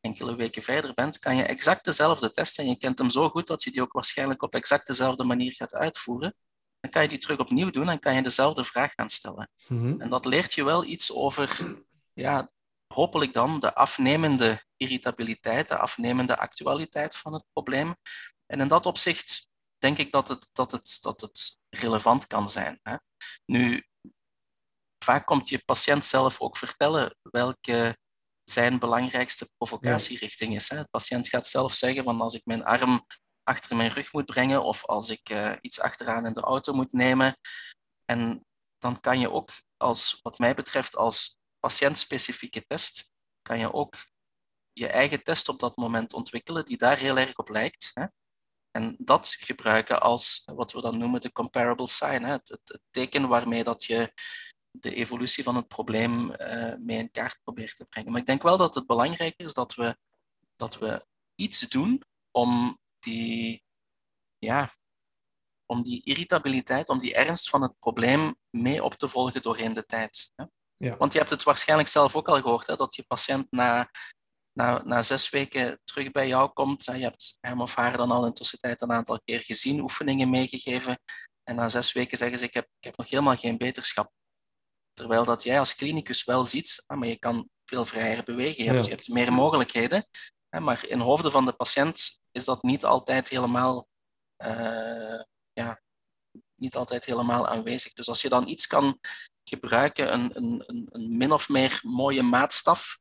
enkele 0.00 0.36
weken 0.36 0.62
verder 0.62 0.94
bent, 0.94 1.18
kan 1.18 1.36
je 1.36 1.42
exact 1.42 1.84
dezelfde 1.84 2.30
test 2.30 2.58
en 2.58 2.68
je 2.68 2.76
kent 2.76 2.98
hem 2.98 3.10
zo 3.10 3.28
goed 3.28 3.46
dat 3.46 3.62
je 3.62 3.70
die 3.70 3.82
ook 3.82 3.92
waarschijnlijk 3.92 4.42
op 4.42 4.54
exact 4.54 4.86
dezelfde 4.86 5.24
manier 5.24 5.52
gaat 5.52 5.74
uitvoeren. 5.74 6.34
Dan 6.80 6.90
kan 6.90 7.02
je 7.02 7.08
die 7.08 7.18
terug 7.18 7.38
opnieuw 7.38 7.70
doen 7.70 7.88
en 7.88 7.98
kan 7.98 8.14
je 8.14 8.22
dezelfde 8.22 8.64
vraag 8.64 8.92
gaan 8.92 9.08
stellen. 9.08 9.50
Mm-hmm. 9.68 10.00
En 10.00 10.08
dat 10.08 10.24
leert 10.24 10.54
je 10.54 10.64
wel 10.64 10.84
iets 10.84 11.12
over, 11.12 11.58
ja, 12.12 12.50
hopelijk 12.94 13.32
dan 13.32 13.60
de 13.60 13.74
afnemende 13.74 14.62
irritabiliteit, 14.76 15.68
de 15.68 15.78
afnemende 15.78 16.36
actualiteit 16.36 17.16
van 17.16 17.32
het 17.32 17.44
probleem. 17.52 17.94
En 18.46 18.60
in 18.60 18.68
dat 18.68 18.86
opzicht 18.86 19.48
denk 19.78 19.98
ik 19.98 20.10
dat 20.10 20.28
het, 20.28 20.50
dat 20.52 20.72
het, 20.72 20.98
dat 21.00 21.20
het 21.20 21.58
relevant 21.68 22.26
kan 22.26 22.48
zijn. 22.48 22.80
Hè. 22.82 22.96
Nu, 23.44 23.84
vaak 25.04 25.26
komt 25.26 25.48
je 25.48 25.64
patiënt 25.64 26.04
zelf 26.04 26.40
ook 26.40 26.56
vertellen 26.56 27.16
welke 27.30 27.98
zijn 28.44 28.78
belangrijkste 28.78 29.50
provocatierichting 29.56 30.54
is. 30.54 30.68
Hè. 30.68 30.76
De 30.76 30.88
patiënt 30.90 31.28
gaat 31.28 31.46
zelf 31.46 31.74
zeggen 31.74 32.04
van 32.04 32.20
als 32.20 32.34
ik 32.34 32.44
mijn 32.44 32.64
arm 32.64 33.06
achter 33.42 33.76
mijn 33.76 33.90
rug 33.90 34.12
moet 34.12 34.24
brengen 34.24 34.64
of 34.64 34.84
als 34.84 35.10
ik 35.10 35.30
uh, 35.30 35.52
iets 35.60 35.80
achteraan 35.80 36.26
in 36.26 36.32
de 36.32 36.40
auto 36.40 36.72
moet 36.72 36.92
nemen. 36.92 37.36
En 38.04 38.46
dan 38.78 39.00
kan 39.00 39.20
je 39.20 39.30
ook, 39.30 39.50
als, 39.76 40.18
wat 40.22 40.38
mij 40.38 40.54
betreft, 40.54 40.96
als 40.96 41.38
patiëntspecifieke 41.58 42.64
test, 42.66 43.10
kan 43.42 43.58
je 43.58 43.72
ook 43.72 43.94
je 44.72 44.86
eigen 44.86 45.22
test 45.22 45.48
op 45.48 45.58
dat 45.58 45.76
moment 45.76 46.12
ontwikkelen 46.12 46.64
die 46.64 46.76
daar 46.76 46.96
heel 46.96 47.18
erg 47.18 47.36
op 47.36 47.48
lijkt. 47.48 47.90
Hè. 47.94 48.06
En 48.76 48.94
dat 48.98 49.36
gebruiken 49.40 50.00
als 50.00 50.42
wat 50.44 50.72
we 50.72 50.80
dan 50.80 50.98
noemen 50.98 51.20
de 51.20 51.32
comparable 51.32 51.88
sign, 51.88 52.22
hè? 52.22 52.32
Het, 52.32 52.48
het, 52.48 52.80
teken 52.90 53.28
waarmee 53.28 53.64
dat 53.64 53.84
je 53.84 54.12
de 54.70 54.94
evolutie 54.94 55.44
van 55.44 55.56
het 55.56 55.68
probleem 55.68 56.30
uh, 56.30 56.74
mee 56.78 56.98
in 56.98 57.10
kaart 57.10 57.40
probeert 57.42 57.76
te 57.76 57.84
brengen. 57.84 58.10
Maar 58.10 58.20
ik 58.20 58.26
denk 58.26 58.42
wel 58.42 58.56
dat 58.56 58.74
het 58.74 58.86
belangrijk 58.86 59.34
is 59.36 59.52
dat 59.52 59.74
we, 59.74 59.96
dat 60.56 60.78
we 60.78 61.06
iets 61.34 61.60
doen 61.60 62.02
om 62.30 62.78
die, 62.98 63.64
ja, 64.38 64.70
om 65.66 65.82
die 65.82 66.04
irritabiliteit, 66.04 66.88
om 66.88 66.98
die 66.98 67.14
ernst 67.14 67.48
van 67.48 67.62
het 67.62 67.78
probleem 67.78 68.36
mee 68.50 68.84
op 68.84 68.94
te 68.94 69.08
volgen 69.08 69.42
doorheen 69.42 69.72
de 69.72 69.84
tijd. 69.84 70.32
Hè? 70.34 70.44
Ja. 70.76 70.96
Want 70.96 71.12
je 71.12 71.18
hebt 71.18 71.30
het 71.30 71.42
waarschijnlijk 71.42 71.88
zelf 71.88 72.16
ook 72.16 72.28
al 72.28 72.40
gehoord, 72.40 72.66
hè, 72.66 72.76
dat 72.76 72.94
je 72.94 73.04
patiënt 73.04 73.46
na 73.50 73.90
na, 74.54 74.82
na 74.84 75.02
zes 75.02 75.30
weken 75.30 75.80
terug 75.84 76.10
bij 76.10 76.28
jou 76.28 76.52
komt. 76.52 76.84
Je 76.84 76.92
hebt 76.92 77.38
hem 77.40 77.60
of 77.60 77.74
haar 77.74 77.96
dan 77.96 78.10
al 78.10 78.26
in 78.26 78.32
tussentijd 78.32 78.80
een 78.80 78.92
aantal 78.92 79.20
keer 79.24 79.40
gezien, 79.40 79.80
oefeningen 79.80 80.30
meegegeven. 80.30 80.98
En 81.42 81.54
na 81.54 81.68
zes 81.68 81.92
weken 81.92 82.18
zeggen 82.18 82.38
ze, 82.38 82.44
ik 82.44 82.54
heb, 82.54 82.64
ik 82.78 82.84
heb 82.84 82.96
nog 82.96 83.10
helemaal 83.10 83.36
geen 83.36 83.58
beterschap. 83.58 84.12
Terwijl 84.92 85.24
dat 85.24 85.42
jij 85.42 85.58
als 85.58 85.74
klinicus 85.74 86.24
wel 86.24 86.44
ziet, 86.44 86.84
maar 86.86 87.08
je 87.08 87.18
kan 87.18 87.48
veel 87.64 87.84
vrijer 87.84 88.24
bewegen, 88.24 88.64
je, 88.64 88.70
hebt, 88.70 88.84
je 88.84 88.90
hebt 88.90 89.08
meer 89.08 89.32
mogelijkheden. 89.32 90.06
Maar 90.58 90.86
in 90.86 90.98
hoofden 90.98 91.30
van 91.30 91.44
de 91.44 91.52
patiënt 91.52 92.20
is 92.30 92.44
dat 92.44 92.62
niet 92.62 92.84
altijd 92.84 93.28
helemaal, 93.28 93.88
uh, 94.44 95.22
ja, 95.52 95.82
niet 96.54 96.76
altijd 96.76 97.04
helemaal 97.04 97.48
aanwezig. 97.48 97.92
Dus 97.92 98.08
als 98.08 98.22
je 98.22 98.28
dan 98.28 98.48
iets 98.48 98.66
kan 98.66 98.98
gebruiken, 99.44 100.12
een, 100.12 100.36
een, 100.36 100.64
een 100.90 101.16
min 101.16 101.32
of 101.32 101.48
meer 101.48 101.80
mooie 101.82 102.22
maatstaf, 102.22 102.98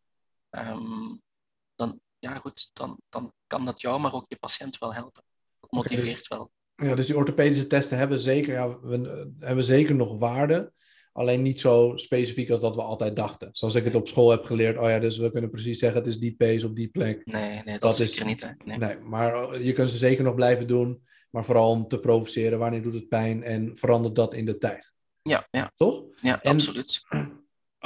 um, 0.50 1.22
dan, 1.76 2.00
ja, 2.20 2.36
goed, 2.36 2.70
dan, 2.74 3.00
dan 3.10 3.34
kan 3.48 3.66
dat 3.66 3.82
jou, 3.82 4.00
maar 4.00 4.14
ook 4.14 4.26
je 4.28 4.36
patiënt 4.36 4.78
wel 4.78 4.94
helpen. 4.94 5.24
Dat 5.60 5.72
motiveert 5.72 6.18
dus- 6.18 6.28
wel. 6.28 6.52
Ja, 6.76 6.96
dus 6.96 7.06
die 7.06 7.18
orthopedische 7.18 7.68
testen 7.68 7.98
hebben 7.98 8.20
zeker, 8.20 8.54
ja, 8.54 8.80
we, 8.80 9.32
hebben 9.40 9.64
zeker 9.64 9.96
nog 9.96 10.20
waarde. 10.20 10.72
Alleen 11.12 11.42
niet 11.42 11.60
zo 11.60 11.94
specifiek 11.96 12.50
als 12.50 12.60
dat 12.60 12.76
we 12.76 12.82
altijd 12.82 13.16
dachten. 13.16 13.50
Zoals 13.52 13.76
ik 13.76 13.84
het 13.84 13.96
op 13.96 14.08
school 14.08 14.30
heb 14.30 14.44
geleerd. 14.44 14.78
Oh 14.78 14.90
ja, 14.90 15.00
dus 15.00 15.18
we 15.18 15.32
kunnen 15.32 15.50
precies 15.50 15.80
zeggen 15.80 16.00
het 16.00 16.08
is 16.08 16.20
die 16.20 16.36
pace 16.36 16.66
op 16.66 16.76
die 16.76 16.88
plek. 16.88 17.26
Nee, 17.26 17.50
nee 17.50 17.64
dat, 17.64 17.82
dat 17.82 18.00
is 18.00 18.14
zeker 18.14 18.26
niet. 18.26 18.42
Hè? 18.42 18.50
Nee. 18.66 18.78
nee. 18.78 18.98
maar 18.98 19.62
je 19.62 19.74
kunt 19.74 19.92
ze 19.92 19.98
zeker 19.98 20.24
nog 20.24 20.36
blijven 20.36 20.68
doen. 20.68 21.04
Maar 21.30 21.46
vooral 21.46 21.70
om 21.70 21.88
te 21.88 22.00
provoceren. 22.00 22.60
Wanneer 22.60 22.82
doet 22.82 22.94
het 22.94 23.08
pijn? 23.08 23.44
En 23.44 23.78
verandert 23.78 24.16
dat 24.16 24.34
in 24.34 24.46
de 24.46 24.58
tijd. 24.58 24.92
Ja, 25.22 25.48
ja. 25.52 25.72
Toch? 25.76 26.04
Ja, 26.22 26.40
absoluut. 26.44 27.02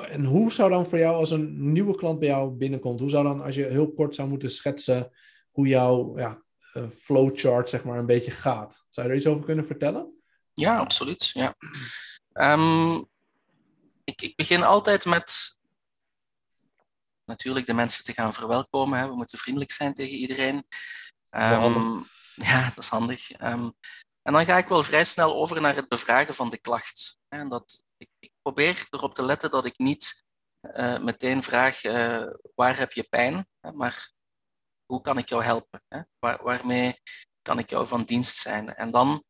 En 0.06 0.24
hoe 0.24 0.52
zou 0.52 0.70
dan 0.70 0.88
voor 0.88 0.98
jou, 0.98 1.16
als 1.16 1.32
een 1.32 1.72
nieuwe 1.72 1.96
klant 1.96 2.20
bij 2.20 2.28
jou 2.28 2.52
binnenkomt, 2.52 3.00
hoe 3.00 3.10
zou 3.10 3.24
dan, 3.24 3.42
als 3.42 3.56
je 3.56 3.66
heel 3.66 3.94
kort 3.94 4.16
zou 4.16 4.30
moeten 4.30 4.52
schetsen, 4.52 5.12
hoe 5.52 5.68
jouw 5.68 6.18
ja, 6.18 6.44
uh, 6.74 6.84
flowchart 6.96 7.70
zeg 7.70 7.84
maar 7.84 7.98
een 7.98 8.06
beetje 8.06 8.32
gaat? 8.32 8.86
Zou 8.90 9.08
je 9.08 9.14
er 9.14 9.20
iets 9.20 9.28
over 9.28 9.46
kunnen 9.46 9.66
vertellen? 9.66 10.22
Ja, 10.54 10.78
absoluut. 10.78 11.28
Ja. 11.28 11.56
Um, 12.34 13.06
ik, 14.04 14.22
ik 14.22 14.36
begin 14.36 14.64
altijd 14.64 15.06
met 15.06 15.60
natuurlijk 17.26 17.66
de 17.66 17.74
mensen 17.74 18.04
te 18.04 18.14
gaan 18.14 18.34
verwelkomen. 18.34 19.00
Hè. 19.00 19.08
We 19.08 19.16
moeten 19.16 19.38
vriendelijk 19.38 19.72
zijn 19.72 19.94
tegen 19.94 20.18
iedereen. 20.18 20.56
Um, 21.30 22.08
ja, 22.50 22.72
dat 22.76 22.84
is 22.84 22.90
handig. 22.90 23.42
Um, 23.42 23.74
en 24.22 24.34
dan 24.34 24.46
ga 24.46 24.58
ik 24.58 24.68
wel 24.68 24.84
vrij 24.84 25.04
snel 25.04 25.36
over 25.36 25.62
naar 25.62 25.76
het 25.76 25.88
bevragen 25.88 26.34
van 26.34 26.50
de 26.50 26.58
klacht. 26.58 27.18
En 27.28 27.50
dat, 27.50 27.84
probeer 28.48 28.88
erop 28.90 29.14
te 29.14 29.26
letten 29.26 29.50
dat 29.50 29.66
ik 29.66 29.78
niet 29.78 30.24
uh, 30.62 31.00
meteen 31.00 31.44
vraag 31.44 31.84
uh, 31.84 32.28
waar 32.56 32.78
heb 32.78 32.92
je 32.92 33.04
pijn, 33.04 33.48
maar 33.74 34.12
hoe 34.86 35.02
kan 35.02 35.18
ik 35.18 35.30
jou 35.30 35.44
helpen? 35.44 35.84
Hè? 35.88 36.02
Waar, 36.20 36.44
waarmee 36.44 37.02
kan 37.42 37.60
ik 37.60 37.70
jou 37.70 37.88
van 37.88 38.04
dienst 38.04 38.38
zijn? 38.38 38.76
En 38.76 38.92
dan 38.92 39.24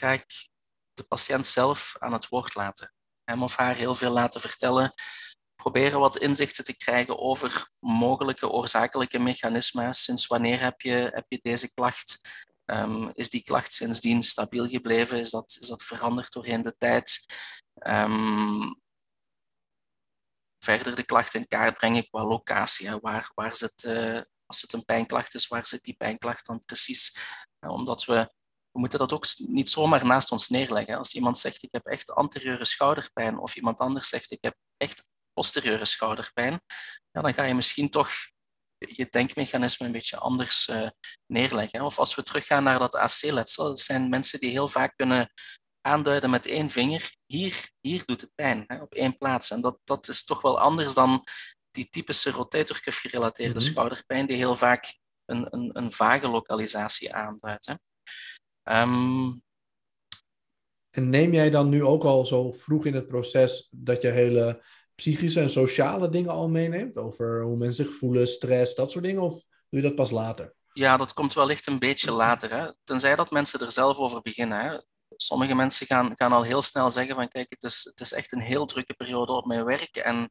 ga 0.00 0.10
ik 0.10 0.48
de 0.92 1.02
patiënt 1.02 1.46
zelf 1.46 1.96
aan 1.98 2.12
het 2.12 2.28
woord 2.28 2.54
laten. 2.54 2.94
Hem 3.24 3.42
of 3.42 3.56
haar 3.56 3.74
heel 3.74 3.94
veel 3.94 4.12
laten 4.12 4.40
vertellen. 4.40 4.92
Proberen 5.54 6.00
wat 6.00 6.18
inzichten 6.18 6.64
te 6.64 6.76
krijgen 6.76 7.18
over 7.18 7.70
mogelijke 7.78 8.48
oorzakelijke 8.48 9.18
mechanismen. 9.18 9.94
Sinds 9.94 10.26
wanneer 10.26 10.60
heb 10.60 10.80
je, 10.80 11.10
heb 11.14 11.24
je 11.28 11.38
deze 11.42 11.74
klacht? 11.74 12.20
Um, 12.70 13.10
is 13.14 13.30
die 13.30 13.42
klacht 13.42 13.72
sindsdien 13.72 14.22
stabiel 14.22 14.68
gebleven? 14.68 15.18
Is 15.18 15.30
dat, 15.30 15.56
is 15.60 15.68
dat 15.68 15.82
veranderd 15.82 16.32
doorheen 16.32 16.62
de 16.62 16.76
tijd? 16.76 17.24
Um, 17.86 18.80
verder 20.64 20.94
de 20.94 21.04
klacht 21.04 21.34
in 21.34 21.46
kaart 21.46 21.78
brengen 21.78 22.08
qua 22.08 22.24
locatie. 22.24 22.90
Waar, 22.90 23.30
waar 23.34 23.56
zit, 23.56 23.84
uh, 23.84 24.20
als 24.46 24.62
het 24.62 24.72
een 24.72 24.84
pijnklacht 24.84 25.34
is, 25.34 25.46
waar 25.46 25.66
zit 25.66 25.82
die 25.82 25.94
pijnklacht 25.96 26.46
dan 26.46 26.60
precies? 26.64 27.16
Uh, 27.60 27.70
omdat 27.70 28.04
we, 28.04 28.14
we 28.70 28.80
moeten 28.80 28.98
dat 28.98 29.12
ook 29.12 29.26
niet 29.36 29.70
zomaar 29.70 30.06
naast 30.06 30.30
ons 30.30 30.48
neerleggen. 30.48 30.98
Als 30.98 31.14
iemand 31.14 31.38
zegt 31.38 31.62
ik 31.62 31.72
heb 31.72 31.86
echt 31.86 32.10
anterieure 32.10 32.64
schouderpijn 32.64 33.38
of 33.38 33.56
iemand 33.56 33.78
anders 33.78 34.08
zegt 34.08 34.30
ik 34.30 34.42
heb 34.42 34.56
echt 34.76 35.06
posterieure 35.32 35.84
schouderpijn, 35.84 36.60
ja, 37.10 37.20
dan 37.20 37.34
ga 37.34 37.42
je 37.42 37.54
misschien 37.54 37.90
toch 37.90 38.10
je 38.78 39.06
denkmechanisme 39.10 39.86
een 39.86 39.92
beetje 39.92 40.16
anders 40.16 40.68
uh, 40.68 40.88
neerleggen. 41.26 41.82
Of 41.82 41.98
als 41.98 42.14
we 42.14 42.22
teruggaan 42.22 42.62
naar 42.62 42.78
dat 42.78 42.94
AC-letsel, 42.94 43.64
dat 43.64 43.80
zijn 43.80 44.08
mensen 44.08 44.40
die 44.40 44.50
heel 44.50 44.68
vaak 44.68 44.96
kunnen 44.96 45.32
aanduiden 45.80 46.30
met 46.30 46.46
één 46.46 46.70
vinger, 46.70 47.10
hier, 47.26 47.70
hier 47.80 48.02
doet 48.04 48.20
het 48.20 48.34
pijn, 48.34 48.64
hè, 48.66 48.82
op 48.82 48.94
één 48.94 49.16
plaats. 49.16 49.50
En 49.50 49.60
dat, 49.60 49.78
dat 49.84 50.08
is 50.08 50.24
toch 50.24 50.40
wel 50.40 50.60
anders 50.60 50.94
dan 50.94 51.24
die 51.70 51.88
typische 51.88 52.30
rotatorcuff 52.30 53.00
gerelateerde 53.00 53.54
mm 53.54 53.60
schouderpijn, 53.60 54.26
die 54.26 54.36
heel 54.36 54.56
vaak 54.56 54.98
een, 55.24 55.54
een, 55.54 55.78
een 55.78 55.92
vage 55.92 56.28
lokalisatie 56.28 57.14
aanduidt. 57.14 57.66
Hè. 57.66 57.74
Um, 58.80 59.42
en 60.90 61.10
neem 61.10 61.32
jij 61.32 61.50
dan 61.50 61.68
nu 61.68 61.84
ook 61.84 62.04
al 62.04 62.26
zo 62.26 62.52
vroeg 62.52 62.86
in 62.86 62.94
het 62.94 63.06
proces 63.06 63.68
dat 63.70 64.02
je 64.02 64.08
hele 64.08 64.62
psychische 65.00 65.40
en 65.40 65.50
sociale 65.50 66.08
dingen 66.08 66.30
al 66.30 66.48
meeneemt? 66.48 66.96
Over 66.96 67.42
hoe 67.42 67.56
mensen 67.56 67.84
zich 67.84 67.94
voelen, 67.94 68.28
stress, 68.28 68.74
dat 68.74 68.90
soort 68.90 69.04
dingen? 69.04 69.22
Of 69.22 69.32
doe 69.68 69.80
je 69.80 69.86
dat 69.86 69.94
pas 69.94 70.10
later? 70.10 70.54
Ja, 70.72 70.96
dat 70.96 71.12
komt 71.12 71.34
wellicht 71.34 71.66
een 71.66 71.78
beetje 71.78 72.12
later. 72.12 72.50
Hè? 72.50 72.72
Tenzij 72.84 73.16
dat 73.16 73.30
mensen 73.30 73.60
er 73.60 73.72
zelf 73.72 73.96
over 73.96 74.20
beginnen. 74.20 74.60
Hè? 74.60 74.80
Sommige 75.16 75.54
mensen 75.54 75.86
gaan, 75.86 76.16
gaan 76.16 76.32
al 76.32 76.42
heel 76.42 76.62
snel 76.62 76.90
zeggen 76.90 77.14
van 77.14 77.28
kijk, 77.28 77.46
het 77.48 77.62
is, 77.62 77.84
het 77.84 78.00
is 78.00 78.12
echt 78.12 78.32
een 78.32 78.40
heel 78.40 78.66
drukke 78.66 78.94
periode 78.94 79.32
op 79.32 79.46
mijn 79.46 79.64
werk. 79.64 79.96
En, 79.96 80.30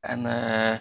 en 0.00 0.24
uh, 0.24 0.74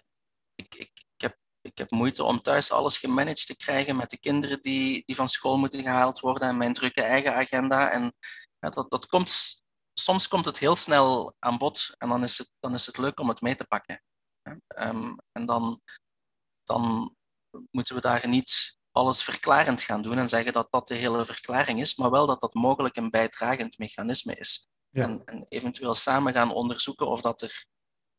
ik, 0.55 0.75
ik, 0.75 0.91
ik, 0.93 1.21
heb, 1.21 1.38
ik 1.61 1.78
heb 1.78 1.91
moeite 1.91 2.23
om 2.23 2.41
thuis 2.41 2.71
alles 2.71 2.97
gemanaged 2.97 3.47
te 3.47 3.57
krijgen 3.57 3.95
met 3.95 4.09
de 4.09 4.19
kinderen 4.19 4.61
die, 4.61 5.03
die 5.05 5.15
van 5.15 5.30
school 5.30 5.57
moeten 5.57 5.82
gehaald 5.82 6.19
worden 6.19 6.47
en 6.47 6.57
mijn 6.57 6.73
drukke 6.73 7.01
eigen 7.01 7.36
agenda. 7.36 7.91
En 7.91 8.13
ja, 8.59 8.69
dat, 8.69 8.91
dat 8.91 9.05
komt 9.05 9.57
soms 10.00 10.28
komt 10.28 10.45
het 10.45 10.60
heel 10.60 10.76
snel 10.76 11.36
aan 11.39 11.58
bod 11.58 11.95
en 11.98 12.10
dan 12.10 12.24
is 12.24 12.38
het, 12.38 12.54
dan 12.60 12.74
is 12.74 12.86
het 12.86 12.98
leuk 12.98 13.20
om 13.20 13.30
het 13.30 13.41
mee 13.41 13.56
te 13.56 13.66
pakken. 13.66 14.02
Um, 14.78 15.18
en 15.32 15.45
dan, 15.45 15.82
dan 16.64 17.16
moeten 17.72 17.95
we 17.95 18.02
daar 18.02 18.28
niet 18.28 18.78
alles 18.91 19.24
verklarend 19.24 19.82
gaan 19.82 20.02
doen 20.02 20.18
en 20.18 20.30
zeggen 20.30 20.54
dat 20.54 20.68
dat 20.72 20.88
de 20.88 20.95
hele 20.95 21.26
verklaring 21.26 21.80
is, 21.80 21.95
maar 21.95 22.12
wel 22.12 22.28
dat 22.28 22.41
dat 22.41 22.54
mogelijk 22.54 22.95
een 22.95 23.10
bijdragend 23.10 23.78
mechanisme 23.78 24.36
is. 24.36 24.68
En, 24.91 25.22
en, 25.26 25.45
eventueel 25.50 25.93
samen 25.93 26.34
gaan 26.34 26.54
onderzoeken 26.54 27.08
of 27.08 27.22
dat, 27.22 27.41
er, 27.41 27.66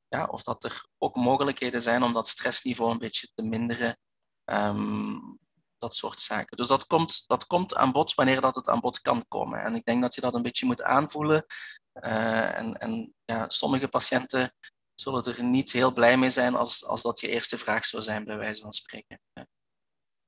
ja, 0.09 0.25
of 0.25 0.43
dat 0.43 0.65
er 0.65 0.87
ook 0.99 1.17
mogelijkheden 1.17 1.83
zijn 1.83 2.03
om 2.03 2.13
dat 2.13 2.29
stressniveau 2.29 2.93
een 2.93 2.99
beetje 2.99 3.29
te 3.35 3.43
minderen. 3.43 3.99
Um, 4.45 5.38
dat 5.79 5.95
soort 5.95 6.21
zaken. 6.21 6.57
Dus 6.57 6.69
dat 6.69 6.87
komt, 6.87 7.27
dat 7.27 7.47
komt 7.47 7.75
aan 7.75 7.93
bod 7.93 8.15
wanneer 8.15 8.41
dat 8.41 8.55
het 8.55 8.69
aan 8.69 8.81
bod 8.81 9.01
kan 9.01 9.25
komen. 9.29 9.61
En 9.61 9.75
ik 9.75 9.85
denk 9.85 10.03
dat 10.03 10.15
je 10.15 10.21
dat 10.21 10.35
een 10.35 10.43
beetje 10.43 10.67
moet 10.67 10.83
aanvoelen. 10.83 11.45
Uh, 11.93 12.59
en 12.59 12.75
en 12.75 13.15
ja, 13.25 13.49
sommige 13.49 13.89
patiënten 13.89 14.55
zullen 14.95 15.25
er 15.25 15.43
niet 15.43 15.73
heel 15.73 15.93
blij 15.93 16.17
mee 16.17 16.31
zijn 16.31 16.55
als, 16.55 16.85
als 16.85 17.03
dat 17.03 17.21
je 17.21 17.29
eerste 17.29 17.59
vraag 17.59 17.87
zou 17.87 18.03
zijn, 18.03 18.25
bij 18.25 18.39
wijze 18.39 18.61
van 18.61 18.73
spreken. 18.73 19.21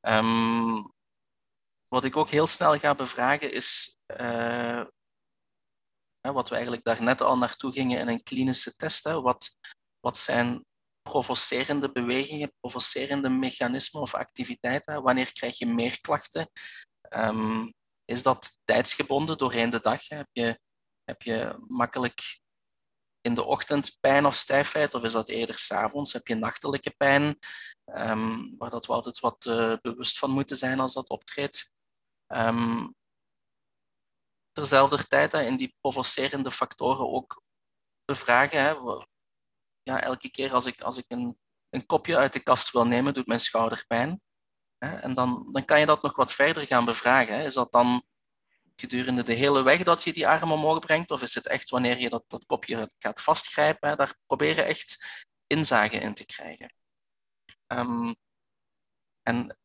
Um, 0.01 0.92
wat 1.88 2.05
ik 2.05 2.16
ook 2.16 2.30
heel 2.30 2.46
snel 2.46 2.78
ga 2.78 2.94
bevragen 2.94 3.53
is, 3.53 3.96
uh, 4.20 4.84
wat 6.20 6.48
we 6.48 6.55
eigenlijk 6.55 6.84
daarnet 6.84 7.20
al 7.20 7.38
naartoe 7.38 7.72
gingen 7.72 8.01
in 8.01 8.09
een 8.09 8.22
klinische 8.22 8.76
test. 8.76 9.05
Hè, 9.05 9.20
wat, 9.20 9.57
wat 10.01 10.18
zijn 10.18 10.64
provocerende 11.03 11.92
bewegingen, 11.92 12.53
provocerende 12.61 13.28
mechanismen 13.28 14.03
of 14.03 14.14
activiteiten? 14.14 15.03
Wanneer 15.03 15.32
krijg 15.32 15.59
je 15.59 15.66
meer 15.66 16.01
klachten? 16.01 16.51
Um, 17.09 17.72
is 18.05 18.22
dat 18.22 18.59
tijdsgebonden 18.64 19.38
doorheen 19.38 19.70
de 19.70 19.80
dag? 19.80 20.09
Heb 20.09 20.28
je, 20.32 20.61
heb 21.05 21.22
je 21.22 21.64
makkelijk 21.68 22.40
in 23.20 23.34
de 23.34 23.44
ochtend 23.44 23.96
pijn 24.01 24.26
of 24.26 24.34
stijfheid, 24.34 24.94
of 24.94 25.03
is 25.03 25.12
dat 25.12 25.28
eerder 25.28 25.59
s'avonds? 25.59 26.12
Heb 26.12 26.26
je 26.26 26.34
nachtelijke 26.34 26.94
pijn, 26.96 27.38
um, 27.84 28.55
waar 28.59 28.70
dat 28.70 28.86
we 28.86 28.92
altijd 28.92 29.20
wat 29.20 29.44
uh, 29.44 29.76
bewust 29.80 30.18
van 30.18 30.30
moeten 30.30 30.57
zijn 30.57 30.80
als 30.80 30.94
dat 30.94 31.09
optreedt? 31.09 31.72
Um, 32.26 32.94
terzelfde 34.53 35.07
tijd 35.07 35.34
in 35.34 35.57
die 35.57 35.76
provocerende 35.80 36.51
factoren 36.51 37.12
ook 37.12 37.42
bevragen. 38.05 38.61
Hè, 38.61 38.74
ja, 39.82 40.02
elke 40.02 40.30
keer 40.30 40.52
als 40.52 40.66
ik, 40.66 40.80
als 40.80 40.98
ik 40.98 41.04
een, 41.08 41.38
een 41.70 41.86
kopje 41.86 42.16
uit 42.16 42.32
de 42.32 42.42
kast 42.42 42.70
wil 42.70 42.86
nemen, 42.86 43.14
doet 43.14 43.26
mijn 43.26 43.40
schouder 43.40 43.84
pijn. 43.86 44.20
En 44.78 45.14
dan, 45.14 45.52
dan 45.52 45.64
kan 45.64 45.80
je 45.80 45.86
dat 45.86 46.02
nog 46.02 46.16
wat 46.16 46.32
verder 46.32 46.66
gaan 46.66 46.84
bevragen. 46.84 47.44
Is 47.44 47.54
dat 47.54 47.72
dan 47.72 48.02
gedurende 48.76 49.22
de 49.22 49.32
hele 49.32 49.62
weg 49.62 49.82
dat 49.82 50.04
je 50.04 50.12
die 50.12 50.28
arm 50.28 50.52
omhoog 50.52 50.78
brengt? 50.78 51.10
Of 51.10 51.22
is 51.22 51.34
het 51.34 51.46
echt 51.46 51.70
wanneer 51.70 51.98
je 51.98 52.08
dat, 52.08 52.24
dat 52.26 52.46
kopje 52.46 52.90
gaat 52.98 53.22
vastgrijpen? 53.22 53.96
Daar 53.96 54.16
proberen 54.26 54.66
echt 54.66 55.04
inzage 55.46 55.96
in 55.96 56.14
te 56.14 56.26
krijgen. 56.26 56.74
Um, 57.66 58.14
en 59.22 59.58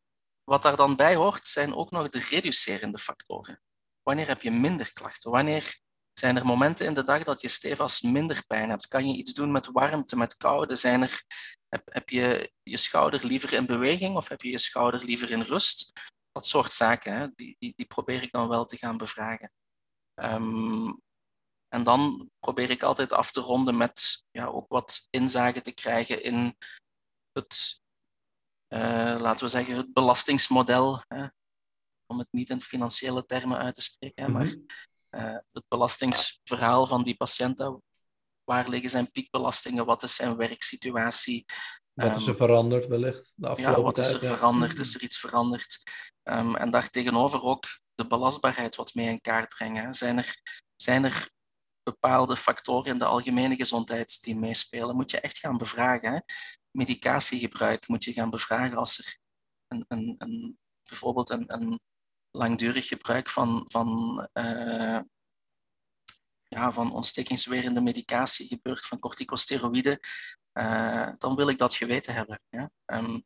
wat 0.43 0.61
daar 0.61 0.76
dan 0.76 0.95
bij 0.95 1.16
hoort, 1.16 1.47
zijn 1.47 1.76
ook 1.76 1.91
nog 1.91 2.09
de 2.09 2.20
reducerende 2.20 2.97
factoren. 2.97 3.61
Wanneer 4.03 4.28
heb 4.28 4.41
je 4.41 4.51
minder 4.51 4.93
klachten? 4.93 5.32
Wanneer 5.32 5.80
zijn 6.20 6.36
er 6.38 6.45
momenten 6.45 6.86
in 6.86 6.93
de 6.93 7.03
dag 7.03 7.24
dat 7.24 7.41
je 7.41 7.47
stevast 7.47 8.03
minder 8.03 8.45
pijn 8.47 8.70
hebt? 8.70 8.88
Kan 8.88 9.07
je 9.07 9.16
iets 9.16 9.34
doen 9.34 9.51
met 9.51 9.72
warmte, 9.72 10.18
met 10.18 10.38
koude? 10.38 10.76
Zijn 10.76 11.01
er, 11.01 11.24
heb, 11.70 11.93
heb 11.93 12.09
je 12.09 12.51
je 12.63 12.78
schouder 12.78 13.26
liever 13.26 13.53
in 13.53 13.66
beweging 13.66 14.16
of 14.16 14.28
heb 14.28 14.41
je 14.41 14.49
je 14.49 14.57
schouder 14.57 15.03
liever 15.03 15.32
in 15.32 15.41
rust? 15.41 15.91
Dat 16.32 16.45
soort 16.45 16.72
zaken, 16.72 17.18
hè? 17.18 17.28
Die, 17.36 17.55
die, 17.59 17.74
die 17.76 17.86
probeer 17.86 18.24
ik 18.24 18.32
dan 18.32 18.47
wel 18.47 18.66
te 18.66 18.78
gaan 18.78 18.97
bevragen. 18.97 19.51
Um, 20.16 21.03
en 21.76 21.84
dan 21.84 22.32
probeer 22.39 22.70
ik 22.70 22.84
altijd 22.84 23.13
af 23.13 23.32
te 23.32 23.39
ronden 23.39 23.78
met 23.78 24.26
ja, 24.32 24.45
ook 24.45 24.68
wat 24.68 25.07
inzage 25.09 25.61
te 25.61 25.74
krijgen 25.74 26.24
in 26.24 26.57
het, 27.32 27.82
uh, 28.74 29.18
laten 29.20 29.45
we 29.45 29.51
zeggen, 29.51 29.76
het 29.76 29.93
belastingsmodel. 29.93 31.03
Hè? 31.07 31.28
Om 32.05 32.20
het 32.20 32.28
niet 32.32 32.49
in 32.49 32.61
financiële 32.61 33.26
termen 33.26 33.57
uit 33.57 33.76
te 33.76 33.82
spreken, 33.82 34.32
maar 34.32 34.55
uh, 35.16 35.38
het 35.47 35.63
belastingsverhaal 35.68 36.86
van 36.86 37.03
die 37.03 37.16
patiënten. 37.16 37.82
Waar 38.43 38.70
liggen 38.70 38.89
zijn 38.89 39.11
piekbelastingen? 39.11 39.86
Wat 39.86 40.03
is 40.03 40.16
zijn 40.16 40.36
werksituatie? 40.36 41.45
Wat 41.93 42.16
is 42.16 42.24
er 42.24 42.30
um, 42.30 42.36
veranderd 42.36 42.88
wellicht 42.88 43.34
de 43.36 43.47
afgelopen 43.47 43.78
Ja, 43.78 43.84
wat 43.84 43.97
is 43.97 44.11
er 44.11 44.20
veranderd? 44.20 44.80
Is 44.80 44.95
er 44.95 45.01
iets 45.01 45.20
veranderd? 45.20 45.84
Um, 46.24 46.55
en 46.55 46.72
daartegenover 46.72 47.41
ook 47.41 47.63
de 47.95 48.07
belastbaarheid 48.07 48.76
wat 48.76 48.93
mee 48.93 49.09
in 49.09 49.22
kaart 49.22 49.49
brengen. 49.49 49.93
Zijn 49.93 50.18
er, 50.18 50.41
zijn 50.76 51.03
er 51.03 51.30
bepaalde 51.84 52.36
factoren 52.36 52.91
in 52.91 52.97
de 52.97 53.05
algemene 53.05 53.55
gezondheid 53.55 54.22
die 54.22 54.36
meespelen? 54.36 54.95
Moet 54.95 55.11
je 55.11 55.20
echt 55.20 55.38
gaan 55.38 55.57
bevragen. 55.57 56.11
Hè? 56.11 56.20
Medicatiegebruik 56.72 57.88
moet 57.88 58.03
je 58.03 58.13
gaan 58.13 58.30
bevragen 58.30 58.78
als 58.78 58.97
er 58.97 59.18
een, 59.68 59.86
een, 59.88 60.16
een 60.18 60.57
bijvoorbeeld 60.88 61.30
een, 61.30 61.53
een 61.53 61.80
langdurig 62.36 62.88
gebruik 62.88 63.30
van, 63.30 63.66
van, 63.68 64.20
uh, 64.34 65.00
ja, 66.44 66.72
van 66.72 66.94
ontstekingswerende 66.94 67.82
medicatie 67.82 68.48
gebeurt, 68.48 68.86
van 68.86 69.00
corticosteroïden, 69.00 70.00
uh, 70.54 71.12
dan 71.18 71.36
wil 71.36 71.50
ik 71.50 71.58
dat 71.58 71.76
geweten 71.76 72.14
hebben. 72.14 72.42
Ja? 72.50 72.72
Um, 72.86 73.26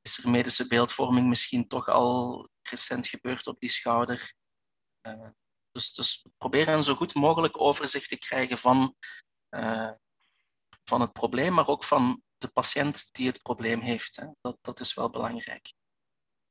is 0.00 0.18
er 0.18 0.30
medische 0.30 0.66
beeldvorming 0.66 1.28
misschien 1.28 1.66
toch 1.66 1.88
al 1.88 2.48
recent 2.70 3.06
gebeurd 3.06 3.46
op 3.46 3.60
die 3.60 3.70
schouder? 3.70 4.32
Uh, 5.06 5.28
dus, 5.70 5.94
dus 5.94 6.24
proberen 6.38 6.82
zo 6.82 6.94
goed 6.94 7.14
mogelijk 7.14 7.60
overzicht 7.60 8.08
te 8.08 8.18
krijgen 8.18 8.58
van, 8.58 8.96
van 10.84 11.00
het 11.00 11.12
probleem, 11.12 11.54
maar 11.54 11.66
ook 11.68 11.84
van 11.84 12.22
de 12.36 12.48
patiënt 12.48 13.12
die 13.12 13.26
het 13.26 13.42
probleem 13.42 13.80
heeft. 13.80 14.16
Hè. 14.16 14.26
Dat, 14.40 14.58
dat 14.60 14.80
is 14.80 14.94
wel 14.94 15.10
belangrijk. 15.10 15.72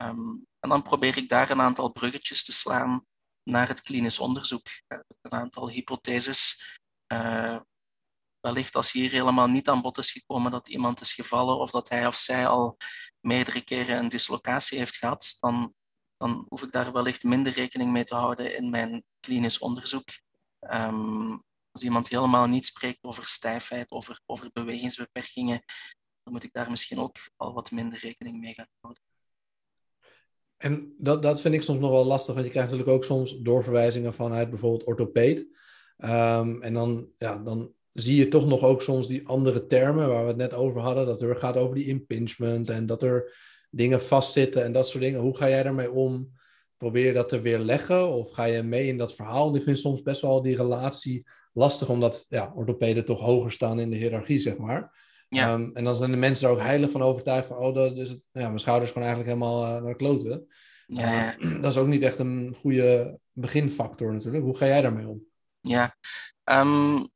Um, 0.03 0.45
en 0.59 0.69
dan 0.69 0.81
probeer 0.81 1.17
ik 1.17 1.29
daar 1.29 1.49
een 1.49 1.61
aantal 1.61 1.91
bruggetjes 1.91 2.43
te 2.43 2.51
slaan 2.51 3.05
naar 3.43 3.67
het 3.67 3.81
klinisch 3.81 4.19
onderzoek. 4.19 4.67
Een 5.21 5.31
aantal 5.31 5.69
hypotheses. 5.69 6.77
Uh, 7.13 7.59
wellicht 8.39 8.75
als 8.75 8.91
hier 8.91 9.11
helemaal 9.11 9.47
niet 9.47 9.69
aan 9.69 9.81
bod 9.81 9.97
is 9.97 10.11
gekomen 10.11 10.51
dat 10.51 10.67
iemand 10.67 11.01
is 11.01 11.13
gevallen 11.13 11.57
of 11.57 11.71
dat 11.71 11.89
hij 11.89 12.07
of 12.07 12.15
zij 12.15 12.47
al 12.47 12.77
meerdere 13.19 13.61
keren 13.61 13.97
een 13.97 14.09
dislocatie 14.09 14.77
heeft 14.77 14.97
gehad, 14.97 15.35
dan, 15.39 15.73
dan 16.17 16.45
hoef 16.47 16.63
ik 16.63 16.71
daar 16.71 16.91
wellicht 16.91 17.23
minder 17.23 17.53
rekening 17.53 17.91
mee 17.91 18.03
te 18.03 18.15
houden 18.15 18.55
in 18.55 18.69
mijn 18.69 19.03
klinisch 19.19 19.59
onderzoek. 19.59 20.07
Um, 20.59 21.43
als 21.71 21.83
iemand 21.83 22.07
helemaal 22.07 22.47
niet 22.47 22.65
spreekt 22.65 23.03
over 23.03 23.27
stijfheid, 23.27 23.91
over, 23.91 24.19
over 24.25 24.49
bewegingsbeperkingen, 24.53 25.63
dan 26.23 26.33
moet 26.33 26.43
ik 26.43 26.53
daar 26.53 26.69
misschien 26.69 26.99
ook 26.99 27.15
al 27.35 27.53
wat 27.53 27.71
minder 27.71 27.99
rekening 27.99 28.39
mee 28.39 28.53
gaan 28.53 28.67
houden. 28.79 29.03
En 30.57 30.93
dat, 30.97 31.21
dat 31.21 31.41
vind 31.41 31.53
ik 31.53 31.61
soms 31.61 31.79
nog 31.79 31.91
wel 31.91 32.05
lastig, 32.05 32.33
want 32.33 32.45
je 32.45 32.51
krijgt 32.51 32.71
natuurlijk 32.71 32.97
ook 32.97 33.05
soms 33.05 33.37
doorverwijzingen 33.39 34.13
vanuit 34.13 34.49
bijvoorbeeld 34.49 34.83
orthopeed. 34.83 35.47
Um, 35.97 36.61
en 36.61 36.73
dan, 36.73 37.07
ja, 37.15 37.37
dan 37.37 37.71
zie 37.93 38.15
je 38.15 38.27
toch 38.27 38.45
nog 38.45 38.63
ook 38.63 38.81
soms 38.81 39.07
die 39.07 39.27
andere 39.27 39.65
termen 39.65 40.07
waar 40.07 40.21
we 40.21 40.27
het 40.27 40.37
net 40.37 40.53
over 40.53 40.81
hadden. 40.81 41.05
Dat 41.05 41.21
er 41.21 41.35
gaat 41.35 41.57
over 41.57 41.75
die 41.75 41.87
impingement 41.87 42.69
en 42.69 42.85
dat 42.85 43.03
er 43.03 43.35
dingen 43.69 44.01
vastzitten 44.01 44.63
en 44.63 44.71
dat 44.71 44.87
soort 44.87 45.03
dingen. 45.03 45.19
Hoe 45.19 45.37
ga 45.37 45.49
jij 45.49 45.63
daarmee 45.63 45.91
om? 45.91 46.35
Probeer 46.77 47.05
je 47.05 47.13
dat 47.13 47.29
te 47.29 47.41
weerleggen 47.41 48.07
of 48.07 48.31
ga 48.31 48.43
je 48.43 48.63
mee 48.63 48.87
in 48.87 48.97
dat 48.97 49.15
verhaal? 49.15 49.55
Ik 49.55 49.63
vind 49.63 49.79
soms 49.79 50.01
best 50.01 50.21
wel 50.21 50.41
die 50.41 50.55
relatie 50.55 51.27
lastig, 51.53 51.89
omdat 51.89 52.25
ja, 52.29 52.51
orthopeden 52.55 53.05
toch 53.05 53.19
hoger 53.19 53.51
staan 53.51 53.79
in 53.79 53.89
de 53.89 53.95
hiërarchie, 53.95 54.39
zeg 54.39 54.57
maar. 54.57 55.06
Ja. 55.29 55.53
Ehm, 55.53 55.69
en 55.73 55.83
dan 55.83 55.95
zijn 55.95 56.11
de 56.11 56.17
mensen 56.17 56.47
er 56.47 56.53
ook 56.53 56.59
heilig 56.59 56.91
van 56.91 57.01
overtuigd 57.01 57.47
van, 57.47 57.57
oh, 57.57 57.75
dat 57.75 57.97
is 57.97 58.09
het, 58.09 58.25
ja, 58.31 58.47
mijn 58.47 58.59
schouders 58.59 58.91
gewoon 58.91 59.07
eigenlijk 59.07 59.37
helemaal 59.37 59.63
uh, 59.63 59.81
naar 59.81 59.91
de 59.91 59.95
kloten. 59.95 60.47
Ja, 60.87 61.37
ehm, 61.37 61.61
dat 61.61 61.71
is 61.71 61.77
ook 61.77 61.87
niet 61.87 62.01
echt 62.01 62.19
een 62.19 62.55
goede 62.55 63.19
beginfactor 63.31 64.13
natuurlijk. 64.13 64.43
Hoe 64.43 64.57
ga 64.57 64.65
jij 64.65 64.81
daarmee 64.81 65.07
om? 65.07 65.25
Ja, 65.59 65.95
um, 66.43 67.07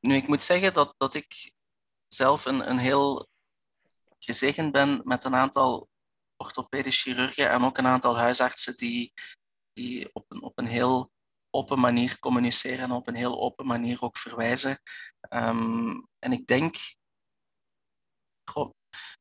nu 0.00 0.14
ik 0.14 0.28
moet 0.28 0.42
zeggen 0.42 0.74
dat, 0.74 0.94
dat 0.96 1.14
ik 1.14 1.52
zelf 2.06 2.44
een, 2.44 2.70
een 2.70 2.78
heel 2.78 3.28
gezegend 4.18 4.72
ben 4.72 5.00
met 5.04 5.24
een 5.24 5.34
aantal 5.34 5.88
orthopedische 6.36 7.10
chirurgen 7.10 7.50
en 7.50 7.62
ook 7.62 7.78
een 7.78 7.86
aantal 7.86 8.18
huisartsen 8.18 8.76
die, 8.76 9.12
die 9.72 10.08
op, 10.12 10.24
een, 10.28 10.42
op 10.42 10.58
een 10.58 10.66
heel 10.66 11.12
open 11.54 11.80
manier 11.80 12.18
communiceren 12.18 12.78
en 12.78 12.90
op 12.90 13.06
een 13.06 13.14
heel 13.14 13.40
open 13.40 13.66
manier 13.66 14.02
ook 14.02 14.18
verwijzen. 14.18 14.78
Ehm, 15.20 16.00
en 16.18 16.32
ik 16.32 16.46
denk, 16.46 16.76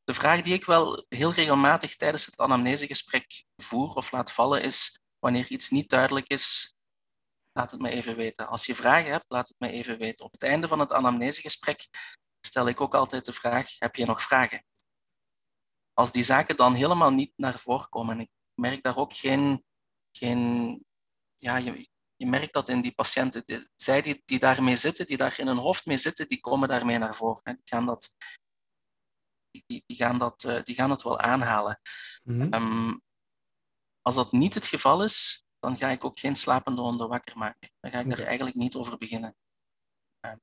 de 0.03 0.13
vraag 0.13 0.41
die 0.41 0.53
ik 0.53 0.65
wel 0.65 1.05
heel 1.09 1.33
regelmatig 1.33 1.95
tijdens 1.95 2.25
het 2.25 2.37
anamnesegesprek 2.37 3.43
voer 3.55 3.93
of 3.93 4.11
laat 4.11 4.31
vallen 4.31 4.61
is, 4.61 4.99
wanneer 5.19 5.47
iets 5.47 5.69
niet 5.69 5.89
duidelijk 5.89 6.27
is, 6.27 6.75
laat 7.51 7.71
het 7.71 7.81
me 7.81 7.89
even 7.89 8.15
weten. 8.15 8.47
Als 8.47 8.65
je 8.65 8.75
vragen 8.75 9.11
hebt, 9.11 9.25
laat 9.27 9.47
het 9.47 9.59
me 9.59 9.69
even 9.69 9.97
weten. 9.97 10.25
Op 10.25 10.31
het 10.31 10.43
einde 10.43 10.67
van 10.67 10.79
het 10.79 10.91
anamnesegesprek 10.91 11.87
stel 12.45 12.67
ik 12.67 12.81
ook 12.81 12.95
altijd 12.95 13.25
de 13.25 13.33
vraag, 13.33 13.79
heb 13.79 13.95
je 13.95 14.05
nog 14.05 14.21
vragen? 14.21 14.65
Als 15.93 16.11
die 16.11 16.23
zaken 16.23 16.55
dan 16.55 16.73
helemaal 16.73 17.11
niet 17.11 17.33
naar 17.35 17.59
voren 17.59 17.89
komen, 17.89 18.15
en 18.15 18.21
ik 18.21 18.29
merk 18.61 18.83
daar 18.83 18.97
ook 18.97 19.13
geen, 19.13 19.63
geen 20.11 20.83
ja, 21.35 21.57
je, 21.57 21.89
je 22.23 22.29
merkt 22.29 22.53
dat 22.53 22.69
in 22.69 22.81
die 22.81 22.93
patiënten, 22.93 23.43
de, 23.45 23.69
zij 23.75 24.01
die, 24.01 24.21
die 24.25 24.39
daarmee 24.39 24.75
zitten, 24.75 25.05
die 25.05 25.17
daar 25.17 25.39
in 25.39 25.47
hun 25.47 25.57
hoofd 25.57 25.85
mee 25.85 25.97
zitten, 25.97 26.27
die 26.27 26.39
komen 26.39 26.67
daarmee 26.67 26.97
naar 26.97 27.15
voren. 27.15 27.43
Die 27.43 27.61
gaan 27.63 27.85
dat, 27.85 28.15
die, 29.51 29.83
die 29.85 29.97
gaan 29.97 30.17
dat, 30.17 30.43
uh, 30.43 30.61
die 30.61 30.75
gaan 30.75 30.89
het 30.89 31.01
wel 31.01 31.19
aanhalen. 31.19 31.79
Mm 32.23 32.53
um, 32.53 33.01
als 34.01 34.15
dat 34.15 34.31
niet 34.31 34.53
het 34.53 34.67
geval 34.67 35.03
is, 35.03 35.43
dan 35.59 35.77
ga 35.77 35.87
ik 35.87 36.05
ook 36.05 36.19
geen 36.19 36.35
slapende 36.35 36.81
honden 36.81 37.07
wakker 37.07 37.37
maken. 37.37 37.71
Dan 37.79 37.91
ga 37.91 37.99
ik 37.99 38.05
okay. 38.05 38.17
daar 38.17 38.27
eigenlijk 38.27 38.55
niet 38.55 38.75
over 38.75 38.97
beginnen. 38.97 39.35
Um, 40.25 40.41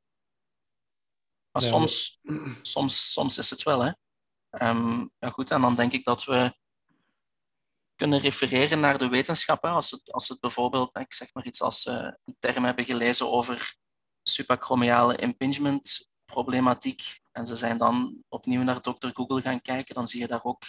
maar 1.50 1.62
soms, 1.62 2.20
soms, 2.62 3.12
soms 3.12 3.38
is 3.38 3.50
het 3.50 3.62
wel, 3.62 3.80
hè. 3.80 3.92
Um, 4.68 5.10
ja, 5.18 5.30
goed, 5.30 5.50
en 5.50 5.60
dan 5.60 5.74
denk 5.74 5.92
ik 5.92 6.04
dat 6.04 6.24
we 6.24 6.54
kunnen 8.00 8.18
refereren 8.18 8.80
naar 8.80 8.98
de 8.98 9.08
wetenschap. 9.08 9.64
Als 9.64 9.90
het, 9.90 10.12
als 10.12 10.28
het 10.28 10.40
bijvoorbeeld, 10.40 10.96
ik 10.96 11.12
zeg 11.12 11.34
maar 11.34 11.46
iets 11.46 11.62
als 11.62 11.86
uh, 11.86 11.94
een 11.94 12.36
term 12.38 12.64
hebben 12.64 12.84
gelezen 12.84 13.30
over 13.30 13.74
suprachromiale 14.22 15.16
impingement 15.16 16.08
problematiek 16.24 17.02
en 17.32 17.46
ze 17.46 17.54
zijn 17.54 17.78
dan 17.78 18.24
opnieuw 18.28 18.62
naar 18.62 18.82
dokter 18.82 19.10
Google 19.14 19.40
gaan 19.40 19.60
kijken, 19.60 19.94
dan 19.94 20.08
zie 20.08 20.20
je 20.20 20.26
daar 20.26 20.44
ook 20.44 20.62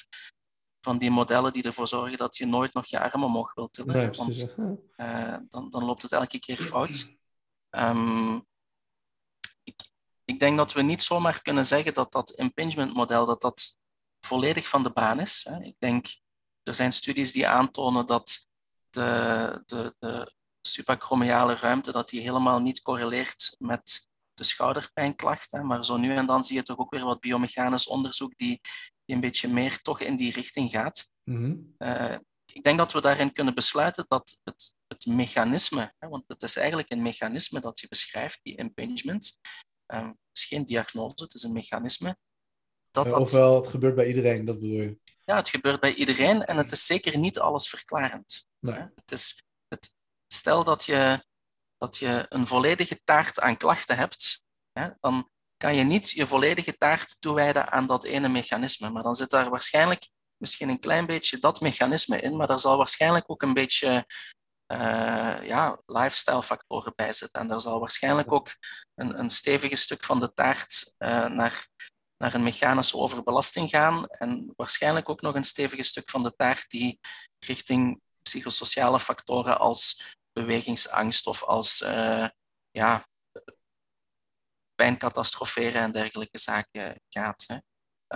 van 0.82 0.98
die 0.98 1.12
modellen 1.12 1.54
die 1.54 1.64
ervoor 1.64 1.88
zorgen 1.88 2.18
dat 2.18 2.38
je 2.38 2.46
nooit 2.46 2.74
nog 2.74 2.86
je 2.86 3.00
armen 3.00 3.28
omhoog 3.28 3.54
wilt 3.54 3.74
tillen. 3.74 3.96
Nee, 3.96 4.10
want 4.10 4.54
uh, 4.98 5.38
dan, 5.50 5.70
dan 5.70 5.84
loopt 5.84 6.02
het 6.02 6.12
elke 6.12 6.40
keer 6.40 6.58
fout. 6.58 7.16
Um, 7.70 8.46
ik, 9.64 9.82
ik, 10.26 10.40
denk 10.40 10.58
dat 10.58 10.74
we 10.74 10.82
niet 10.82 11.04
zomaar 11.04 11.42
kunnen 11.42 11.66
zeggen 11.66 11.94
dat 11.94 12.12
dat 12.12 12.32
impingement 12.32 12.94
model 12.94 13.26
dat 13.26 13.42
dat 13.42 13.80
volledig 14.20 14.68
van 14.68 14.84
de 14.84 14.92
baan 14.92 15.20
is. 15.20 15.48
Hè. 15.50 15.64
Ik 15.64 15.76
denk 15.80 16.06
er 16.64 16.74
zijn 16.74 16.94
studies 16.94 17.32
die 17.32 17.48
aantonen 17.48 18.06
dat 18.06 18.46
de, 18.90 19.64
de, 19.66 19.96
de 20.00 20.32
ruimte 21.62 21.92
dat 21.92 22.10
die 22.10 22.22
helemaal 22.22 22.60
niet 22.60 22.82
correleert 22.82 23.56
met 23.60 24.08
de 24.34 24.44
schouderpijnklachten. 24.44 25.66
Maar 25.66 25.86
zo 25.86 25.98
nu 25.98 26.16
en 26.16 26.26
dan 26.26 26.44
zie 26.44 26.56
je 26.56 26.64
toch 26.64 26.78
ook 26.78 26.92
weer 26.92 27.04
wat 27.04 27.20
biomechanisch 27.20 27.88
onderzoek 27.88 28.38
die, 28.38 28.60
die 29.06 29.16
een 29.16 29.22
beetje 29.22 29.48
meer 29.48 29.82
toch 29.82 30.00
in 30.00 30.16
die 30.16 30.34
richting 30.34 30.70
gaat. 30.70 31.12
Mhm. 31.24 31.56
uh, 31.78 32.16
ik 32.54 32.64
denk 32.64 32.78
dat 32.78 32.92
we 32.92 33.02
daarin 33.02 33.34
kunnen 33.34 33.56
besluiten 33.56 34.06
dat 34.08 34.40
het, 34.44 34.76
het 34.88 35.06
mechanisme, 35.06 35.94
hè, 35.98 36.08
want 36.08 36.24
het 36.28 36.42
is 36.42 36.56
eigenlijk 36.56 36.92
een 36.92 37.02
mechanisme 37.02 37.60
dat 37.60 37.80
je 37.80 37.88
beschrijft, 37.88 38.40
die 38.44 38.58
impingement. 38.58 39.40
Uh, 39.94 40.08
het 40.08 40.18
is 40.34 40.46
geen 40.46 40.66
diagnose, 40.66 41.24
het 41.24 41.34
is 41.34 41.44
een 41.44 41.54
mechanisme. 41.54 42.18
Dat, 42.92 43.06
ja, 43.06 43.20
ofwel, 43.20 43.56
het 43.56 43.68
gebeurt 43.68 43.96
bij 43.96 44.08
iedereen, 44.08 44.46
dat 44.46 44.60
bedoel 44.60 44.82
je? 44.82 45.00
Ja, 45.32 45.38
het 45.38 45.50
gebeurt 45.50 45.80
bij 45.80 45.94
iedereen 45.94 46.46
en 46.46 46.58
het 46.58 46.72
is 46.72 46.86
zeker 46.86 47.18
niet 47.18 47.40
alles 47.40 47.70
verklarend. 47.70 48.46
Nee. 48.60 48.80
Het 48.96 49.12
is, 49.12 49.44
het, 49.68 49.96
stel 50.28 50.64
dat 50.64 50.84
je, 50.84 51.26
dat 51.78 51.98
je 51.98 52.26
een 52.30 52.48
volledige 52.48 53.02
taart 53.04 53.40
aan 53.40 53.58
klachten 53.58 53.98
hebt, 53.98 54.42
hè, 54.72 54.90
dan 55.00 55.30
kan 55.58 55.76
je 55.76 55.84
niet 55.84 56.10
je 56.10 56.26
volledige 56.26 56.78
taart 56.78 57.22
toewijden 57.22 57.72
aan 57.72 57.88
dat 57.88 58.04
ene 58.04 58.30
mechanisme. 58.30 58.90
Maar 58.90 59.04
dan 59.04 59.16
zit 59.16 59.30
daar 59.30 59.50
waarschijnlijk 59.50 60.10
misschien 60.38 60.70
een 60.70 60.80
klein 60.80 61.06
beetje 61.06 61.38
dat 61.38 61.62
mechanisme 61.62 62.22
in, 62.22 62.36
maar 62.38 62.48
daar 62.48 62.60
zal 62.60 62.78
waarschijnlijk 62.78 63.30
ook 63.30 63.42
een 63.42 63.54
beetje 63.54 64.06
uh, 64.72 65.44
ja, 65.44 65.82
lifestyle 65.86 66.44
factoren 66.44 66.94
bij 66.96 67.14
zitten. 67.14 67.42
En 67.42 67.48
daar 67.48 67.62
zal 67.62 67.80
waarschijnlijk 67.80 68.32
ook 68.32 68.48
een, 68.96 69.20
een 69.20 69.30
stevige 69.30 69.76
stuk 69.76 70.04
van 70.04 70.20
de 70.20 70.34
taart 70.34 70.96
uh, 70.98 71.26
naar 71.26 71.68
naar 72.22 72.34
een 72.34 72.44
mechanische 72.44 72.98
overbelasting 72.98 73.70
gaan 73.70 74.08
en 74.08 74.54
waarschijnlijk 74.56 75.10
ook 75.10 75.22
nog 75.22 75.36
een 75.36 75.44
stevige 75.44 75.84
stuk 75.84 76.10
van 76.10 76.24
de 76.24 76.36
taart 76.36 76.70
die 76.70 77.00
richting 77.40 78.02
psychosociale 78.22 79.00
factoren 79.00 79.60
als 79.60 80.16
bewegingsangst 80.34 81.28
of 81.28 81.44
als 81.44 81.82
uh, 81.82 82.28
ja, 82.72 83.06
pijncatastroferen 84.76 85.82
en 85.82 85.92
dergelijke 85.92 86.38
zaken 86.38 87.02
gaat. 87.10 87.46
Hè. 87.48 87.58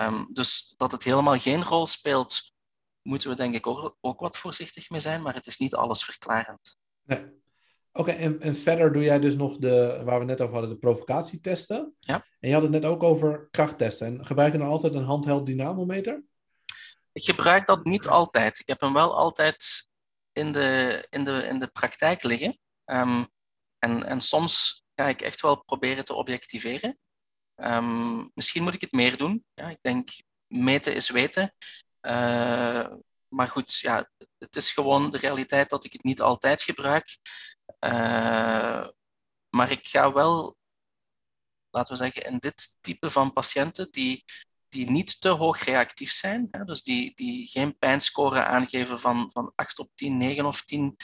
Um, 0.05 0.33
dus 0.33 0.73
dat 0.77 0.91
het 0.91 1.03
helemaal 1.03 1.37
geen 1.37 1.63
rol 1.63 1.87
speelt, 1.87 2.53
moeten 3.01 3.29
we 3.29 3.35
denk 3.35 3.53
ik 3.53 3.67
ook, 3.67 3.97
ook 4.01 4.19
wat 4.19 4.37
voorzichtig 4.37 4.89
mee 4.89 5.01
zijn, 5.01 5.21
maar 5.21 5.33
het 5.33 5.47
is 5.47 5.57
niet 5.57 5.75
alles 5.75 6.03
verklarend. 6.03 6.77
Nee. 7.01 7.43
Oké, 7.97 8.11
en, 8.11 8.41
en 8.41 8.55
verder 8.55 8.91
doe 8.91 9.03
jij 9.03 9.19
dus 9.19 9.35
nog 9.35 9.57
de, 9.57 10.01
waar 10.03 10.19
we 10.19 10.25
net 10.25 10.41
over 10.41 10.53
hadden, 10.53 10.71
de 10.71 10.77
provocatietesten. 10.77 11.95
Ja. 11.99 12.25
En 12.39 12.47
je 12.47 12.53
had 12.53 12.63
het 12.63 12.71
net 12.71 12.85
ook 12.85 13.03
over 13.03 13.47
krachttesten. 13.51 14.07
En 14.07 14.25
gebruik 14.25 14.51
je 14.51 14.57
dan 14.57 14.67
altijd 14.67 14.93
een 14.93 15.03
handheld 15.03 15.45
dynamometer? 15.45 16.23
Ik 17.11 17.23
gebruik 17.23 17.65
dat 17.65 17.85
niet 17.85 18.07
altijd. 18.07 18.59
Ik 18.59 18.67
heb 18.67 18.81
hem 18.81 18.93
wel 18.93 19.17
altijd 19.17 19.89
in 20.31 20.51
de, 20.51 21.05
in 21.09 21.23
de, 21.23 21.47
in 21.47 21.59
de 21.59 21.67
praktijk 21.67 22.23
liggen. 22.23 22.59
Um, 22.85 23.27
en, 23.79 24.03
en 24.03 24.21
soms 24.21 24.83
ga 24.95 25.07
ik 25.07 25.21
echt 25.21 25.41
wel 25.41 25.63
proberen 25.63 26.05
te 26.05 26.13
objectiveren. 26.13 26.97
Um, 27.55 28.31
misschien 28.33 28.63
moet 28.63 28.73
ik 28.73 28.81
het 28.81 28.91
meer 28.91 29.17
doen. 29.17 29.45
Ja, 29.53 29.69
ik 29.69 29.79
denk, 29.81 30.09
meten 30.47 30.95
is 30.95 31.09
weten. 31.09 31.53
Uh, 32.01 32.93
maar 33.27 33.47
goed, 33.47 33.75
ja, 33.75 34.09
het 34.37 34.55
is 34.55 34.71
gewoon 34.71 35.11
de 35.11 35.17
realiteit 35.17 35.69
dat 35.69 35.83
ik 35.83 35.93
het 35.93 36.03
niet 36.03 36.21
altijd 36.21 36.61
gebruik. 36.61 37.07
Uh, 37.85 38.87
maar 39.49 39.71
ik 39.71 39.87
ga 39.87 40.13
wel, 40.13 40.57
laten 41.69 41.93
we 41.93 41.99
zeggen, 41.99 42.23
in 42.23 42.37
dit 42.37 42.77
type 42.81 43.09
van 43.09 43.33
patiënten 43.33 43.91
die, 43.91 44.23
die 44.69 44.89
niet 44.89 45.21
te 45.21 45.29
hoog 45.29 45.63
reactief 45.63 46.11
zijn, 46.11 46.47
hè, 46.51 46.63
dus 46.63 46.83
die, 46.83 47.13
die 47.15 47.47
geen 47.47 47.77
pijnscore 47.77 48.43
aangeven 48.43 48.99
van, 48.99 49.31
van 49.31 49.51
8 49.55 49.79
op 49.79 49.91
10, 49.95 50.17
9 50.17 50.45
of 50.45 50.65
10, 50.65 50.81
um, 50.81 50.95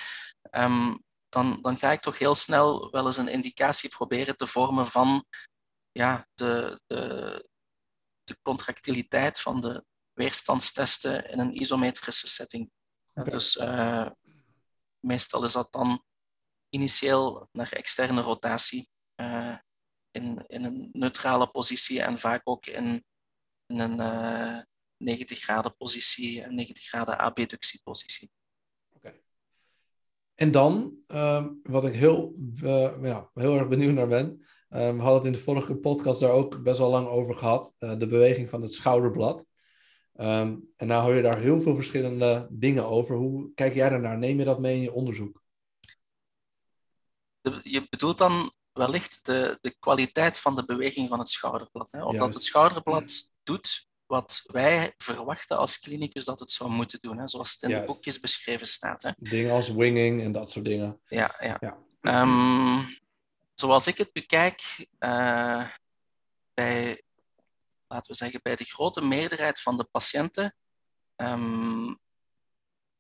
ehm, 0.42 0.96
dan, 1.30 1.62
dan 1.62 1.78
ga 1.78 1.92
ik 1.92 2.02
toch 2.02 2.18
heel 2.18 2.36
snel 2.36 2.92
wel 2.92 3.06
eens 3.06 3.18
een 3.18 3.28
indicatie 3.28 3.90
proberen 3.90 4.38
te 4.38 4.48
vormen 4.48 4.88
van 4.88 5.26
ja, 5.92 6.28
de, 6.34 6.82
de, 6.88 7.50
de 8.24 8.38
contractiliteit 8.42 9.40
van 9.40 9.62
de 9.62 9.86
weerstandstesten 10.14 11.30
in 11.30 11.40
een 11.40 11.62
isometrische 11.62 12.28
setting. 12.28 12.72
Okay. 13.14 13.30
Dus 13.30 13.56
uh, 13.56 14.10
meestal 15.00 15.44
is 15.44 15.52
dat 15.52 15.72
dan 15.72 16.04
initieel 16.72 17.48
naar 17.52 17.72
externe 17.72 18.22
rotatie 18.22 18.90
uh, 19.16 19.56
in, 20.12 20.44
in 20.48 20.64
een 20.64 20.90
neutrale 20.92 21.48
positie 21.48 22.02
en 22.02 22.20
vaak 22.20 22.42
ook 22.44 22.66
in, 22.66 23.04
in 23.66 23.80
een 23.80 24.00
uh, 24.00 24.58
eh, 24.58 24.64
90 24.98 25.40
graden 25.40 25.76
positie, 25.78 26.44
een 26.44 26.56
90 26.56 26.84
graden 26.84 27.18
abductiepositie. 27.18 28.32
Oké. 28.96 29.14
En 30.36 30.52
dan, 30.52 30.98
um, 31.08 31.60
wat 31.64 31.84
ik 31.84 31.94
heel, 31.94 32.34
uh, 32.64 33.04
ja, 33.04 33.30
heel 33.34 33.58
erg 33.58 33.68
benieuwd 33.68 33.94
naar 33.94 34.08
ben, 34.08 34.26
um, 34.70 34.96
we 34.96 35.02
hadden 35.02 35.16
het 35.16 35.26
in 35.26 35.32
de 35.32 35.40
vorige 35.40 35.76
podcast 35.76 36.20
daar 36.20 36.32
ook 36.32 36.64
best 36.64 36.78
wel 36.80 36.90
lang 36.90 37.08
over 37.08 37.36
gehad, 37.36 37.74
de 37.78 38.08
beweging 38.08 38.50
van 38.50 38.62
het 38.62 38.74
schouderblad. 38.74 39.46
Ehm, 40.14 40.58
en 40.76 40.88
nou 40.88 41.04
hoor 41.04 41.14
je 41.14 41.22
daar 41.22 41.40
heel 41.40 41.62
veel 41.62 41.76
verschillende 41.76 42.48
dingen 42.52 42.86
over. 42.86 43.16
Hoe 43.16 43.54
kijk 43.54 43.74
jij 43.74 43.90
daarnaar? 43.90 44.18
Neem 44.18 44.38
je 44.38 44.46
dat 44.46 44.60
mee 44.60 44.76
in 44.76 44.82
je 44.82 44.94
onderzoek? 44.94 45.41
Je 47.64 47.88
bedoelt 47.90 48.18
dan 48.18 48.52
wellicht 48.74 49.26
de, 49.26 49.58
de 49.62 49.76
kwaliteit 49.80 50.40
van 50.40 50.56
de 50.56 50.66
beweging 50.66 51.10
van 51.10 51.20
het 51.20 51.30
schouderblad. 51.30 51.92
Hè? 51.92 52.04
Of 52.04 52.18
dat 52.18 52.34
het 52.34 52.44
schouderblad 52.44 53.32
doet 53.44 53.90
wat 54.06 54.42
wij 54.46 54.94
verwachten 54.98 55.58
als 55.58 55.80
klinicus 55.80 56.26
dat 56.26 56.40
het 56.40 56.52
zou 56.52 56.70
moeten 56.70 57.00
doen, 57.02 57.18
hè? 57.18 57.28
zoals 57.28 57.52
het 57.52 57.62
in 57.62 57.80
de 57.80 57.84
boekjes 57.86 58.20
beschreven 58.20 58.68
staat. 58.68 59.04
Hè? 59.04 59.12
Dingen 59.18 59.52
als 59.52 59.70
winging 59.70 60.22
en 60.22 60.32
dat 60.32 60.52
soort 60.52 60.66
dingen. 60.66 61.02
Ja, 61.06 61.36
ja. 61.40 61.58
ja. 61.60 61.78
Ehm, 62.02 62.80
zoals 63.54 63.88
ik 63.88 63.98
het 63.98 64.12
bekijk, 64.14 64.88
uh, 65.00 65.68
bij, 66.54 67.04
laten 67.88 68.12
we 68.12 68.18
zeggen, 68.18 68.40
bij 68.44 68.56
de 68.56 68.64
grote 68.64 69.02
meerderheid 69.02 69.62
van 69.62 69.78
de 69.78 69.84
patiënten, 69.84 70.56
um, 71.16 72.00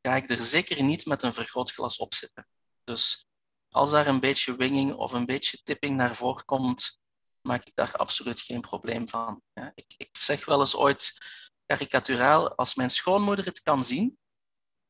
ga 0.02 0.16
ik 0.16 0.30
er 0.30 0.44
zeker 0.44 0.84
niet 0.84 1.06
met 1.06 1.24
een 1.24 1.34
vergrootglas 1.34 1.98
op 1.98 2.14
zitten. 2.14 2.48
Dus 2.84 3.26
als 3.72 3.92
daar 3.92 4.08
een 4.08 4.20
beetje 4.20 4.56
winging 4.56 4.94
of 4.94 5.12
een 5.12 5.26
beetje 5.26 5.64
tipping 5.64 5.96
naar 5.96 6.16
voren 6.16 6.46
komt, 6.46 7.00
maak 7.42 7.66
ik 7.66 7.76
daar 7.76 7.96
absoluut 7.96 8.42
geen 8.42 8.62
probleem 8.62 9.10
van. 9.10 9.42
Ja, 9.54 9.72
ik, 9.76 9.94
ik, 9.98 10.10
zeg 10.12 10.46
wel 10.46 10.60
eens 10.60 10.76
ooit 10.76 11.18
karikaturaal, 11.66 12.56
als 12.56 12.76
mijn 12.76 12.90
schoonmoeder 12.90 13.46
het 13.46 13.62
kan 13.62 13.84
zien, 13.84 14.18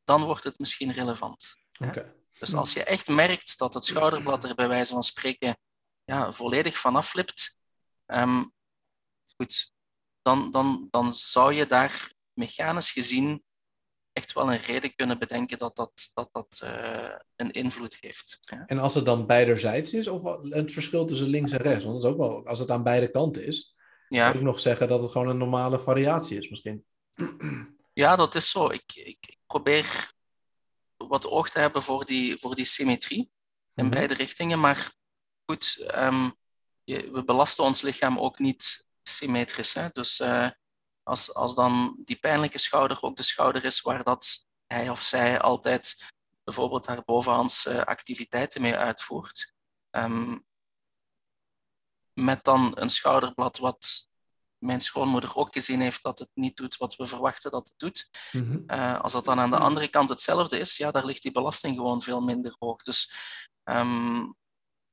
dan 0.03 0.23
wordt 0.23 0.43
het 0.43 0.59
misschien 0.59 0.91
relevant. 0.91 1.55
Dus 2.39 2.53
als 2.53 2.73
je 2.73 2.83
echt 2.83 3.07
merkt 3.07 3.57
dat 3.57 3.73
het 3.73 3.85
schouderblad 3.85 4.43
er 4.43 4.55
bij 4.55 4.67
wijze 4.67 4.93
van 4.93 5.03
spreken 5.03 5.57
ja, 6.03 6.31
volledig 6.31 6.77
vanaf 6.77 7.09
flipt, 7.09 7.57
um, 8.05 8.53
goed, 9.37 9.73
dan, 10.21 10.51
dan, 10.51 10.87
dan 10.91 11.13
zou 11.13 11.53
je 11.53 11.65
daar 11.65 12.13
mechanisch 12.33 12.91
gezien 12.91 13.43
echt 14.13 14.33
wel 14.33 14.51
een 14.51 14.57
reden 14.57 14.95
kunnen 14.95 15.19
bedenken 15.19 15.57
dat 15.57 15.75
dat, 15.75 16.11
dat, 16.13 16.29
dat 16.31 16.61
uh, 16.63 17.15
een 17.35 17.51
invloed 17.51 17.97
heeft. 17.99 18.37
Ja. 18.41 18.63
En 18.65 18.79
als 18.79 18.95
het 18.95 19.05
dan 19.05 19.27
beiderzijds 19.27 19.93
is, 19.93 20.07
of 20.07 20.23
het 20.49 20.71
verschil 20.71 21.05
tussen 21.05 21.27
links 21.27 21.51
en 21.51 21.59
rechts? 21.59 21.83
Want 21.83 21.95
dat 21.95 22.05
is 22.05 22.11
ook 22.11 22.17
wel, 22.17 22.47
als 22.47 22.59
het 22.59 22.71
aan 22.71 22.83
beide 22.83 23.11
kanten 23.11 23.45
is, 23.45 23.75
ja. 24.07 24.33
ik 24.33 24.41
nog 24.41 24.59
zeggen 24.59 24.87
dat 24.87 25.01
het 25.01 25.11
gewoon 25.11 25.27
een 25.27 25.37
normale 25.37 25.79
variatie 25.79 26.37
is 26.37 26.49
misschien. 26.49 26.85
Ja, 27.93 28.15
dat 28.15 28.35
is 28.35 28.49
zo. 28.49 28.69
Ik, 28.69 28.83
ik, 28.93 29.17
ik 29.19 29.37
probeer 29.45 30.11
wat 30.97 31.27
oog 31.27 31.49
te 31.49 31.59
hebben 31.59 31.81
voor 31.81 32.05
die, 32.05 32.37
voor 32.37 32.55
die 32.55 32.65
symmetrie 32.65 33.31
in 33.75 33.85
mhm. 33.85 33.93
beide 33.93 34.13
richtingen. 34.13 34.59
Maar 34.59 34.91
goed, 35.45 35.91
um, 35.95 36.33
je, 36.83 37.11
we 37.11 37.23
belasten 37.23 37.63
ons 37.63 37.81
lichaam 37.81 38.19
ook 38.19 38.39
niet 38.39 38.87
symmetrisch. 39.03 39.73
Hè? 39.73 39.87
Dus 39.93 40.19
uh, 40.19 40.49
als, 41.03 41.33
als 41.33 41.55
dan 41.55 42.01
die 42.03 42.19
pijnlijke 42.19 42.59
schouder 42.59 43.01
ook 43.01 43.15
de 43.15 43.23
schouder 43.23 43.65
is 43.65 43.81
waar 43.81 44.03
dat 44.03 44.47
hij 44.67 44.89
of 44.89 45.01
zij 45.01 45.39
altijd 45.39 46.11
bijvoorbeeld 46.43 46.85
haar 46.85 47.03
bovenhandse 47.03 47.85
activiteiten 47.85 48.61
mee 48.61 48.75
uitvoert, 48.75 49.53
um, 49.91 50.45
met 52.13 52.43
dan 52.43 52.71
een 52.75 52.89
schouderblad 52.89 53.57
wat 53.57 54.09
mijn 54.57 54.81
schoonmoeder 54.81 55.35
ook 55.35 55.53
gezien 55.53 55.81
heeft 55.81 56.03
dat 56.03 56.19
het 56.19 56.29
niet 56.33 56.55
doet 56.57 56.77
wat 56.77 56.95
we 56.95 57.05
verwachten 57.05 57.51
dat 57.51 57.67
het 57.67 57.79
doet. 57.79 58.09
Mm 58.31 58.69
als 59.01 59.13
dat 59.13 59.25
dan 59.25 59.39
aan 59.39 59.49
de 59.49 59.57
andere 59.57 59.87
kant 59.87 60.09
hetzelfde 60.09 60.59
is, 60.59 60.77
ja, 60.77 60.91
daar 60.91 61.05
ligt 61.05 61.21
die 61.21 61.31
belasting 61.31 61.75
gewoon 61.75 62.01
veel 62.01 62.21
minder 62.21 62.55
hoog. 62.59 62.81
Dus 62.81 63.13
um, 63.63 64.35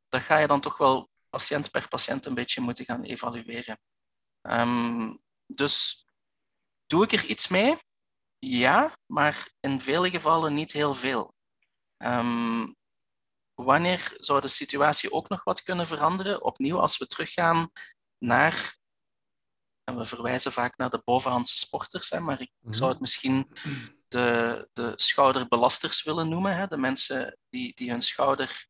dat 0.08 0.22
ga 0.22 0.36
je 0.38 0.46
dan 0.46 0.60
toch 0.60 0.78
wel 0.78 1.08
patiënt 1.30 1.70
per 1.70 1.88
patiënt 1.88 2.26
een 2.26 2.34
beetje 2.34 2.60
moeten 2.60 2.84
gaan 2.84 3.02
evalueren. 3.02 3.78
Um, 4.42 5.20
dus 5.48 6.06
doe 6.86 7.04
ik 7.04 7.12
er 7.12 7.24
iets 7.24 7.48
mee? 7.48 7.76
Ja, 8.38 8.96
maar 9.06 9.50
in 9.60 9.80
vele 9.80 10.10
gevallen 10.10 10.54
niet 10.54 10.72
heel 10.72 10.94
veel. 10.94 11.34
Um, 12.04 12.76
wanneer 13.54 14.14
zou 14.16 14.40
de 14.40 14.48
situatie 14.48 15.12
ook 15.12 15.28
nog 15.28 15.44
wat 15.44 15.62
kunnen 15.62 15.86
veranderen? 15.86 16.42
Opnieuw, 16.42 16.80
als 16.80 16.98
we 16.98 17.06
teruggaan 17.06 17.70
naar, 18.18 18.76
en 19.84 19.96
we 19.96 20.04
verwijzen 20.04 20.52
vaak 20.52 20.76
naar 20.76 20.90
de 20.90 21.02
bovenhandse 21.04 21.58
sporters, 21.58 22.10
hè, 22.10 22.20
maar 22.20 22.40
ik 22.40 22.50
mhm. 22.58 22.72
zou 22.72 22.90
het 22.90 23.00
misschien 23.00 23.52
de, 24.08 24.68
de 24.72 24.92
schouderbelasters 24.96 26.02
willen 26.02 26.28
noemen. 26.28 26.56
Hè, 26.56 26.66
de 26.66 26.76
mensen 26.76 27.38
die, 27.50 27.74
die 27.74 27.90
hun 27.90 28.02
schouder, 28.02 28.66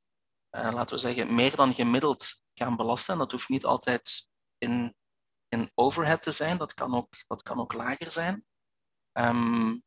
uh, 0.56 0.70
laten 0.72 0.94
we 0.94 1.00
zeggen, 1.00 1.34
meer 1.34 1.56
dan 1.56 1.74
gemiddeld 1.74 2.42
gaan 2.54 2.76
belasten. 2.76 3.12
En 3.12 3.18
dat 3.18 3.32
hoeft 3.32 3.48
niet 3.48 3.64
altijd 3.64 4.28
in 4.58 4.94
in 5.48 5.70
overhead 5.74 6.22
te 6.22 6.30
zijn. 6.30 6.58
Dat 6.58 6.74
kan 6.74 6.94
ook, 6.94 7.08
dat 7.26 7.42
kan 7.42 7.60
ook 7.60 7.72
lager 7.72 8.10
zijn. 8.10 8.46
Um, 9.12 9.82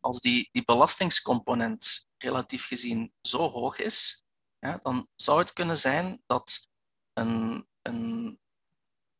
als 0.00 0.20
die, 0.20 0.48
die 0.52 0.64
belastingscomponent 0.64 2.06
relatief 2.16 2.66
gezien 2.66 3.12
zo 3.20 3.50
hoog 3.50 3.78
is, 3.78 4.22
ja, 4.58 4.76
dan 4.76 5.08
zou 5.14 5.38
het 5.38 5.52
kunnen 5.52 5.78
zijn 5.78 6.22
dat 6.26 6.68
een, 7.12 7.68
een 7.82 8.38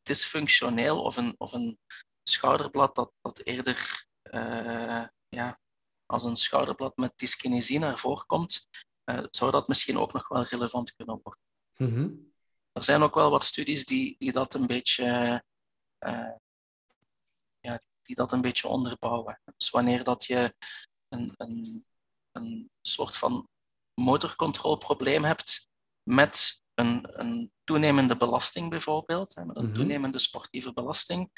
dysfunctioneel 0.02 1.02
of 1.02 1.16
een, 1.16 1.34
of 1.38 1.52
een 1.52 1.78
schouderblad 2.22 2.94
dat, 2.94 3.12
dat 3.20 3.38
eerder 3.38 4.06
uh, 4.22 5.04
ja, 5.28 5.60
als 6.06 6.24
een 6.24 6.36
schouderblad 6.36 6.96
met 6.96 7.18
dyskinesie 7.18 7.78
naar 7.78 7.98
voren 7.98 8.26
komt, 8.26 8.68
uh, 9.10 9.24
zou 9.30 9.50
dat 9.50 9.68
misschien 9.68 9.98
ook 9.98 10.12
nog 10.12 10.28
wel 10.28 10.42
relevant 10.42 10.94
kunnen 10.96 11.20
worden. 11.22 11.42
-hmm. 11.74 12.27
Er 12.72 12.84
zijn 12.84 13.02
ook 13.02 13.14
wel 13.14 13.30
wat 13.30 13.44
studies 13.44 13.84
die, 13.86 14.16
die 14.18 14.32
dat 14.32 14.54
een 14.54 14.66
beetje 14.66 15.42
uh, 16.06 16.34
ja, 17.60 17.80
die 18.02 18.16
dat 18.16 18.32
een 18.32 18.40
beetje 18.40 18.68
onderbouwen. 18.68 19.40
Dus 19.56 19.70
wanneer 19.70 20.04
dat 20.04 20.24
je 20.24 20.54
een, 21.08 21.34
een, 21.36 21.84
een 22.32 22.70
soort 22.80 23.16
van 23.16 23.48
motorcontroleprobleem 23.94 25.24
hebt 25.24 25.68
met 26.02 26.62
een, 26.74 27.20
een 27.20 27.52
toenemende 27.64 28.16
belasting 28.16 28.70
bijvoorbeeld, 28.70 29.34
met 29.36 29.56
een 29.56 29.64
mhm. 29.64 29.74
toenemende 29.74 30.18
sportieve 30.18 30.72
belasting, 30.72 31.30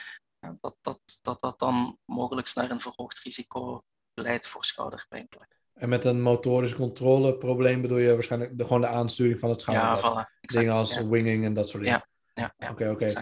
dat, 0.60 0.76
dat, 0.80 1.00
dat 1.22 1.40
dat 1.40 1.58
dan 1.58 1.98
mogelijk 2.04 2.54
naar 2.54 2.70
een 2.70 2.80
verhoogd 2.80 3.18
risico 3.18 3.82
leidt 4.14 4.46
voor 4.46 4.64
schouderpijnklachten. 4.64 5.59
En 5.80 5.88
met 5.88 6.04
een 6.04 6.22
motorisch 6.22 6.74
controleprobleem 6.74 7.82
bedoel 7.82 7.98
je 7.98 8.12
waarschijnlijk 8.14 8.58
de, 8.58 8.64
gewoon 8.64 8.80
de 8.80 8.86
aansturing 8.86 9.38
van 9.38 9.50
het 9.50 9.60
schouder. 9.60 10.04
Ja, 10.04 10.26
voilà, 10.26 10.40
Dingen 10.40 10.74
als 10.74 11.02
winging 11.02 11.44
en 11.44 11.54
dat 11.54 11.68
soort 11.68 11.82
dingen. 11.82 12.06
Ja, 12.34 12.54
ja, 12.58 12.70
oké. 12.70 12.90
oké. 12.90 13.12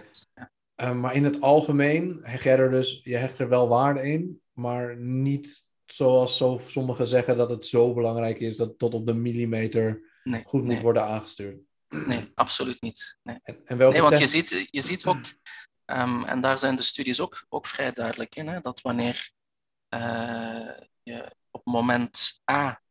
Uh, 0.83 0.93
maar 0.93 1.15
in 1.15 1.25
het 1.25 1.41
algemeen 1.41 2.21
hecht 2.23 2.43
jij 2.43 2.59
er 2.59 2.71
dus, 2.71 3.01
je 3.05 3.17
hecht 3.17 3.39
er 3.39 3.49
wel 3.49 3.69
waarde 3.69 4.03
in, 4.03 4.41
maar 4.53 4.97
niet 4.97 5.67
zoals 5.87 6.37
zo, 6.37 6.61
sommigen 6.67 7.07
zeggen 7.07 7.37
dat 7.37 7.51
het 7.51 7.67
zo 7.67 7.95
belangrijk 7.95 8.41
is 8.41 8.57
dat 8.57 8.69
het 8.69 8.79
tot 8.79 8.95
op 8.95 9.07
de 9.07 9.15
millimeter 9.15 10.03
nee, 10.25 10.43
goed 10.45 10.65
moet 10.65 10.81
worden 10.81 11.05
aangestuurd. 11.05 11.59
Nee, 11.89 12.31
absoluut 12.35 12.81
niet. 12.81 13.19
Nee, 13.23 13.39
en, 13.43 13.61
en 13.65 13.77
nee 13.77 14.03
want 14.03 14.19
je 14.19 14.27
ziet, 14.27 14.69
je 14.71 14.81
ziet 14.81 15.07
ook, 15.07 15.21
um, 15.87 16.25
en 16.25 16.41
daar 16.41 16.59
zijn 16.59 16.77
de 16.77 16.83
studies 16.83 17.21
ook, 17.21 17.47
ook 17.49 17.67
vrij 17.67 17.93
duidelijk 17.93 18.37
in, 18.37 18.49
hè, 18.49 18.61
dat 18.61 18.81
wanneer 18.81 19.31
uh, 19.95 20.71
je 21.03 21.37
op 21.59 21.73
moment 21.73 22.41
A 22.51 22.83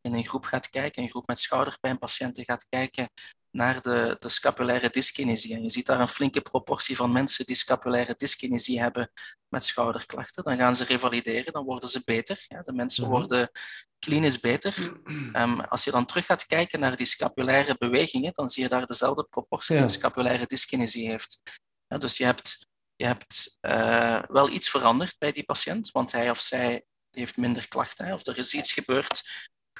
in 0.00 0.14
een 0.14 0.26
groep 0.26 0.44
gaat 0.44 0.70
kijken, 0.70 1.02
een 1.02 1.10
groep 1.10 1.26
met 1.26 1.40
schouderpijnpatiënten 1.40 2.44
gaat 2.44 2.66
kijken 2.68 3.10
naar 3.50 3.80
de, 3.80 4.16
de 4.18 4.28
scapulaire 4.28 4.90
dyskinesie. 4.90 5.54
En 5.54 5.62
je 5.62 5.70
ziet 5.70 5.86
daar 5.86 6.00
een 6.00 6.08
flinke 6.08 6.40
proportie 6.40 6.96
van 6.96 7.12
mensen 7.12 7.46
die 7.46 7.56
scapulaire 7.56 8.14
dyskinesie 8.16 8.80
hebben 8.80 9.10
met 9.48 9.64
schouderklachten. 9.64 10.44
Dan 10.44 10.56
gaan 10.56 10.76
ze 10.76 10.84
revalideren, 10.84 11.52
dan 11.52 11.64
worden 11.64 11.88
ze 11.88 12.02
beter. 12.04 12.44
Ja, 12.48 12.62
de 12.62 12.72
mensen 12.72 13.02
mhm. 13.02 13.12
worden 13.12 13.50
klinisch 13.98 14.40
beter. 14.40 15.00
Um, 15.32 15.60
als 15.74 15.84
je 15.84 15.90
dan 15.90 16.06
terug 16.06 16.26
gaat 16.26 16.46
kijken 16.46 16.80
naar 16.80 16.96
die 16.96 17.06
scapulaire 17.06 17.76
bewegingen, 17.78 18.32
dan 18.32 18.48
zie 18.48 18.62
je 18.62 18.68
daar 18.68 18.86
dezelfde 18.86 19.26
proportie 19.30 19.76
ja. 19.76 19.86
scapulaire 19.86 20.46
dyskinesie 20.46 21.08
heeft. 21.08 21.42
Ja, 21.86 21.98
dus 21.98 22.16
je 22.16 22.24
hebt, 22.24 22.66
je 22.96 23.06
hebt 23.06 23.58
uh, 23.60 24.22
wel 24.28 24.48
iets 24.48 24.70
veranderd 24.70 25.18
bij 25.18 25.32
die 25.32 25.44
patiënt, 25.44 25.90
want 25.90 26.12
hij 26.12 26.30
of 26.30 26.40
zij 26.40 26.84
heeft 27.10 27.36
minder 27.36 27.68
klachten. 27.68 28.06
Hè, 28.06 28.14
of 28.14 28.26
er 28.26 28.38
is 28.38 28.54
iets 28.54 28.72
gebeurd 28.72 29.22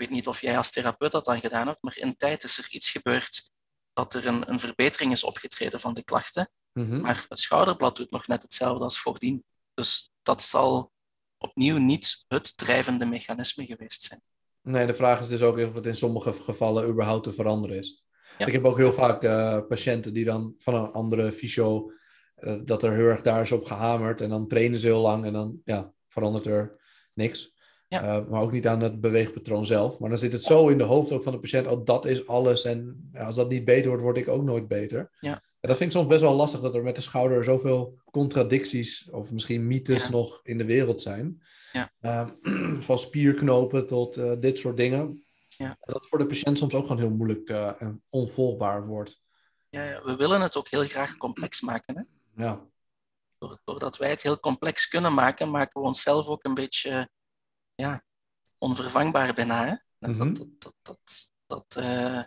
ik 0.01 0.07
weet 0.07 0.17
niet 0.17 0.29
of 0.29 0.41
jij 0.41 0.57
als 0.57 0.71
therapeut 0.71 1.13
dat 1.13 1.25
dan 1.25 1.41
gedaan 1.41 1.67
hebt, 1.67 1.83
maar 1.83 1.97
in 1.97 2.17
tijd 2.17 2.45
is 2.45 2.59
er 2.59 2.67
iets 2.71 2.91
gebeurd 2.91 3.51
dat 3.93 4.15
er 4.15 4.27
een, 4.27 4.51
een 4.51 4.61
verbetering 4.61 5.13
is 5.13 5.25
opgetreden 5.25 5.81
van 5.81 5.95
de 5.95 6.05
klachten. 6.05 6.51
Mhm. 6.73 7.01
Maar 7.01 7.27
het 7.29 7.39
schouderblad 7.39 7.97
doet 7.97 8.11
nog 8.11 8.27
net 8.27 8.43
hetzelfde 8.43 8.85
als 8.85 9.01
voordien. 9.01 9.45
Dus 9.75 10.11
dat 10.23 10.43
zal 10.43 10.93
opnieuw 11.39 11.77
niet 11.77 12.25
het 12.29 12.57
drijvende 12.57 13.05
mechanisme 13.05 13.67
geweest 13.67 14.03
zijn. 14.03 14.21
Nee, 14.63 14.87
de 14.87 14.95
vraag 14.95 15.21
is 15.21 15.29
dus 15.29 15.43
ook 15.43 15.59
of 15.59 15.75
het 15.75 15.87
in 15.87 15.97
sommige 15.97 16.33
gevallen 16.33 16.89
überhaupt 16.89 17.25
te 17.25 17.33
veranderen 17.33 17.79
is. 17.79 18.05
Ik 18.39 18.53
heb 18.53 18.65
ook 18.65 18.77
heel 18.77 18.93
vaak 18.93 19.25
uh, 19.25 19.61
patiënten 19.69 20.13
die 20.13 20.25
dan 20.25 20.55
van 20.59 20.75
een 20.75 20.91
andere 20.91 21.33
fysio, 21.33 21.93
uh, 22.37 22.61
dat 22.65 22.83
er 22.83 22.93
heel 22.93 23.07
erg 23.07 23.23
daar 23.23 23.43
is 23.43 23.53
op 23.53 23.65
gehamerd 23.65 24.21
en 24.21 24.29
dan 24.29 24.49
trainen 24.49 24.79
ze 24.79 24.87
heel 24.87 25.01
lang 25.01 25.25
en 25.25 25.33
dan 25.33 25.61
ja, 25.65 25.93
verandert 26.09 26.47
er 26.47 26.78
niks. 27.19 27.57
Ja. 27.89 28.03
Uh, 28.03 28.29
maar 28.29 28.43
ook 28.43 28.53
niet 28.53 28.67
aan 28.67 28.81
het 28.81 29.01
beweegpatroon 29.01 29.67
zelf. 29.67 29.99
Maar 29.99 30.09
dan 30.09 30.19
zit 30.19 30.33
het 30.33 30.45
zo 30.45 30.69
in 30.69 30.79
de 30.79 30.85
hoofd 30.85 31.13
ook 31.13 31.23
van 31.23 31.33
de 31.33 31.39
patiënt, 31.39 31.67
oh 31.67 31.85
dat 31.85 32.07
is 32.07 32.27
alles. 32.27 32.65
En 32.65 33.11
als 33.15 33.35
dat 33.35 33.49
niet 33.49 33.65
beter 33.65 33.89
wordt, 33.89 34.03
word 34.03 34.17
ik 34.17 34.29
ook 34.29 34.43
nooit 34.43 34.69
beter. 34.69 35.11
Ja. 35.21 35.43
dat 35.61 35.77
vind 35.77 35.91
ik 35.91 35.97
soms 35.97 36.09
best 36.09 36.21
wel 36.21 36.35
lastig 36.35 36.61
dat 36.61 36.75
er 36.75 36.83
met 36.83 36.97
de 36.97 37.03
schouder 37.03 37.45
zoveel 37.45 37.99
contradicties 38.11 39.09
of 39.11 39.33
misschien 39.33 39.67
mythes 39.67 40.09
nog 40.09 40.41
in 40.43 40.59
de 40.59 40.65
wereld 40.65 41.01
zijn. 41.01 41.43
Ja. 41.73 41.91
Ehm, 42.01 42.81
van 42.89 42.99
spierknopen 42.99 43.87
tot 43.87 44.17
eh, 44.17 44.33
dit 44.39 44.59
soort 44.59 44.77
dingen. 44.77 45.25
Ja. 45.49 45.77
Dat 45.81 46.07
voor 46.09 46.19
de 46.19 46.27
patiënt 46.27 46.59
soms 46.59 46.75
ook 46.75 46.87
gewoon 46.87 47.03
heel 47.03 47.17
moeilijk 47.17 47.51
uh, 47.51 47.83
en 47.83 48.03
onvolgbaar 48.09 48.87
wordt. 48.87 49.21
Ja, 49.71 49.85
ja, 49.85 50.03
we 50.05 50.17
willen 50.17 50.41
het 50.41 50.57
ook 50.57 50.69
heel 50.69 50.85
graag 50.85 51.17
complex 51.17 51.61
maken. 51.61 51.97
Hè? 51.97 52.03
Ja. 52.45 52.67
Doordat 53.65 53.97
wij 53.97 54.11
het 54.11 54.23
heel 54.23 54.41
complex 54.41 54.89
kunnen 54.89 55.15
maken, 55.15 55.51
maken 55.51 55.81
we 55.81 55.87
onszelf 55.87 56.27
ook 56.27 56.45
een 56.45 56.55
beetje 56.55 57.11
ja, 57.75 58.03
onvervangbaar 58.59 59.35
bijna. 59.35 59.67
Hè? 59.67 60.09
Mhm. 60.09 60.33
Dat, 60.33 60.49
dat, 60.59 60.75
dat, 60.83 61.33
dat, 61.47 61.77
uh, 61.85 62.23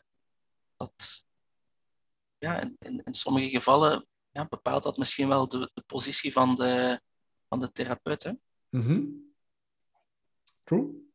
dat 0.76 1.26
ja, 2.38 2.62
in, 2.62 3.02
in, 3.04 3.14
sommige 3.14 3.50
gevallen 3.50 4.08
ja, 4.32 4.48
bepaalt 4.48 4.84
dat 4.84 4.98
misschien 4.98 5.28
wel 5.28 5.48
de, 5.48 5.72
de 5.74 5.84
positie 5.86 6.32
van 6.32 6.56
de, 6.56 7.02
van 7.50 7.60
de 7.60 7.72
therapeut. 7.72 8.24
Hè? 8.24 8.32
Mm 8.70 9.30
True. 10.64 11.10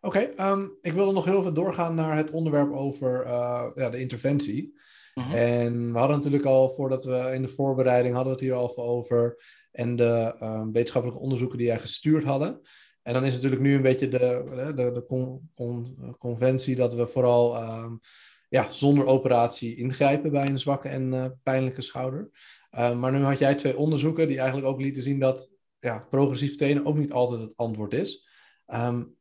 Oké, 0.00 0.18
okay, 0.18 0.50
um, 0.50 0.78
ik 0.80 0.92
wilde 0.92 1.12
nog 1.12 1.24
heel 1.24 1.40
even 1.40 1.54
doorgaan 1.54 1.94
naar 1.94 2.16
het 2.16 2.30
onderwerp 2.30 2.72
over 2.72 3.26
uh, 3.26 3.70
ja, 3.74 3.90
de 3.90 4.00
interventie. 4.00 4.78
Mm 5.14 5.24
-hmm. 5.24 5.34
En 5.34 5.92
we 5.92 5.98
hadden 5.98 6.16
natuurlijk 6.16 6.44
al, 6.44 6.70
voordat 6.70 7.04
we 7.04 7.30
in 7.34 7.42
de 7.42 7.48
voorbereiding 7.48 8.14
hadden 8.14 8.32
we 8.32 8.38
het 8.38 8.48
hier 8.48 8.58
al 8.58 8.76
over. 8.76 9.44
En 9.70 9.96
de 9.96 10.34
um, 10.42 10.72
wetenschappelijke 10.72 11.22
onderzoeken 11.22 11.58
die 11.58 11.66
jij 11.66 11.78
gestuurd 11.78 12.24
hadden. 12.24 12.60
En 13.02 13.12
dan 13.12 13.24
is 13.24 13.34
natuurlijk 13.34 13.62
nu 13.62 13.74
een 13.74 13.82
beetje 13.82 14.08
de, 14.08 14.42
de, 14.76 14.92
de 14.92 15.04
con, 15.06 15.50
con, 15.54 15.96
conventie 16.18 16.74
dat 16.74 16.94
we 16.94 17.06
vooral 17.06 17.62
um, 17.62 18.00
ja, 18.48 18.72
zonder 18.72 19.06
operatie 19.06 19.76
ingrijpen 19.76 20.30
bij 20.30 20.46
een 20.46 20.58
zwakke 20.58 20.88
en 20.88 21.12
uh, 21.12 21.26
pijnlijke 21.42 21.82
schouder. 21.82 22.30
Uh, 22.72 22.98
maar 22.98 23.12
nu 23.12 23.18
had 23.18 23.38
jij 23.38 23.54
twee 23.54 23.76
onderzoeken 23.76 24.28
die 24.28 24.38
eigenlijk 24.38 24.68
ook 24.68 24.80
lieten 24.80 25.02
zien 25.02 25.18
dat 25.18 25.50
ja, 25.78 26.06
progressief 26.10 26.56
trainen 26.56 26.86
ook 26.86 26.96
niet 26.96 27.12
altijd 27.12 27.40
het 27.40 27.52
antwoord 27.56 27.92
is. 27.92 28.28
Um, 28.66 29.16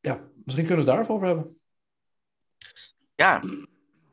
ja, 0.00 0.28
misschien 0.44 0.66
kunnen 0.66 0.84
we 0.84 0.90
het 0.90 1.06
daarover 1.06 1.14
over 1.14 1.26
hebben. 1.26 1.58
Ja, 3.14 3.42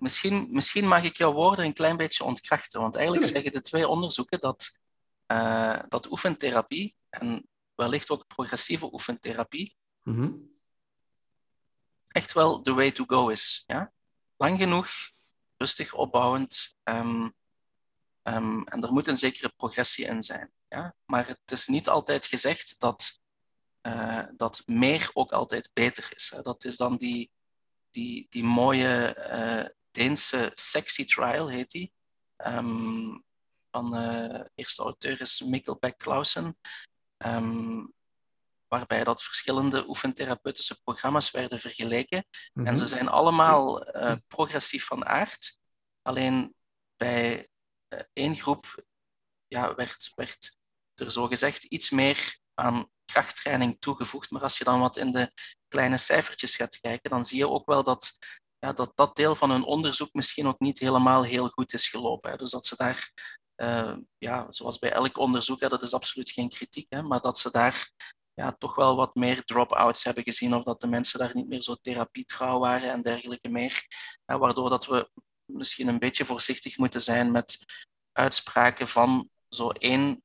misschien, 0.04 0.48
misschien 0.50 0.88
mag 0.88 1.04
ik 1.04 1.18
jouw 1.18 1.34
woorden 1.34 1.66
een 1.66 1.74
klein 1.74 1.98
beetje 1.98 2.24
ontkrachten. 2.24 2.82
Want 2.82 2.96
eigenlijk 2.96 3.26
zeggen 3.26 3.52
de 3.52 3.62
twee 3.62 3.88
onderzoeken 3.88 4.40
dat, 4.40 4.80
uh, 5.28 5.80
dat 5.88 6.12
oefentherapie 6.12 6.96
en 7.10 7.48
wellicht 7.76 8.10
ook 8.10 8.28
progressieve 8.28 8.94
oefentherapie 8.94 9.76
Mm 10.04 10.16
-hmm. 10.16 10.52
echt 12.08 12.34
wel 12.34 12.62
the 12.62 12.74
way 12.74 12.92
to 12.92 13.04
go 13.06 13.30
is. 13.30 13.64
Ja? 13.68 13.94
Lang 14.38 14.58
genoeg, 14.58 14.90
rustig 15.58 15.94
opbouwend. 15.94 16.76
Um, 16.84 17.34
um, 18.24 18.68
en 18.68 18.84
er 18.84 18.94
moet 18.94 19.08
een 19.08 19.18
zekere 19.18 19.50
progressie 19.50 20.06
in 20.06 20.24
zijn. 20.24 20.52
Ja? 20.68 20.96
Maar 21.06 21.28
het 21.28 21.52
is 21.52 21.68
niet 21.68 21.90
altijd 21.90 22.26
gezegd 22.26 22.80
dat, 22.80 23.20
uh, 23.82 24.24
dat 24.36 24.62
meer 24.66 25.10
ook 25.14 25.32
altijd 25.32 25.70
beter 25.74 26.12
is. 26.16 26.32
Hè? 26.36 26.42
Dat 26.42 26.64
is 26.64 26.78
dan 26.78 26.98
die, 26.98 27.32
die, 27.92 28.26
die 28.30 28.44
mooie 28.44 29.18
uh, 29.32 29.83
Deense 29.94 30.52
sexy 30.54 31.06
trial, 31.06 31.50
heet 31.50 31.72
die. 31.72 31.94
Um, 32.46 33.24
van 33.72 34.02
uh, 34.02 34.46
eerste 34.56 34.82
auteur 34.82 35.22
is 35.22 35.42
Mikkel 35.42 35.78
Beck 35.80 35.98
Clausen. 35.98 36.58
Um, 37.18 37.94
waarbij 38.68 39.04
dat 39.04 39.24
verschillende 39.24 39.88
oefentherapeutische 39.88 40.82
programma's 40.84 41.32
werden 41.32 41.60
vergeleken. 41.60 42.26
Mhm. 42.54 42.68
En 42.68 42.78
ze 42.78 42.86
zijn 42.86 43.08
allemaal 43.08 43.96
uh, 43.96 44.16
progressief 44.28 44.86
van 44.86 45.06
aard. 45.06 45.60
Alleen 46.02 46.56
bij 46.96 47.50
uh, 47.90 48.00
één 48.14 48.36
groep 48.36 48.86
ja, 49.48 49.76
werd, 49.76 50.12
werd 50.16 50.58
er 50.96 51.12
zogezegd 51.12 51.64
iets 51.64 51.90
meer 51.90 52.38
aan 52.54 52.90
krachttraining 53.06 53.78
toegevoegd. 53.80 54.32
Maar 54.32 54.42
als 54.42 54.58
je 54.58 54.64
dan 54.64 54.80
wat 54.80 54.98
in 54.98 55.12
de 55.12 55.32
kleine 55.68 55.98
cijfertjes 55.98 56.56
gaat 56.56 56.80
kijken, 56.80 57.10
dan 57.10 57.26
zie 57.26 57.38
je 57.38 57.50
ook 57.50 57.66
wel 57.66 57.84
dat 57.84 58.18
ja, 58.64 58.74
dat, 58.74 58.92
dat 58.96 59.16
deel 59.16 59.36
van 59.36 59.50
hun 59.50 59.64
onderzoek 59.64 60.14
misschien 60.14 60.48
ook 60.48 60.60
niet 60.60 60.80
helemaal 60.80 61.24
heel 61.24 61.48
goed 61.48 61.74
is 61.74 61.88
gelopen. 61.88 62.32
Hè. 62.32 62.38
Dus 62.38 62.52
dat 62.52 62.66
ze 62.66 62.76
daar, 62.76 63.12
uh, 63.56 63.96
ja, 64.18 64.46
zoals 64.50 64.80
bij 64.80 64.92
elk 64.92 65.18
onderzoek, 65.18 65.60
hè, 65.60 65.70
dat 65.70 65.82
is 65.82 65.94
absoluut 65.94 66.32
geen 66.32 66.50
kritiek, 66.50 66.86
hè, 66.90 67.02
maar 67.02 67.20
dat 67.20 67.40
ze 67.40 67.52
daar 67.52 67.92
ja, 68.34 68.52
toch 68.52 68.76
wel 68.76 68.96
wat 68.96 69.16
meer 69.16 69.44
drop-outs 69.44 70.04
hebben 70.04 70.24
gezien 70.24 70.56
of 70.56 70.64
dat 70.64 70.82
de 70.82 70.88
mensen 70.88 71.20
daar 71.20 71.36
niet 71.36 71.48
meer 71.48 71.62
zo 71.62 71.76
therapietrouw 71.76 72.60
waren 72.60 72.92
en 72.92 73.02
dergelijke 73.02 73.50
meer. 73.50 73.86
Hè, 74.26 74.38
waardoor 74.38 74.70
dat 74.70 74.86
we 74.86 75.10
misschien 75.46 75.88
een 75.88 76.00
beetje 76.00 76.26
voorzichtig 76.26 76.78
moeten 76.78 77.02
zijn 77.02 77.32
met 77.32 77.58
uitspraken 78.12 78.88
van 78.88 79.30
zo 79.50 79.70
één 79.70 80.24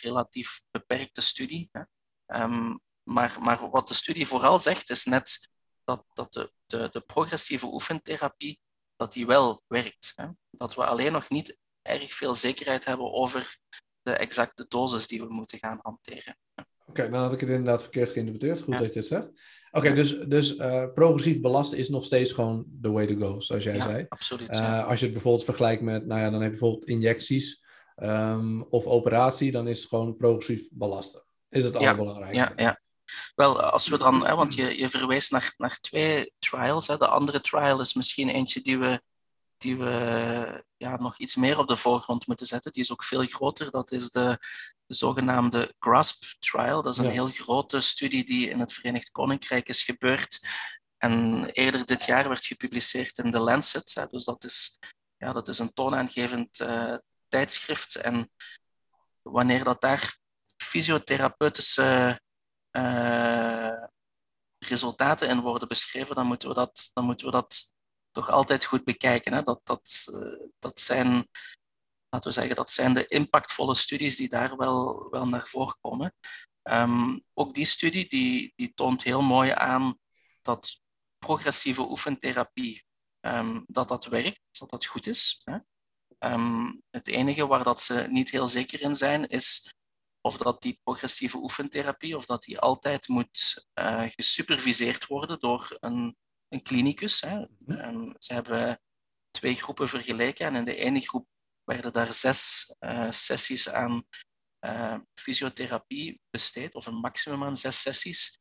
relatief 0.00 0.62
beperkte 0.70 1.20
studie. 1.20 1.68
Hè. 1.72 1.82
Um, 2.42 2.80
maar, 3.02 3.36
maar 3.40 3.70
wat 3.70 3.88
de 3.88 3.94
studie 3.94 4.26
vooral 4.26 4.58
zegt, 4.58 4.90
is 4.90 5.04
net 5.04 5.52
dat, 5.84 6.04
dat 6.12 6.32
de, 6.32 6.52
de, 6.66 6.88
de 6.92 7.00
progressieve 7.00 7.66
oefentherapie 7.66 8.60
dat 8.96 9.12
die 9.12 9.26
wel 9.26 9.62
werkt. 9.66 10.12
Hè. 10.14 10.26
Dat 10.50 10.74
we 10.74 10.84
alleen 10.84 11.12
nog 11.12 11.30
niet 11.30 11.58
erg 11.82 12.14
veel 12.14 12.34
zekerheid 12.34 12.84
hebben 12.84 13.12
over 13.12 13.58
de 14.02 14.12
exacte 14.12 14.64
dosis 14.68 15.06
die 15.06 15.20
we 15.20 15.32
moeten 15.32 15.58
gaan 15.58 15.78
hanteren. 15.82 16.38
Oké, 16.54 16.66
okay, 16.86 17.10
dan 17.10 17.20
had 17.20 17.32
ik 17.32 17.40
het 17.40 17.48
inderdaad 17.48 17.82
verkeerd 17.82 18.10
geïnterpreteerd. 18.10 18.60
Goed 18.62 18.74
ja. 18.74 18.80
dat 18.80 18.92
je 18.92 18.98
het 18.98 19.08
zegt. 19.08 19.26
Oké, 19.26 19.38
okay, 19.70 19.94
dus, 19.94 20.18
dus 20.18 20.56
uh, 20.56 20.84
progressief 20.94 21.40
belasten 21.40 21.78
is 21.78 21.88
nog 21.88 22.04
steeds 22.04 22.32
gewoon 22.32 22.66
the 22.82 22.90
way 22.90 23.06
to 23.06 23.16
go, 23.16 23.40
zoals 23.40 23.64
jij 23.64 23.74
ja, 23.74 23.82
zei. 23.82 24.06
Absoluut. 24.08 24.50
Uh, 24.50 24.56
ja. 24.56 24.82
Als 24.82 24.98
je 24.98 25.04
het 25.04 25.14
bijvoorbeeld 25.14 25.44
vergelijkt 25.44 25.82
met, 25.82 26.06
nou 26.06 26.20
ja, 26.20 26.30
dan 26.30 26.40
heb 26.42 26.52
je 26.52 26.58
bijvoorbeeld 26.58 26.88
injecties 26.88 27.64
um, 27.96 28.62
of 28.62 28.86
operatie, 28.86 29.52
dan 29.52 29.68
is 29.68 29.78
het 29.78 29.88
gewoon 29.88 30.16
progressief 30.16 30.68
belasten. 30.72 31.24
Is 31.48 31.64
het 31.64 31.74
allerbelangrijkste. 31.74 32.52
Ja, 32.56 32.62
ja. 32.62 32.80
Wel, 33.34 33.60
als 33.60 33.88
we 33.88 33.98
dan, 33.98 34.26
hè, 34.26 34.34
want 34.34 34.54
je, 34.54 34.78
je 34.78 34.90
verwees 34.90 35.28
naar, 35.28 35.54
naar 35.56 35.78
twee 35.80 36.32
trials. 36.38 36.86
Hè. 36.86 36.96
De 36.96 37.08
andere 37.08 37.40
trial 37.40 37.80
is 37.80 37.94
misschien 37.94 38.28
eentje 38.28 38.60
die 38.60 38.78
we, 38.78 39.02
die 39.56 39.76
we 39.76 40.64
ja, 40.76 40.96
nog 40.96 41.18
iets 41.18 41.34
meer 41.36 41.58
op 41.58 41.68
de 41.68 41.76
voorgrond 41.76 42.26
moeten 42.26 42.46
zetten. 42.46 42.72
Die 42.72 42.82
is 42.82 42.92
ook 42.92 43.04
veel 43.04 43.26
groter. 43.26 43.70
Dat 43.70 43.92
is 43.92 44.10
de, 44.10 44.38
de 44.86 44.94
zogenaamde 44.94 45.74
GRASP 45.78 46.24
trial. 46.38 46.82
Dat 46.82 46.92
is 46.92 46.98
een 46.98 47.04
Ja. 47.04 47.10
heel 47.10 47.30
grote 47.30 47.80
studie 47.80 48.24
die 48.24 48.48
in 48.50 48.60
het 48.60 48.72
Verenigd 48.72 49.10
Koninkrijk 49.10 49.68
is 49.68 49.82
gebeurd. 49.82 50.48
En 50.98 51.44
eerder 51.50 51.84
dit 51.84 52.04
jaar 52.04 52.28
werd 52.28 52.44
gepubliceerd 52.46 53.18
in 53.18 53.32
The 53.32 53.40
Lancet. 53.40 53.94
Hè. 53.94 54.06
Dus 54.10 54.24
dat 54.24 54.44
is, 54.44 54.78
ja, 55.16 55.32
dat 55.32 55.48
is 55.48 55.58
een 55.58 55.72
toonaangevend 55.72 56.60
uh, 56.60 56.96
tijdschrift. 57.28 57.94
En 57.94 58.30
wanneer 59.22 59.64
dat 59.64 59.80
daar 59.80 60.18
fysiotherapeutische 60.56 62.20
uh, 62.76 63.84
resultaten 64.58 65.28
in 65.28 65.40
worden 65.40 65.68
beschreven, 65.68 66.14
dan 66.14 66.26
moeten 66.26 66.48
we 66.48 66.54
dat, 66.54 66.90
dan 66.92 67.04
moeten 67.04 67.26
we 67.26 67.32
dat 67.32 67.74
toch 68.10 68.28
altijd 68.30 68.64
goed 68.64 68.84
bekijken. 68.84 69.32
Hè? 69.32 69.42
Dat, 69.42 69.60
dat, 69.62 70.06
uh, 70.10 70.48
dat 70.58 70.80
zijn, 70.80 71.28
laten 72.08 72.28
we 72.28 72.34
zeggen, 72.34 72.56
dat 72.56 72.70
zijn 72.70 72.94
de 72.94 73.06
impactvolle 73.06 73.74
studies 73.74 74.16
die 74.16 74.28
daar 74.28 74.56
wel, 74.56 75.08
wel 75.10 75.28
naar 75.28 75.46
voren 75.46 75.76
komen. 75.80 76.14
Um, 76.70 77.22
ook 77.34 77.54
die 77.54 77.64
studie 77.64 78.08
die, 78.08 78.52
die 78.56 78.74
toont 78.74 79.02
heel 79.02 79.22
mooi 79.22 79.50
aan 79.50 79.98
dat 80.42 80.80
progressieve 81.18 81.82
oefentherapie 81.82 82.84
um, 83.20 83.64
dat 83.66 83.88
dat 83.88 84.04
werkt, 84.04 84.40
dat 84.50 84.70
dat 84.70 84.86
goed 84.86 85.06
is. 85.06 85.40
Hè? 85.44 85.58
Um, 86.32 86.82
het 86.90 87.08
enige 87.08 87.46
waar 87.46 87.64
dat 87.64 87.80
ze 87.80 88.06
niet 88.10 88.30
heel 88.30 88.48
zeker 88.48 88.80
in 88.80 88.94
zijn, 88.94 89.26
is 89.28 89.74
of 90.26 90.36
dat 90.36 90.62
die 90.62 90.80
progressieve 90.82 91.36
oefentherapie, 91.36 92.16
of 92.16 92.26
dat 92.26 92.42
die 92.42 92.58
altijd 92.58 93.08
moet 93.08 93.66
uh, 93.74 94.04
gesuperviseerd 94.08 95.06
worden 95.06 95.40
door 95.40 95.76
een, 95.80 96.16
een 96.48 96.62
klinicus. 96.62 97.20
Hè. 97.20 97.46
Um, 97.66 98.14
ze 98.18 98.32
hebben 98.32 98.80
twee 99.30 99.54
groepen 99.54 99.88
vergeleken 99.88 100.46
en 100.46 100.54
in 100.54 100.64
de 100.64 100.76
ene 100.76 101.00
groep 101.00 101.28
werden 101.64 101.92
daar 101.92 102.12
zes 102.12 102.74
uh, 102.80 103.10
sessies 103.10 103.68
aan 103.68 104.04
uh, 104.66 104.98
fysiotherapie 105.14 106.20
besteed, 106.30 106.74
of 106.74 106.86
een 106.86 107.00
maximum 107.00 107.44
aan 107.44 107.56
zes 107.56 107.80
sessies. 107.80 108.38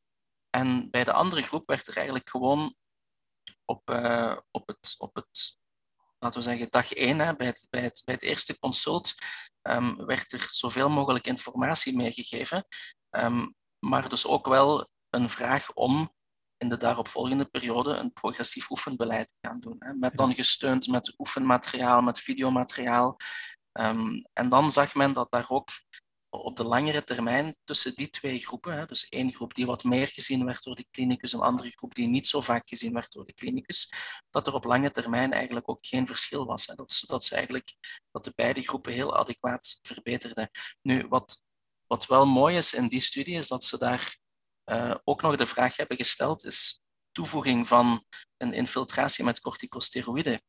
En 0.49 0.89
bij 0.91 1.03
de 1.03 1.13
andere 1.13 1.41
groep 1.41 1.67
werd 1.67 1.88
er 1.88 1.95
eigenlijk 1.95 2.29
gewoon 2.29 2.75
op, 3.65 3.89
op, 4.51 4.67
het, 4.67 4.95
op 4.97 5.15
het 5.15 5.57
laten 6.24 6.39
we 6.39 6.45
zeggen, 6.45 6.67
dag 6.69 6.93
één, 6.93 7.19
hè, 7.19 7.36
bij, 7.36 7.47
het, 7.47 7.67
bij, 7.69 7.82
het, 7.82 8.01
bij 8.05 8.13
het 8.13 8.24
eerste 8.24 8.59
consult, 8.59 9.13
um, 9.61 10.05
werd 10.05 10.32
er 10.32 10.49
zoveel 10.51 10.89
mogelijk 10.89 11.28
informatie 11.28 11.95
meegegeven. 11.95 12.65
Um, 13.09 13.55
maar 13.80 14.09
dus 14.09 14.28
ook 14.28 14.47
wel 14.47 14.89
een 15.09 15.30
vraag 15.30 15.74
om 15.74 16.13
in 16.57 16.69
de 16.69 16.78
daaropvolgende 16.78 17.45
periode 17.45 17.95
een 17.95 18.13
progressief 18.13 18.69
oefenbeleid 18.69 19.28
te 19.28 19.47
gaan 19.47 19.59
doen. 19.59 19.76
Hè, 19.80 19.93
met 19.93 20.15
dan 20.15 20.34
gesteund 20.34 20.88
met 20.88 21.13
oefenmateriaal, 21.17 22.01
met 22.01 22.19
videomateriaal. 22.19 23.15
Um, 23.80 24.26
en 24.34 24.49
dan 24.49 24.71
zag 24.71 24.93
men 24.93 25.13
dat 25.13 25.32
daar 25.32 25.49
ook 25.49 25.69
op 26.41 26.57
de 26.57 26.63
langere 26.63 27.03
termijn 27.03 27.55
tussen 27.63 27.95
die 27.95 28.09
twee 28.09 28.39
groepen, 28.39 28.73
hè, 28.73 28.86
dus 28.86 29.09
één 29.09 29.34
groep 29.34 29.53
die 29.53 29.65
wat 29.65 29.84
meer 29.84 30.07
gezien 30.07 30.45
werd 30.45 30.63
door 30.63 30.75
de 30.75 30.86
klinicus, 30.91 31.34
een 31.34 31.39
andere 31.39 31.69
groep 31.69 31.95
die 31.95 32.07
niet 32.07 32.27
zo 32.27 32.41
vaak 32.41 32.67
gezien 32.67 32.93
werd 32.93 33.11
door 33.11 33.25
de 33.25 33.34
klinicus, 33.34 33.91
dat 34.29 34.47
er 34.47 34.53
op 34.53 34.63
lange 34.63 34.91
termijn 34.91 35.34
eigenlijk 35.34 35.69
ook 35.69 35.86
geen 35.86 36.07
verschil 36.07 36.45
was. 36.45 36.65
Hè. 36.65 36.75
Dat, 36.75 37.03
dat, 37.07 37.31
eigenlijk, 37.31 37.73
dat 38.11 38.23
de 38.23 38.31
beide 38.36 38.61
groepen 38.61 38.93
heel 38.93 39.17
adequaat 39.17 39.79
verbeterden. 39.81 40.49
Nu, 40.81 41.07
wat, 41.07 41.43
wat 41.88 42.05
wel 42.05 42.25
mooi 42.25 42.57
is 42.57 42.73
in 42.73 42.88
die 42.88 43.01
studie, 43.01 43.38
is 43.38 43.47
dat 43.47 43.63
ze 43.63 43.77
daar 43.77 44.17
uh, 44.65 44.95
ook 45.03 45.21
nog 45.21 45.36
de 45.36 45.45
vraag 45.45 45.75
hebben 45.75 45.97
gesteld, 45.97 46.45
is 46.45 46.81
toevoeging 47.11 47.67
van 47.67 48.05
een 48.38 48.53
infiltratie 48.53 49.23
met 49.23 49.39
corticosteroïden, 49.39 50.41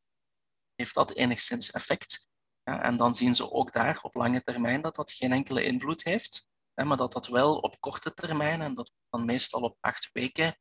heeft 0.75 0.93
dat 0.93 1.11
enigszins 1.11 1.71
effect? 1.71 2.27
Ja, 2.69 2.81
en 2.81 2.97
dan 2.97 3.15
zien 3.15 3.35
ze 3.35 3.51
ook 3.51 3.71
daar 3.71 3.99
op 4.01 4.15
lange 4.15 4.41
termijn 4.41 4.81
dat 4.81 4.95
dat 4.95 5.11
geen 5.11 5.31
enkele 5.31 5.63
invloed 5.63 6.03
heeft, 6.03 6.47
hè, 6.73 6.85
maar 6.85 6.97
dat 6.97 7.11
dat 7.11 7.27
wel 7.27 7.57
op 7.57 7.79
korte 7.79 8.13
termijn, 8.13 8.61
en 8.61 8.73
dat 8.73 8.91
dan 9.09 9.25
meestal 9.25 9.61
op 9.61 9.77
acht 9.79 10.09
weken 10.13 10.57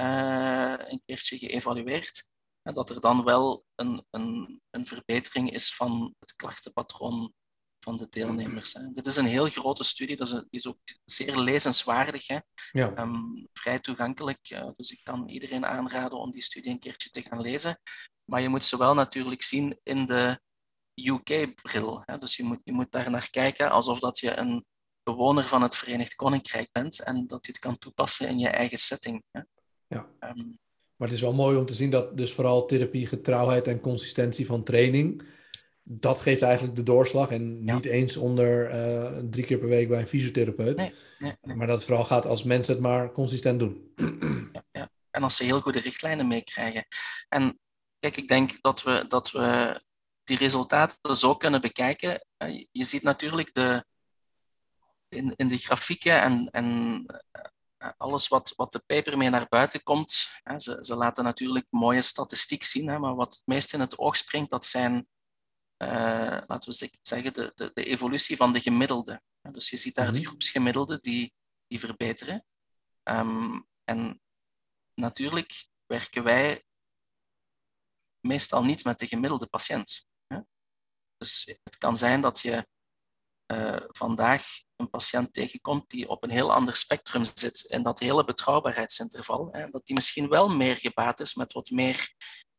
uh, 0.00 0.74
een 0.78 1.02
keertje 1.04 1.38
geëvalueerd, 1.38 2.30
hè, 2.62 2.72
dat 2.72 2.90
er 2.90 3.00
dan 3.00 3.24
wel 3.24 3.64
een, 3.74 4.06
een, 4.10 4.60
een 4.70 4.86
verbetering 4.86 5.52
is 5.52 5.74
van 5.74 6.14
het 6.18 6.36
klachtenpatroon 6.36 7.34
van 7.84 7.96
de 7.96 8.08
deelnemers. 8.08 8.72
Hè. 8.72 8.92
Dit 8.92 9.06
is 9.06 9.16
een 9.16 9.26
heel 9.26 9.48
grote 9.48 9.84
studie, 9.84 10.16
dat 10.16 10.28
is, 10.28 10.34
die 10.34 10.46
is 10.50 10.66
ook 10.66 10.78
zeer 11.04 11.36
lezenswaardig, 11.36 12.26
hè. 12.26 12.38
Ja. 12.70 12.98
Um, 12.98 13.48
vrij 13.52 13.78
toegankelijk. 13.78 14.50
Uh, 14.50 14.68
dus 14.76 14.90
ik 14.90 15.00
kan 15.02 15.28
iedereen 15.28 15.66
aanraden 15.66 16.18
om 16.18 16.30
die 16.30 16.42
studie 16.42 16.70
een 16.70 16.78
keertje 16.78 17.10
te 17.10 17.22
gaan 17.22 17.40
lezen. 17.40 17.80
Maar 18.24 18.40
je 18.40 18.48
moet 18.48 18.64
ze 18.64 18.78
wel 18.78 18.94
natuurlijk 18.94 19.42
zien 19.42 19.80
in 19.82 20.06
de 20.06 20.40
UK-bril. 21.08 22.04
Dus 22.18 22.36
je 22.36 22.44
moet, 22.44 22.60
je 22.64 22.72
moet 22.72 22.92
daar 22.92 23.10
naar 23.10 23.30
kijken 23.30 23.70
alsof 23.70 23.98
dat 23.98 24.18
je 24.18 24.36
een 24.36 24.64
bewoner 25.02 25.44
van 25.44 25.62
het 25.62 25.76
Verenigd 25.76 26.14
Koninkrijk 26.14 26.68
bent 26.72 27.02
en 27.02 27.26
dat 27.26 27.46
je 27.46 27.52
het 27.52 27.60
kan 27.60 27.78
toepassen 27.78 28.28
in 28.28 28.38
je 28.38 28.48
eigen 28.48 28.78
setting. 28.78 29.22
Hè. 29.30 29.40
Ja. 29.86 30.08
Um, 30.20 30.58
maar 30.96 31.08
het 31.08 31.16
is 31.16 31.24
wel 31.24 31.34
mooi 31.34 31.56
om 31.56 31.66
te 31.66 31.74
zien 31.74 31.90
dat 31.90 32.16
dus 32.16 32.32
vooral 32.32 32.66
therapie, 32.66 33.06
getrouwheid 33.06 33.66
en 33.66 33.80
consistentie 33.80 34.46
van 34.46 34.62
training, 34.62 35.22
dat 35.82 36.20
geeft 36.20 36.42
eigenlijk 36.42 36.76
de 36.76 36.82
doorslag. 36.82 37.30
En 37.30 37.64
niet 37.64 37.84
eens 37.84 38.16
onder 38.16 38.74
uh, 38.74 39.18
drie 39.30 39.44
keer 39.44 39.58
per 39.58 39.68
week 39.68 39.88
bij 39.88 40.00
een 40.00 40.06
fysiotherapeut. 40.06 40.76
Nee, 40.76 40.94
nee, 41.18 41.36
nee. 41.40 41.56
Maar 41.56 41.66
dat 41.66 41.76
het 41.76 41.86
vooral 41.86 42.04
gaat 42.04 42.26
als 42.26 42.42
mensen 42.42 42.74
het 42.74 42.82
maar 42.82 43.12
consistent 43.12 43.58
doen. 43.58 43.92
Ja, 44.52 44.64
ja. 44.72 44.90
En 45.10 45.22
als 45.22 45.36
ze 45.36 45.44
heel 45.44 45.60
goede 45.60 45.80
richtlijnen 45.80 46.28
meekrijgen. 46.28 46.86
En 47.28 47.58
kijk, 47.98 48.16
ik 48.16 48.28
denk 48.28 48.58
dat 48.60 48.82
we, 48.82 49.04
dat 49.08 49.30
we 49.30 49.80
die 50.30 50.38
resultaten 50.38 51.16
zo 51.16 51.36
kunnen 51.36 51.60
bekijken. 51.60 52.24
Eh, 52.36 52.64
je 52.70 52.84
ziet 52.84 53.02
natuurlijk 53.02 53.54
de, 53.54 53.84
in, 55.08 55.32
in 55.36 55.48
de 55.48 55.58
grafieken 55.58 56.20
en, 56.20 56.48
en 56.50 56.66
eh, 57.30 57.90
alles 57.96 58.28
wat, 58.28 58.52
wat 58.56 58.72
de 58.72 58.82
paper 58.86 59.16
mee 59.16 59.30
naar 59.30 59.48
buiten 59.48 59.82
komt. 59.82 60.10
Ze, 60.56 60.78
ze 60.80 60.96
laten 60.96 61.24
natuurlijk 61.24 61.66
mooie 61.70 62.02
statistiek 62.02 62.64
zien, 62.64 63.00
maar 63.00 63.14
wat 63.14 63.34
het 63.34 63.42
meest 63.44 63.72
in 63.72 63.80
het 63.80 63.98
oog 63.98 64.16
springt, 64.16 64.50
dat 64.50 64.64
zijn, 64.64 65.08
uh, 65.78 66.38
laten 66.46 66.70
we 66.70 66.90
zeggen, 67.02 67.32
de, 67.32 67.52
de, 67.54 67.70
de 67.74 67.84
evolutie 67.84 68.36
van 68.36 68.52
de 68.52 68.60
gemiddelde. 68.60 69.22
Dus 69.52 69.70
je 69.70 69.76
ziet 69.76 69.94
daar 69.94 70.12
de 70.12 70.18
mhm. 70.18 70.26
groepsgemiddelden 70.26 71.02
die, 71.02 71.32
die 71.66 71.78
verbeteren. 71.78 72.44
Um, 73.04 73.66
en 73.84 74.20
natuurlijk 74.94 75.68
werken 75.86 76.22
wij 76.22 76.64
meestal 78.20 78.64
niet 78.64 78.84
met 78.84 78.98
de 78.98 79.06
gemiddelde 79.06 79.46
patiënt. 79.46 80.08
Dus 81.20 81.56
het 81.62 81.78
kan 81.78 81.96
zijn 81.96 82.20
dat 82.20 82.40
je 82.40 82.66
uh, 83.52 83.76
vandaag 83.86 84.42
een 84.76 84.90
patiënt 84.90 85.32
tegenkomt 85.32 85.90
die 85.90 86.08
op 86.08 86.24
een 86.24 86.30
heel 86.30 86.52
ander 86.52 86.76
spectrum 86.76 87.24
zit 87.24 87.60
in 87.60 87.82
dat 87.82 87.98
hele 87.98 88.24
betrouwbaarheidsinterval. 88.24 89.48
Hè, 89.52 89.70
dat 89.70 89.86
die 89.86 89.94
misschien 89.94 90.28
wel 90.28 90.48
meer 90.48 90.76
gebaat 90.76 91.20
is 91.20 91.34
met 91.34 91.52
wat 91.52 91.70
meer 91.70 92.14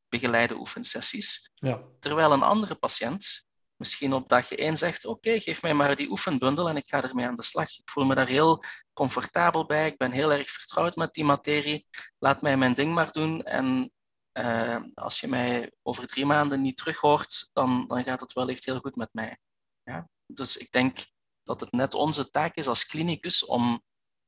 begeleide 0.10 0.56
oefensessies. 0.56 1.50
Ja. 1.54 1.82
Terwijl 2.00 2.32
een 2.32 2.44
andere 2.44 2.76
patiënt 2.76 3.46
misschien 3.76 4.14
op 4.14 4.30
dag 4.30 4.52
1 4.52 4.78
zegt: 4.78 5.06
Oké, 5.06 5.40
geef 5.40 5.62
mij 5.62 5.74
maar 5.74 5.96
die 5.96 6.10
oefenbundel 6.10 6.70
en 6.70 6.76
ik 6.76 6.88
ga 6.88 7.04
ermee 7.04 7.26
aan 7.26 7.36
de 7.36 7.44
slag. 7.44 7.70
Ik 7.70 7.90
voel 7.90 8.06
me 8.06 8.16
daar 8.16 8.28
heel 8.28 8.64
comfortabel 8.94 9.66
bij. 9.66 9.88
Ik 9.88 9.98
ben 9.98 10.12
heel 10.12 10.32
erg 10.32 10.50
vertrouwd 10.50 10.96
met 10.96 11.14
die 11.14 11.24
materie. 11.24 11.88
Laat 12.20 12.42
mij 12.42 12.58
mijn 12.58 12.74
ding 12.74 12.94
maar 12.94 13.12
doen. 13.12 13.44
En 13.44 13.92
uh, 14.34 14.84
als 14.94 15.20
je 15.20 15.28
mij 15.28 15.72
over 15.82 16.08
drie 16.08 16.26
maanden 16.26 16.62
niet 16.62 16.78
terug 16.78 16.98
hoort, 16.98 17.50
dan, 17.54 17.88
dan 17.88 18.04
gaat 18.04 18.20
het 18.20 18.34
wellicht 18.34 18.66
heel 18.66 18.80
goed 18.80 18.96
met 18.96 19.10
mij. 19.12 19.38
Ja? 19.84 20.10
Dus 20.26 20.58
ik 20.58 20.72
denk 20.72 20.98
dat 21.44 21.60
het 21.60 21.72
net 21.72 21.94
onze 21.94 22.30
taak 22.30 22.56
is 22.56 22.68
als 22.68 22.86
klinicus 22.86 23.46
om 23.46 23.82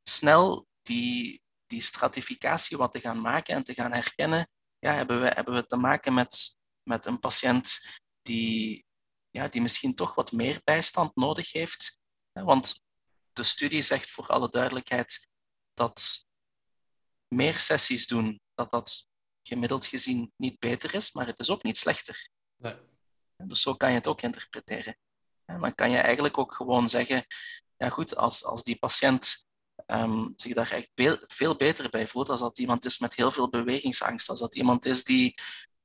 snel 0.03 0.67
die, 0.81 1.41
die 1.65 1.81
stratificatie 1.81 2.77
wat 2.77 2.91
te 2.91 2.99
gaan 2.99 3.21
maken 3.21 3.55
en 3.55 3.63
te 3.63 3.73
gaan 3.73 3.93
herkennen. 3.93 4.49
Ja, 4.79 4.93
hebben, 4.93 5.21
we, 5.21 5.27
hebben 5.27 5.53
we 5.53 5.65
te 5.65 5.77
maken 5.77 6.13
met, 6.13 6.57
met 6.83 7.05
een 7.05 7.19
patiënt 7.19 7.79
die, 8.21 8.85
ja, 9.29 9.47
die 9.47 9.61
misschien 9.61 9.95
toch 9.95 10.15
wat 10.15 10.31
meer 10.31 10.61
bijstand 10.63 11.15
nodig 11.15 11.51
heeft? 11.51 11.97
Want 12.31 12.81
de 13.33 13.43
studie 13.43 13.81
zegt 13.81 14.09
voor 14.09 14.27
alle 14.27 14.49
duidelijkheid 14.49 15.27
dat 15.73 16.25
meer 17.27 17.57
sessies 17.57 18.07
doen, 18.07 18.41
dat 18.53 18.71
dat 18.71 19.07
gemiddeld 19.43 19.85
gezien 19.85 20.33
niet 20.35 20.59
beter 20.59 20.93
is, 20.93 21.11
maar 21.11 21.27
het 21.27 21.39
is 21.39 21.49
ook 21.49 21.63
niet 21.63 21.77
slechter. 21.77 22.29
Nee. 22.55 22.75
Dus 23.37 23.61
zo 23.61 23.73
kan 23.73 23.89
je 23.89 23.95
het 23.95 24.07
ook 24.07 24.21
interpreteren. 24.21 24.97
En 25.45 25.59
dan 25.59 25.75
kan 25.75 25.89
je 25.89 25.97
eigenlijk 25.97 26.37
ook 26.37 26.53
gewoon 26.53 26.89
zeggen, 26.89 27.25
ja 27.77 27.89
goed, 27.89 28.15
als, 28.15 28.45
als 28.45 28.63
die 28.63 28.79
patiënt 28.79 29.45
um, 29.87 30.33
zich 30.35 30.53
daar 30.53 30.71
echt 30.71 30.89
veel 31.27 31.55
beter 31.55 31.89
bij 31.89 32.07
voelt, 32.07 32.29
als 32.29 32.39
dat 32.39 32.59
iemand 32.59 32.85
is 32.85 32.99
met 32.99 33.15
heel 33.15 33.31
veel 33.31 33.49
bewegingsangst, 33.49 34.29
als 34.29 34.39
dat 34.39 34.55
iemand 34.55 34.85
is 34.85 35.03
die, 35.03 35.33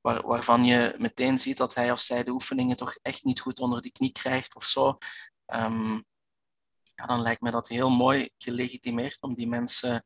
waar, 0.01 0.27
waarvan 0.27 0.65
je 0.65 0.95
meteen 0.97 1.37
ziet 1.37 1.57
dat 1.57 1.75
hij 1.75 1.91
of 1.91 1.99
zij 1.99 2.23
de 2.23 2.31
oefeningen 2.31 2.75
toch 2.75 2.97
echt 3.01 3.23
niet 3.23 3.39
goed 3.39 3.59
onder 3.59 3.81
die 3.81 3.91
knie 3.91 4.11
krijgt 4.11 4.55
of 4.55 4.63
zo, 4.63 4.97
um, 5.53 6.05
ja, 6.95 7.05
dan 7.05 7.21
lijkt 7.21 7.41
me 7.41 7.51
dat 7.51 7.67
heel 7.67 7.89
mooi 7.89 8.29
gelegitimeerd 8.37 9.21
om 9.21 9.33
die 9.33 9.47
mensen 9.47 10.05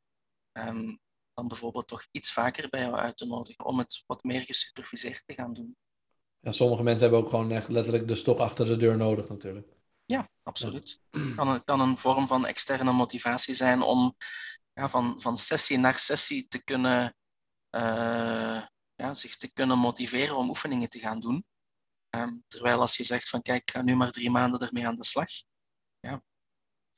um, 0.51 0.99
dan 1.33 1.47
bijvoorbeeld 1.47 1.87
toch 1.87 2.05
iets 2.11 2.31
vaker 2.31 2.69
bij 2.69 2.81
jou 2.81 2.95
uit 2.95 3.17
te 3.17 3.25
nodigen 3.25 3.65
om 3.65 3.77
het 3.77 4.03
wat 4.05 4.23
meer 4.23 4.41
gesuperviseerd 4.41 5.23
te 5.25 5.33
gaan 5.33 5.53
doen. 5.53 5.77
Ja, 6.39 6.51
sommige 6.51 6.83
mensen 6.83 7.01
hebben 7.01 7.19
ook 7.19 7.29
gewoon 7.29 7.51
echt 7.51 7.67
letterlijk 7.67 8.07
de 8.07 8.15
stok 8.15 8.39
achter 8.39 8.65
de 8.65 8.77
deur 8.77 8.97
nodig 8.97 9.29
natuurlijk. 9.29 9.67
Ja, 10.05 10.29
absoluut. 10.43 11.01
Het 11.09 11.35
kan, 11.35 11.47
een, 11.47 11.63
kan 11.63 11.79
een 11.79 11.97
vorm 11.97 12.27
van 12.27 12.45
externe 12.45 12.91
motivatie 12.91 13.53
zijn 13.53 13.81
om 13.81 14.15
ja, 14.73 14.89
van, 14.89 15.21
van 15.21 15.37
sessie 15.37 15.77
naar 15.77 15.99
sessie 15.99 16.47
te 16.47 16.63
kunnen, 16.63 17.15
uh, 17.75 18.65
ja, 18.95 19.13
zich 19.13 19.37
te 19.37 19.53
kunnen 19.53 19.77
motiveren 19.77 20.37
om 20.37 20.49
oefeningen 20.49 20.89
te 20.89 20.99
gaan 20.99 21.19
doen. 21.19 21.45
Um, 22.15 22.43
terwijl 22.47 22.79
als 22.79 22.97
je 22.97 23.03
zegt 23.03 23.29
van 23.29 23.41
kijk, 23.41 23.61
ik 23.61 23.71
ga 23.71 23.81
nu 23.81 23.95
maar 23.95 24.11
drie 24.11 24.31
maanden 24.31 24.59
ermee 24.59 24.87
aan 24.87 24.95
de 24.95 25.05
slag. 25.05 25.29
Ja, 25.99 26.23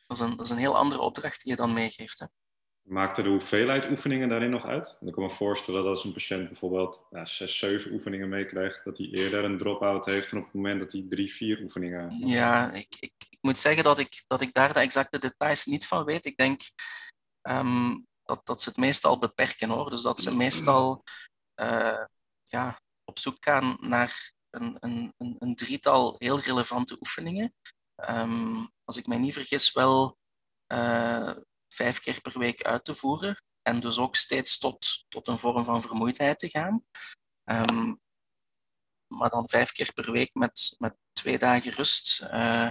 dat 0.06 0.18
is 0.18 0.20
een, 0.20 0.36
dat 0.36 0.46
is 0.46 0.52
een 0.52 0.58
heel 0.58 0.78
andere 0.78 1.02
opdracht 1.02 1.44
die 1.44 1.52
je 1.52 1.58
dan 1.58 1.74
meegeeft. 1.74 2.20
Hè. 2.20 2.26
Maakte 2.86 3.22
de 3.22 3.30
hoeveelheid 3.30 3.90
oefeningen 3.90 4.30
daarin 4.30 4.50
nog 4.50 4.66
uit? 4.66 4.98
Ik 5.02 5.14
kan 5.14 5.24
me 5.24 5.30
voorstellen 5.32 5.82
dat 5.82 5.90
als 5.90 6.04
een 6.04 6.14
patiënt 6.14 6.48
bijvoorbeeld 6.48 7.06
ja, 7.12 7.26
zes, 7.26 7.58
zeven 7.58 7.92
oefeningen 7.92 8.30
meekrijgt, 8.30 8.84
dat 8.84 8.98
hij 8.98 9.08
eerder 9.08 9.44
een 9.44 9.58
drop-out 9.58 10.06
heeft 10.06 10.30
dan 10.30 10.40
op 10.40 10.46
het 10.46 10.54
moment 10.54 10.80
dat 10.80 10.92
hij 10.92 11.06
drie, 11.10 11.34
vier 11.34 11.62
oefeningen. 11.62 12.28
Ja, 12.28 12.72
ik, 12.72 12.96
ik, 13.00 13.14
ik, 13.30 13.38
moet 13.42 13.58
zeggen 13.58 13.84
dat 13.84 14.00
ik, 14.00 14.24
dat 14.28 14.42
ik 14.42 14.54
daar 14.54 14.74
de 14.74 14.80
exacte 14.80 15.20
details 15.20 15.66
niet 15.66 15.88
van 15.88 16.04
weet. 16.04 16.26
Ik 16.26 16.38
denk 16.38 16.62
um, 17.42 18.06
dat, 18.24 18.46
dat 18.46 18.62
ze 18.62 18.70
het 18.70 18.78
meestal 18.78 19.20
beperken 19.20 19.70
hoor. 19.70 19.90
Dus 19.90 20.02
dat 20.02 20.20
ze 20.22 20.36
meestal 20.36 21.04
uh, 21.62 22.04
ja, 22.44 22.80
op 23.04 23.20
zoek 23.20 23.38
gaan 23.40 23.78
naar 23.80 24.34
een, 24.50 24.78
een, 24.80 25.14
een, 25.18 25.36
een 25.40 25.56
drietal 25.56 26.16
heel 26.18 26.40
relevante 26.40 26.96
oefeningen. 27.00 27.54
Um, 28.10 28.70
als 28.84 28.98
ik 28.98 29.08
mij 29.08 29.18
niet 29.18 29.34
vergis, 29.34 29.74
wel. 29.74 30.18
Uh, 30.74 31.32
vijf 31.76 32.00
keer 32.00 32.22
per 32.22 32.40
week 32.40 32.62
uit 32.62 32.86
te 32.86 32.96
voeren. 32.96 33.44
En 33.62 33.80
dus 33.80 33.98
ook 33.98 34.16
steeds 34.16 34.58
tot, 34.58 35.06
tot 35.10 35.28
een 35.28 35.40
vorm 35.40 35.64
van 35.64 35.82
vermoeidheid 35.82 36.40
te 36.40 36.50
gaan. 36.50 36.86
Um, 37.44 38.00
maar 39.08 39.30
dan 39.30 39.50
vijf 39.50 39.72
keer 39.72 39.94
per 39.94 40.12
week 40.12 40.34
met, 40.34 40.76
met 40.78 40.96
twee 41.14 41.38
dagen 41.38 41.72
rust, 41.72 42.22
uh, 42.22 42.70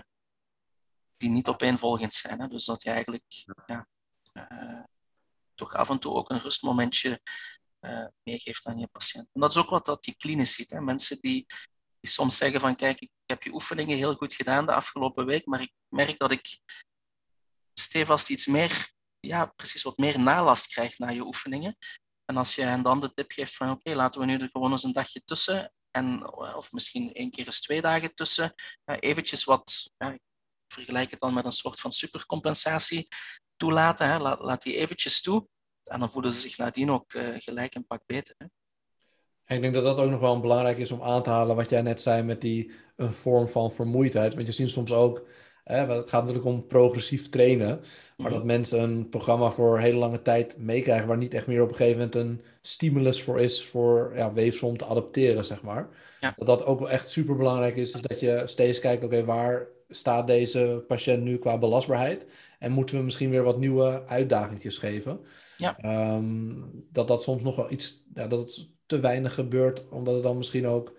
die 1.16 1.30
niet 1.30 1.48
opeenvolgend 1.48 2.14
zijn. 2.14 2.40
Hè? 2.40 2.48
Dus 2.48 2.64
dat 2.64 2.82
je 2.82 2.90
eigenlijk 2.90 3.24
ja, 3.66 3.88
uh, 4.32 4.82
toch 5.54 5.74
af 5.74 5.90
en 5.90 5.98
toe 5.98 6.12
ook 6.12 6.30
een 6.30 6.40
rustmomentje 6.40 7.20
uh, 7.80 8.06
meegeeft 8.22 8.66
aan 8.66 8.78
je 8.78 8.86
patiënt. 8.86 9.28
En 9.32 9.40
dat 9.40 9.50
is 9.50 9.56
ook 9.56 9.70
wat 9.70 9.84
dat 9.84 10.06
je 10.06 10.16
klinisch 10.16 10.54
ziet. 10.54 10.70
Hè? 10.70 10.80
Mensen 10.80 11.20
die, 11.20 11.46
die 12.00 12.10
soms 12.10 12.36
zeggen 12.36 12.60
van 12.60 12.76
kijk, 12.76 13.00
ik 13.00 13.10
heb 13.26 13.42
je 13.42 13.52
oefeningen 13.52 13.96
heel 13.96 14.14
goed 14.14 14.34
gedaan 14.34 14.66
de 14.66 14.74
afgelopen 14.74 15.26
week, 15.26 15.46
maar 15.46 15.60
ik 15.60 15.72
merk 15.88 16.18
dat 16.18 16.32
ik 16.32 16.60
stevast 17.74 18.30
iets 18.30 18.46
meer, 18.46 18.90
ja, 19.20 19.46
precies 19.46 19.82
wat 19.82 19.98
meer 19.98 20.20
nalast 20.20 20.66
krijgt 20.66 20.98
na 20.98 21.08
je 21.08 21.26
oefeningen. 21.26 21.76
En 22.24 22.36
als 22.36 22.54
je 22.54 22.62
hen 22.62 22.82
dan 22.82 23.00
de 23.00 23.14
tip 23.14 23.32
geeft 23.32 23.56
van 23.56 23.70
oké, 23.70 23.94
laten 23.94 24.20
we 24.20 24.26
nu 24.26 24.38
er 24.38 24.50
gewoon 24.50 24.70
eens 24.70 24.82
een 24.82 24.92
dagje 24.92 25.22
tussen 25.24 25.72
en, 25.90 26.34
of 26.34 26.72
misschien 26.72 27.12
één 27.12 27.30
keer 27.30 27.46
eens 27.46 27.60
twee 27.60 27.80
dagen 27.80 28.14
tussen, 28.14 28.54
uh, 28.84 28.96
eventjes 29.00 29.44
wat 29.44 29.92
vergelijk 30.68 31.10
het 31.10 31.20
dan 31.20 31.34
met 31.34 31.44
een 31.44 31.52
soort 31.52 31.80
van 31.80 31.92
supercompensatie 31.92 33.08
toelaten. 33.56 34.08
Hè. 34.08 34.18
Laat, 34.18 34.62
die 34.62 34.76
eventjes 34.76 35.22
toe. 35.22 35.48
En 35.82 36.00
dan 36.00 36.10
voelen 36.10 36.32
ze 36.32 36.40
zich 36.40 36.56
nadien 36.56 36.90
ook 36.90 37.12
gelijk 37.38 37.74
een 37.74 37.86
pak 37.86 38.02
beter. 38.06 38.34
Hè. 38.38 38.46
En 39.44 39.56
ik 39.56 39.62
denk 39.62 39.74
dat 39.74 39.84
dat 39.84 39.98
ook 39.98 40.10
nog 40.10 40.20
wel 40.20 40.40
belangrijk 40.40 40.78
is 40.78 40.90
om 40.90 41.02
aan 41.02 41.22
te 41.22 41.30
halen 41.30 41.56
wat 41.56 41.70
jij 41.70 41.82
net 41.82 42.00
zei 42.00 42.22
met 42.22 42.40
die 42.40 42.72
een 42.96 43.12
vorm 43.12 43.48
van 43.48 43.72
vermoeidheid. 43.72 44.34
Want 44.34 44.46
je 44.46 44.52
ziet 44.52 44.70
soms 44.70 44.92
ook, 44.92 45.26
hè, 45.64 45.86
het 45.86 46.08
gaat 46.08 46.20
natuurlijk 46.20 46.46
om 46.46 46.66
progressief 46.66 47.28
trainen, 47.28 47.80
maar 48.16 48.30
dat 48.30 48.38
mhm. 48.38 48.46
mensen 48.46 48.80
een 48.80 49.08
programma 49.08 49.50
voor 49.50 49.78
hele 49.78 49.98
lange 49.98 50.22
tijd 50.22 50.58
meekrijgen 50.58 51.08
waar 51.08 51.16
niet 51.16 51.34
echt 51.34 51.46
meer 51.46 51.62
op 51.62 51.68
een 51.68 51.76
gegeven 51.76 51.98
moment 51.98 52.14
een 52.14 52.42
stimulus 52.62 53.22
voor 53.22 53.40
is 53.40 53.64
voor 53.64 54.12
ja, 54.16 54.32
weefsel 54.32 54.68
om 54.68 54.76
te 54.76 54.84
adapteren, 54.84 55.44
zeg 55.44 55.62
maar. 55.62 55.88
Dat 56.36 56.46
dat 56.46 56.64
ook 56.64 56.78
wel 56.78 56.90
echt 56.90 57.10
super 57.10 57.36
belangrijk 57.36 57.76
is, 57.76 57.92
is 57.92 58.00
dat 58.00 58.20
je 58.20 58.42
steeds 58.44 58.78
kijkt, 58.78 59.04
oké, 59.04 59.24
waar 59.24 59.66
staat 59.88 60.26
deze 60.26 60.84
patiënt 60.88 61.22
nu 61.22 61.38
qua 61.38 61.58
belastbaarheid? 61.58 62.26
En 62.58 62.72
moeten 62.72 62.96
we 62.96 63.02
misschien 63.02 63.30
weer 63.30 63.42
wat 63.42 63.58
nieuwe 63.58 64.02
uitdagingjes 64.06 64.78
geven? 64.78 65.20
Ja. 65.56 65.78
Ehm, 65.78 66.54
dat 66.92 67.08
dat 67.08 67.22
soms 67.22 67.42
nog 67.42 67.56
wel 67.56 67.70
iets, 67.70 68.04
ja, 68.14 68.26
dat 68.26 68.38
het 68.38 68.68
te 68.86 69.00
weinig 69.00 69.34
gebeurt, 69.34 69.88
omdat 69.88 70.14
het 70.14 70.22
dan 70.22 70.36
misschien 70.36 70.66
ook 70.66 70.96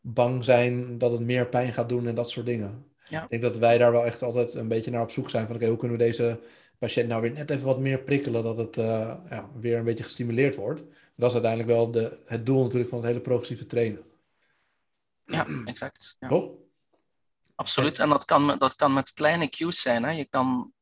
bang 0.00 0.44
zijn 0.44 0.98
dat 0.98 1.10
het 1.10 1.20
meer 1.20 1.48
pijn 1.48 1.72
gaat 1.72 1.88
doen 1.88 2.06
en 2.06 2.14
dat 2.14 2.30
soort 2.30 2.46
dingen. 2.46 2.91
Ja. 3.12 3.22
Ik 3.22 3.30
denk 3.30 3.42
dat 3.42 3.58
wij 3.58 3.78
daar 3.78 3.92
wel 3.92 4.04
echt 4.04 4.22
altijd 4.22 4.54
een 4.54 4.68
beetje 4.68 4.90
naar 4.90 5.02
op 5.02 5.10
zoek 5.10 5.30
zijn 5.30 5.46
van 5.46 5.56
oké, 5.56 5.66
hoe 5.66 5.76
kunnen 5.76 5.98
we 5.98 6.04
deze 6.04 6.40
patiënt 6.78 7.08
nou 7.08 7.22
weer 7.22 7.32
net 7.32 7.50
even 7.50 7.64
wat 7.64 7.78
meer 7.78 7.98
prikkelen, 8.02 8.42
dat 8.42 8.56
het 8.56 8.76
uh, 8.76 9.14
ja, 9.30 9.50
weer 9.54 9.78
een 9.78 9.84
beetje 9.84 10.04
gestimuleerd 10.04 10.56
wordt. 10.56 10.82
Dat 11.16 11.28
is 11.28 11.32
uiteindelijk 11.32 11.72
wel 11.72 11.90
de, 11.90 12.22
het 12.26 12.46
doel 12.46 12.62
natuurlijk 12.62 12.90
van 12.90 12.98
het 12.98 13.06
hele 13.06 13.20
progressieve 13.20 13.66
trainen. 13.66 14.04
Ja, 15.24 15.46
exact. 15.64 16.16
Ja. 16.18 16.28
Toch? 16.28 16.50
Absoluut, 17.54 17.98
en 17.98 18.08
dat 18.08 18.24
kan, 18.24 18.58
dat 18.58 18.76
kan 18.76 18.92
met 18.92 19.12
kleine 19.12 19.48
cues 19.48 19.80
zijn. 19.80 20.02
Hè. 20.02 20.10
Je 20.10 20.28
kan, 20.28 20.72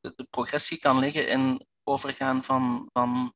de, 0.00 0.12
de 0.16 0.26
progressie 0.30 0.78
kan 0.78 0.98
liggen 0.98 1.28
in 1.28 1.66
overgaan 1.82 2.42
van, 2.42 2.88
van 2.92 3.34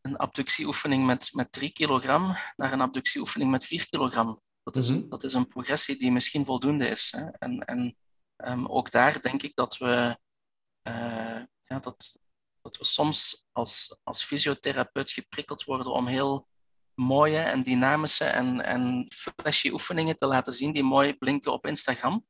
een 0.00 0.16
abductieoefening 0.16 1.06
met, 1.06 1.30
met 1.32 1.52
3 1.52 1.72
kilogram 1.72 2.34
naar 2.56 2.72
een 2.72 2.80
abductieoefening 2.80 3.50
met 3.50 3.64
4 3.64 3.88
kilogram. 3.88 4.40
Dat 4.64 4.76
is, 4.76 4.88
een, 4.88 5.08
dat 5.08 5.24
is 5.24 5.34
een 5.34 5.46
progressie 5.46 5.96
die 5.96 6.12
misschien 6.12 6.44
voldoende 6.44 6.88
is. 6.88 7.12
Hè. 7.16 7.30
En, 7.30 7.58
en 7.64 7.96
um, 8.36 8.66
ook 8.66 8.90
daar 8.90 9.20
denk 9.20 9.42
ik 9.42 9.54
dat 9.54 9.76
we, 9.76 10.18
uh, 10.88 11.42
ja, 11.60 11.78
dat, 11.80 12.18
dat 12.62 12.76
we 12.76 12.84
soms 12.84 13.46
als, 13.52 14.00
als 14.02 14.24
fysiotherapeut 14.24 15.10
geprikkeld 15.10 15.64
worden 15.64 15.92
om 15.92 16.06
heel 16.06 16.48
mooie 16.94 17.38
en 17.38 17.62
dynamische 17.62 18.24
en, 18.24 18.64
en 18.64 19.06
flashy 19.14 19.70
oefeningen 19.70 20.16
te 20.16 20.26
laten 20.26 20.52
zien 20.52 20.72
die 20.72 20.84
mooi 20.84 21.16
blinken 21.16 21.52
op 21.52 21.66
Instagram. 21.66 22.26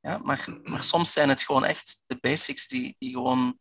Ja, 0.00 0.18
maar, 0.18 0.58
maar 0.62 0.82
soms 0.82 1.12
zijn 1.12 1.28
het 1.28 1.42
gewoon 1.42 1.64
echt 1.64 2.02
de 2.06 2.18
basics 2.20 2.68
die, 2.68 2.96
die 2.98 3.12
gewoon 3.12 3.58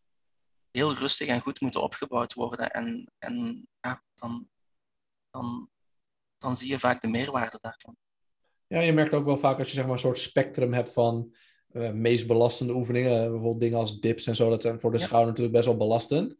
heel 0.71 0.93
rustig 0.93 1.27
en 1.27 1.41
goed 1.41 1.61
moeten 1.61 1.81
opgebouwd 1.81 2.33
worden. 2.33 2.71
En, 2.71 3.11
en 3.17 3.67
ja, 3.79 4.03
dan, 4.13 4.49
dan, 5.29 5.69
dan 6.37 6.55
zie 6.55 6.69
je 6.69 6.79
vaak 6.79 7.01
de 7.01 7.07
meerwaarde 7.07 7.57
daarvan. 7.61 7.97
Ja, 8.67 8.79
je 8.79 8.93
merkt 8.93 9.13
ook 9.13 9.25
wel 9.25 9.37
vaak 9.37 9.57
als 9.57 9.67
je 9.67 9.73
zeg 9.73 9.83
maar, 9.83 9.93
een 9.93 9.99
soort 9.99 10.19
spectrum 10.19 10.73
hebt 10.73 10.93
van 10.93 11.35
uh, 11.71 11.91
meest 11.91 12.27
belastende 12.27 12.73
oefeningen. 12.73 13.21
Bijvoorbeeld 13.31 13.61
dingen 13.61 13.77
als 13.79 13.99
dips 13.99 14.27
en 14.27 14.35
zo. 14.35 14.49
Dat 14.49 14.61
zijn 14.61 14.79
voor 14.79 14.91
de 14.91 14.97
schouder 14.97 15.27
natuurlijk 15.27 15.55
best 15.55 15.67
wel 15.67 15.77
belastend. 15.77 16.35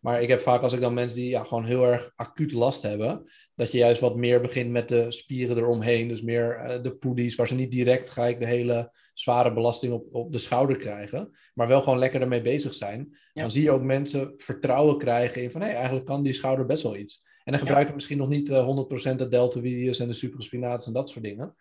Maar 0.00 0.22
ik 0.22 0.28
heb 0.28 0.40
vaak 0.40 0.62
als 0.62 0.72
ik 0.72 0.80
dan 0.80 0.94
mensen 0.94 1.16
die 1.16 1.28
ja, 1.28 1.44
gewoon 1.44 1.64
heel 1.64 1.84
erg 1.84 2.12
acuut 2.16 2.52
last 2.52 2.82
hebben, 2.82 3.30
dat 3.54 3.72
je 3.72 3.78
juist 3.78 4.00
wat 4.00 4.16
meer 4.16 4.40
begint 4.40 4.70
met 4.70 4.88
de 4.88 5.12
spieren 5.12 5.56
eromheen. 5.56 6.08
Dus 6.08 6.22
meer 6.22 6.60
uh, 6.64 6.82
de 6.82 6.96
poedies, 6.96 7.34
waar 7.34 7.48
ze 7.48 7.54
niet 7.54 7.70
direct 7.70 8.10
ga 8.10 8.26
ik 8.26 8.38
de 8.38 8.46
hele 8.46 8.92
zware 9.14 9.52
belasting 9.52 9.92
op, 9.92 10.06
op 10.14 10.32
de 10.32 10.38
schouder 10.38 10.76
krijgen, 10.76 11.36
maar 11.54 11.68
wel 11.68 11.82
gewoon 11.82 11.98
lekker 11.98 12.20
ermee 12.20 12.42
bezig 12.42 12.74
zijn. 12.74 13.16
Dan 13.32 13.50
zie 13.50 13.62
je 13.62 13.70
ook 13.70 13.82
mensen 13.82 14.34
vertrouwen 14.36 14.98
krijgen 14.98 15.42
in 15.42 15.50
van 15.50 15.60
hé, 15.60 15.66
hey, 15.66 15.76
eigenlijk 15.76 16.06
kan 16.06 16.22
die 16.22 16.32
schouder 16.32 16.66
best 16.66 16.82
wel 16.82 16.96
iets. 16.96 17.24
En 17.50 17.56
dan 17.56 17.66
gebruiken 17.66 17.88
ja. 17.88 17.94
misschien 17.94 18.18
nog 18.18 18.28
niet 18.28 18.48
uh, 18.48 19.12
100% 19.12 19.16
de 19.16 19.28
deltoideus 19.28 19.98
en 19.98 20.08
de 20.08 20.14
supraspinatus 20.14 20.86
en 20.86 20.92
dat 20.92 21.10
soort 21.10 21.24
dingen. 21.24 21.56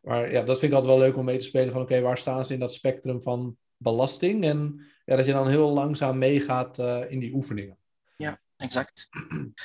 Maar 0.00 0.32
ja, 0.32 0.42
dat 0.42 0.58
vind 0.58 0.72
ik 0.72 0.78
altijd 0.78 0.96
wel 0.96 1.06
leuk 1.06 1.16
om 1.16 1.24
mee 1.24 1.38
te 1.38 1.44
spelen 1.44 1.72
van 1.72 1.82
oké, 1.82 2.00
waar 2.00 2.18
staan 2.18 2.46
ze 2.46 2.52
in 2.52 2.60
dat 2.60 2.74
spectrum 2.74 3.22
van 3.22 3.56
belasting? 3.76 4.44
En 4.44 4.86
ja, 5.04 5.16
dat 5.16 5.26
je 5.26 5.32
dan 5.32 5.48
heel 5.48 5.70
langzaam 5.70 6.18
meegaat 6.18 6.78
uh, 6.78 7.10
in 7.10 7.18
die 7.18 7.34
oefeningen. 7.34 7.78
Ja, 8.16 8.38
exact. 8.56 9.08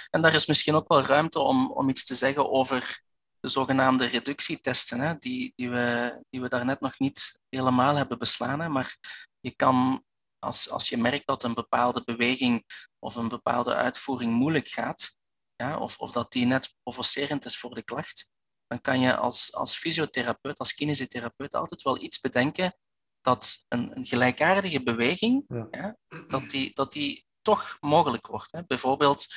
En 0.09 0.21
daar 0.21 0.33
is 0.33 0.45
misschien 0.45 0.75
ook 0.75 0.87
wel 0.87 1.01
ruimte 1.01 1.39
om, 1.39 1.71
om 1.71 1.89
iets 1.89 2.05
te 2.05 2.15
zeggen 2.15 2.51
over 2.51 3.03
de 3.39 3.47
zogenaamde 3.47 4.05
reductietesten, 4.05 4.99
hè, 4.99 5.15
die, 5.17 5.53
die, 5.55 5.69
we, 5.69 6.23
die 6.29 6.41
we 6.41 6.49
daarnet 6.49 6.79
nog 6.79 6.99
niet 6.99 7.39
helemaal 7.49 7.95
hebben 7.95 8.17
beslaan. 8.17 8.71
Maar 8.71 8.97
je 9.39 9.55
kan, 9.55 10.03
als, 10.39 10.69
als 10.69 10.89
je 10.89 10.97
merkt 10.97 11.27
dat 11.27 11.43
een 11.43 11.53
bepaalde 11.53 12.01
beweging 12.05 12.63
of 12.99 13.15
een 13.15 13.29
bepaalde 13.29 13.75
uitvoering 13.75 14.31
moeilijk 14.31 14.67
gaat, 14.67 15.15
ja, 15.55 15.79
of, 15.79 15.97
of 15.97 16.11
dat 16.11 16.31
die 16.31 16.45
net 16.45 16.75
provocerend 16.83 17.45
is 17.45 17.57
voor 17.57 17.75
de 17.75 17.83
klacht, 17.83 18.31
dan 18.67 18.81
kan 18.81 18.99
je 18.99 19.15
als, 19.15 19.53
als 19.53 19.77
fysiotherapeut, 19.77 20.57
als 20.57 20.73
kinesitherapeut 20.73 21.55
altijd 21.55 21.81
wel 21.81 22.01
iets 22.01 22.19
bedenken 22.19 22.75
dat 23.21 23.65
een, 23.67 23.97
een 23.97 24.05
gelijkaardige 24.05 24.83
beweging, 24.83 25.45
ja. 25.71 25.97
dat, 26.27 26.49
die, 26.49 26.71
dat 26.73 26.91
die 26.91 27.25
toch 27.41 27.77
mogelijk 27.79 28.27
wordt. 28.27 28.51
Hè. 28.51 28.65
Bijvoorbeeld, 28.65 29.27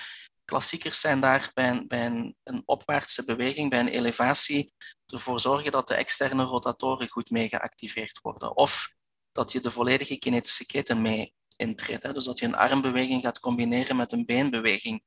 klassiekers 0.45 1.01
zijn 1.01 1.21
daar 1.21 1.51
bij, 1.55 1.71
een, 1.71 1.89
bij 1.89 2.07
een, 2.07 2.37
een, 2.43 2.63
opwaartse 2.65 3.25
beweging, 3.25 3.71
bij 3.71 3.81
een 3.81 3.89
elevatie, 3.89 4.73
ervoor 5.07 5.41
zorgen 5.41 5.73
dat 5.73 5.89
de 5.89 5.95
externe 5.95 6.45
rotatoren 6.45 7.09
goed 7.09 7.31
mee 7.31 7.49
geactiveerd 7.49 8.19
worden. 8.23 8.57
Of 8.57 8.95
dat 9.33 9.53
je 9.53 9.61
de 9.61 9.71
volledige 9.71 10.19
kinetische 10.19 10.67
keten 10.67 11.03
mee 11.03 11.35
intreedt. 11.57 12.03
Hè. 12.03 12.13
Dus 12.13 12.25
dat 12.25 12.39
je 12.39 12.47
een 12.47 12.57
armbeweging 12.57 13.23
gaat 13.23 13.41
combineren 13.41 13.97
met 13.97 14.13
een 14.13 14.27
beenbeweging. 14.27 15.03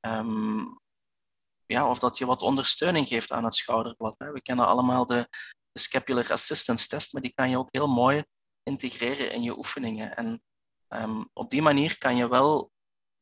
Ehm, 0.00 0.64
ja, 1.66 1.88
of 1.90 1.98
dat 1.98 2.18
je 2.18 2.26
wat 2.26 2.42
ondersteuning 2.42 3.08
geeft 3.08 3.32
aan 3.32 3.44
het 3.44 3.54
schouderblad. 3.54 4.14
Hè. 4.18 4.32
We 4.32 4.42
kennen 4.42 4.66
allemaal 4.66 5.06
de, 5.06 5.28
scapular 5.72 6.32
assistance 6.32 6.88
test, 6.88 7.12
maar 7.12 7.22
die 7.22 7.34
kan 7.34 7.50
je 7.50 7.58
ook 7.58 7.68
heel 7.70 7.86
mooi 7.86 8.24
integreren 8.62 9.32
in 9.32 9.42
je 9.42 9.56
oefeningen. 9.56 10.16
En 10.16 10.42
um, 10.88 11.30
op 11.32 11.50
die 11.50 11.62
manier 11.62 11.98
kan 11.98 12.16
je 12.16 12.28
wel 12.28 12.72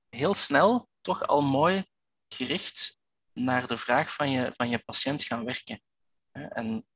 heel 0.09 0.35
snel 0.35 0.89
toch 1.01 1.27
al 1.27 1.43
mooi 1.43 1.85
gericht 2.29 2.99
naar 3.33 3.67
de 3.67 3.77
vraag 3.77 4.15
van 4.15 4.31
je, 4.31 4.53
van 4.53 4.69
je 4.69 4.79
patiënt 4.79 5.23
gaan 5.23 5.45
werken. 5.45 5.83
En 6.33 6.87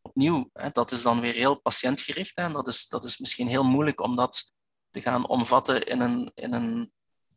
opnieuw, 0.00 0.50
dat 0.72 0.92
is 0.92 1.02
dan 1.02 1.20
weer 1.20 1.34
heel 1.34 1.60
patiëntgericht. 1.60 2.36
En 2.36 2.52
dat 2.52 2.68
is, 2.68 2.88
dat 2.88 3.04
is 3.04 3.18
misschien 3.18 3.48
heel 3.48 3.64
moeilijk 3.64 4.00
om 4.00 4.16
dat 4.16 4.52
te 4.90 5.00
gaan 5.00 5.28
omvatten 5.28 5.86
in 5.86 6.00
een, 6.00 6.30
in 6.34 6.52
een, 6.52 6.92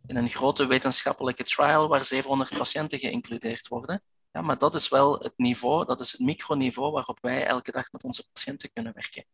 in 0.08 0.16
een 0.16 0.30
grote 0.30 0.66
wetenschappelijke 0.66 1.44
trial 1.44 1.88
waar 1.88 2.06
700 2.06 2.58
patiënten 2.58 3.00
geïncludeerd 3.00 3.68
worden. 3.68 4.04
Ja, 4.32 4.42
maar 4.42 4.58
dat 4.58 4.76
is 4.76 4.90
wel 4.90 5.20
het 5.20 5.34
niveau, 5.36 5.86
dat 5.86 6.00
is 6.00 6.12
het 6.12 6.22
microniveau 6.22 6.92
waarop 6.92 7.18
wij 7.22 7.46
elke 7.46 7.72
dag 7.72 7.92
met 7.92 8.04
onze 8.04 8.30
patiënten 8.32 8.72
kunnen 8.74 8.94
werken. 8.94 9.26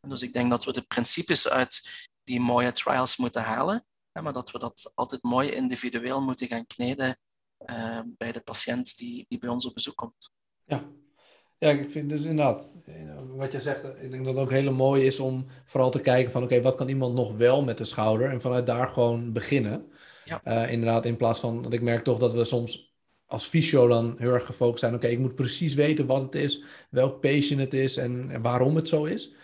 En 0.00 0.08
dus 0.08 0.22
ik 0.22 0.32
denk 0.32 0.50
dat 0.50 0.64
we 0.64 0.72
de 0.72 0.82
principes 0.82 1.48
uit 1.48 2.08
die 2.22 2.40
mooie 2.40 2.72
trials 2.72 3.16
moeten 3.16 3.42
halen, 3.42 3.86
maar 4.12 4.32
dat 4.32 4.50
we 4.50 4.58
dat 4.58 4.92
altijd 4.94 5.22
mooi 5.22 5.50
individueel 5.50 6.20
moeten 6.20 6.46
gaan 6.46 6.66
kneden 6.66 7.18
uh, 7.66 8.00
bij 8.16 8.32
de 8.32 8.40
patiënt 8.40 8.96
die, 8.96 9.24
die 9.28 9.38
bij 9.38 9.48
ons 9.48 9.66
op 9.66 9.74
bezoek 9.74 9.96
komt. 9.96 10.30
Ja. 10.64 10.84
ja, 11.58 11.70
ik 11.70 11.90
vind 11.90 12.08
dus 12.08 12.22
inderdaad, 12.22 12.68
wat 13.26 13.52
je 13.52 13.60
zegt, 13.60 13.84
ik 13.84 14.10
denk 14.10 14.24
dat 14.24 14.34
het 14.34 14.44
ook 14.44 14.50
heel 14.50 14.72
mooi 14.72 15.06
is 15.06 15.18
om 15.18 15.46
vooral 15.64 15.90
te 15.90 16.00
kijken 16.00 16.32
van 16.32 16.42
oké, 16.42 16.60
wat 16.62 16.74
kan 16.74 16.88
iemand 16.88 17.14
nog 17.14 17.36
wel 17.36 17.62
met 17.62 17.78
de 17.78 17.84
schouder 17.84 18.30
en 18.30 18.40
vanuit 18.40 18.66
daar 18.66 18.88
gewoon 18.88 19.32
beginnen. 19.32 19.92
Ja. 20.26 20.40
Uh, 20.44 20.72
inderdaad, 20.72 21.04
in 21.04 21.16
plaats 21.16 21.40
van, 21.40 21.62
want 21.62 21.74
ik 21.74 21.82
merk 21.82 22.04
toch 22.04 22.18
dat 22.18 22.32
we 22.32 22.44
soms 22.44 22.94
als 23.26 23.44
fysio 23.44 23.86
dan 23.86 24.14
heel 24.18 24.32
erg 24.32 24.46
gefocust 24.46 24.80
zijn. 24.80 24.94
Oké, 24.94 25.06
ik 25.06 25.18
moet 25.18 25.34
precies 25.34 25.74
weten 25.74 26.06
wat 26.06 26.22
het 26.22 26.34
is, 26.34 26.62
welk 26.90 27.20
patient 27.20 27.60
het 27.60 27.74
is 27.74 27.96
en 27.96 28.42
waarom 28.42 28.76
het 28.76 28.88
zo 28.88 29.04
is. 29.04 29.34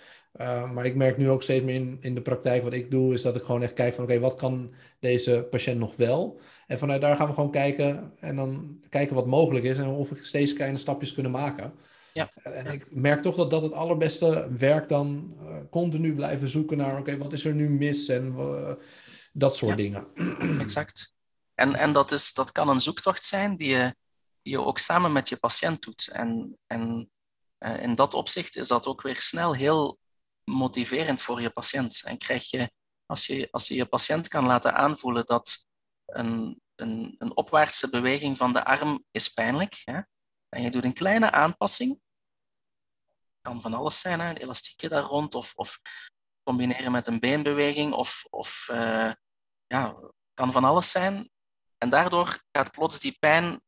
Uh, 0.40 0.72
maar 0.72 0.84
ik 0.84 0.94
merk 0.94 1.16
nu 1.16 1.30
ook 1.30 1.42
steeds 1.42 1.64
meer 1.64 1.74
in, 1.74 1.98
in 2.00 2.14
de 2.14 2.22
praktijk, 2.22 2.62
wat 2.62 2.72
ik 2.72 2.90
doe, 2.90 3.14
is 3.14 3.22
dat 3.22 3.36
ik 3.36 3.42
gewoon 3.42 3.62
echt 3.62 3.72
kijk 3.72 3.94
van 3.94 4.04
oké, 4.04 4.18
wat 4.18 4.34
kan 4.34 4.74
deze 4.98 5.46
patiënt 5.50 5.78
nog 5.78 5.96
wel? 5.96 6.40
En 6.66 6.78
vanuit 6.78 7.00
daar 7.00 7.16
gaan 7.16 7.26
we 7.26 7.34
gewoon 7.34 7.50
kijken 7.50 8.12
en 8.20 8.36
dan 8.36 8.78
kijken 8.88 9.14
wat 9.14 9.26
mogelijk 9.26 9.64
is 9.64 9.78
en 9.78 9.86
of 9.86 10.08
we 10.08 10.16
steeds 10.22 10.52
kleine 10.52 10.78
stapjes 10.78 11.14
kunnen 11.14 11.32
maken. 11.32 11.72
Ja. 12.12 12.30
En 12.42 12.72
ik 12.72 12.86
merk 12.90 13.20
toch 13.20 13.36
dat 13.36 13.50
dat 13.50 13.62
het 13.62 13.72
allerbeste 13.72 14.48
werk 14.58 14.88
dan 14.88 15.34
uh, 15.42 15.56
continu 15.70 16.14
blijven 16.14 16.48
zoeken 16.48 16.76
naar 16.76 16.98
oké, 16.98 17.18
wat 17.18 17.32
is 17.32 17.44
er 17.44 17.54
nu 17.54 17.70
mis 17.70 18.08
en 18.08 18.34
dat 19.32 19.56
soort 19.56 19.76
dingen. 19.76 20.14
Exact. 20.60 21.14
En, 21.54 21.74
en 21.74 21.92
dat, 21.92 22.12
is, 22.12 22.32
dat 22.32 22.52
kan 22.52 22.68
een 22.68 22.80
zoektocht 22.80 23.24
zijn 23.24 23.56
die 23.56 23.68
je, 23.68 23.96
die 24.42 24.52
je 24.52 24.60
ook 24.60 24.78
samen 24.78 25.12
met 25.12 25.28
je 25.28 25.36
patiënt 25.36 25.82
doet. 25.82 26.08
En, 26.12 26.58
en 26.66 27.10
in 27.58 27.94
dat 27.94 28.14
opzicht 28.14 28.56
is 28.56 28.68
dat 28.68 28.86
ook 28.86 29.02
weer 29.02 29.16
snel 29.16 29.54
heel 29.54 29.98
motiverend 30.44 31.20
voor 31.20 31.40
je 31.40 31.50
patiënt. 31.50 32.02
En 32.04 32.18
krijg 32.18 32.50
je, 32.50 32.70
als 33.06 33.26
je 33.26 33.48
als 33.50 33.68
je, 33.68 33.74
je 33.74 33.86
patiënt 33.86 34.28
kan 34.28 34.46
laten 34.46 34.74
aanvoelen 34.74 35.26
dat 35.26 35.66
een, 36.06 36.60
een, 36.74 37.14
een 37.18 37.36
opwaartse 37.36 37.90
beweging 37.90 38.36
van 38.36 38.52
de 38.52 38.64
arm 38.64 39.04
is 39.10 39.28
pijnlijk, 39.28 39.82
hè, 39.84 40.00
en 40.48 40.62
je 40.62 40.70
doet 40.70 40.84
een 40.84 40.92
kleine 40.92 41.30
aanpassing, 41.30 42.00
kan 43.40 43.60
van 43.60 43.74
alles 43.74 44.00
zijn, 44.00 44.20
hè? 44.20 44.28
een 44.28 44.36
elastiekje 44.36 44.88
daar 44.88 45.02
rond, 45.02 45.34
of, 45.34 45.52
of 45.54 45.80
combineren 46.42 46.92
met 46.92 47.06
een 47.06 47.20
beenbeweging, 47.20 47.92
of, 47.92 48.24
of 48.30 48.68
uh, 48.70 49.12
ja, 49.66 49.96
kan 50.34 50.52
van 50.52 50.64
alles 50.64 50.90
zijn. 50.90 51.30
En 51.78 51.88
daardoor 51.88 52.42
gaat 52.52 52.70
plots 52.70 53.00
die 53.00 53.16
pijn 53.20 53.62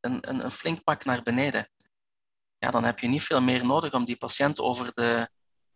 een, 0.00 0.28
een, 0.30 0.44
een 0.44 0.50
flink 0.50 0.84
pak 0.84 1.04
naar 1.04 1.22
beneden. 1.22 1.70
Ja, 2.58 2.70
dan 2.70 2.84
heb 2.84 2.98
je 2.98 3.08
niet 3.08 3.22
veel 3.22 3.40
meer 3.40 3.66
nodig 3.66 3.92
om 3.92 4.04
die 4.04 4.16
patiënt 4.16 4.60
over 4.60 4.92
de, 4.92 5.30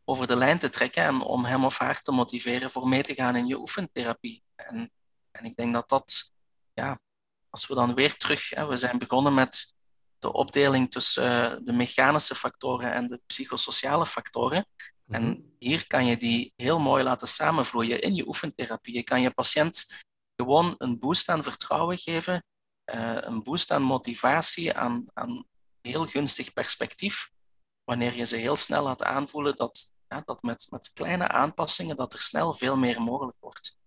over 0.04 0.26
de 0.26 0.36
lijn 0.36 0.58
te 0.58 0.68
trekken 0.68 1.02
en 1.02 1.20
om 1.20 1.44
hem 1.44 1.64
of 1.64 1.78
haar 1.78 2.02
te 2.02 2.12
motiveren 2.12 2.70
voor 2.70 2.88
mee 2.88 3.02
te 3.02 3.14
gaan 3.14 3.36
in 3.36 3.46
je 3.46 3.58
oefentherapie. 3.58 4.44
En, 4.54 4.90
en 5.30 5.44
ik 5.44 5.56
denk 5.56 5.72
dat 5.72 5.88
dat, 5.88 6.32
ja, 6.72 7.00
als 7.48 7.66
we 7.66 7.74
dan 7.74 7.94
weer 7.94 8.16
terug, 8.16 8.50
hè, 8.50 8.66
we 8.66 8.76
zijn 8.76 8.98
begonnen 8.98 9.34
met 9.34 9.73
de 10.24 10.32
opdeling 10.32 10.90
tussen 10.90 11.52
uh, 11.52 11.56
de 11.64 11.72
mechanische 11.72 12.34
factoren 12.34 12.92
en 12.92 13.08
de 13.08 13.20
psychosociale 13.26 14.06
factoren. 14.06 14.66
En 15.08 15.22
mhm. 15.22 15.40
hier 15.58 15.86
kan 15.86 16.06
je 16.06 16.16
die 16.16 16.52
heel 16.56 16.78
mooi 16.78 17.04
laten 17.04 17.28
samenvloeien 17.28 18.00
in 18.00 18.14
je 18.14 18.26
oefentherapie. 18.26 18.94
Je 18.94 19.02
kan 19.02 19.20
je 19.20 19.30
patiënt 19.30 19.86
gewoon 20.36 20.74
een 20.78 20.98
boost 20.98 21.28
aan 21.28 21.42
vertrouwen 21.42 21.98
geven, 21.98 22.44
uh, 22.94 23.18
een 23.20 23.42
boost 23.42 23.70
aan 23.70 23.82
motivatie, 23.82 24.74
aan, 24.74 25.04
aan 25.12 25.44
heel 25.80 26.06
gunstig 26.06 26.52
perspectief, 26.52 27.30
wanneer 27.84 28.14
je 28.14 28.24
ze 28.24 28.36
heel 28.36 28.56
snel 28.56 28.82
laat 28.82 29.02
aanvoelen 29.02 29.56
dat, 29.56 29.92
ja, 30.08 30.22
dat 30.24 30.42
met, 30.42 30.66
met 30.70 30.92
kleine 30.92 31.28
aanpassingen 31.28 31.96
dat 31.96 32.12
er 32.12 32.20
snel 32.20 32.54
veel 32.54 32.76
meer 32.76 33.02
mogelijk 33.02 33.36
wordt. 33.40 33.78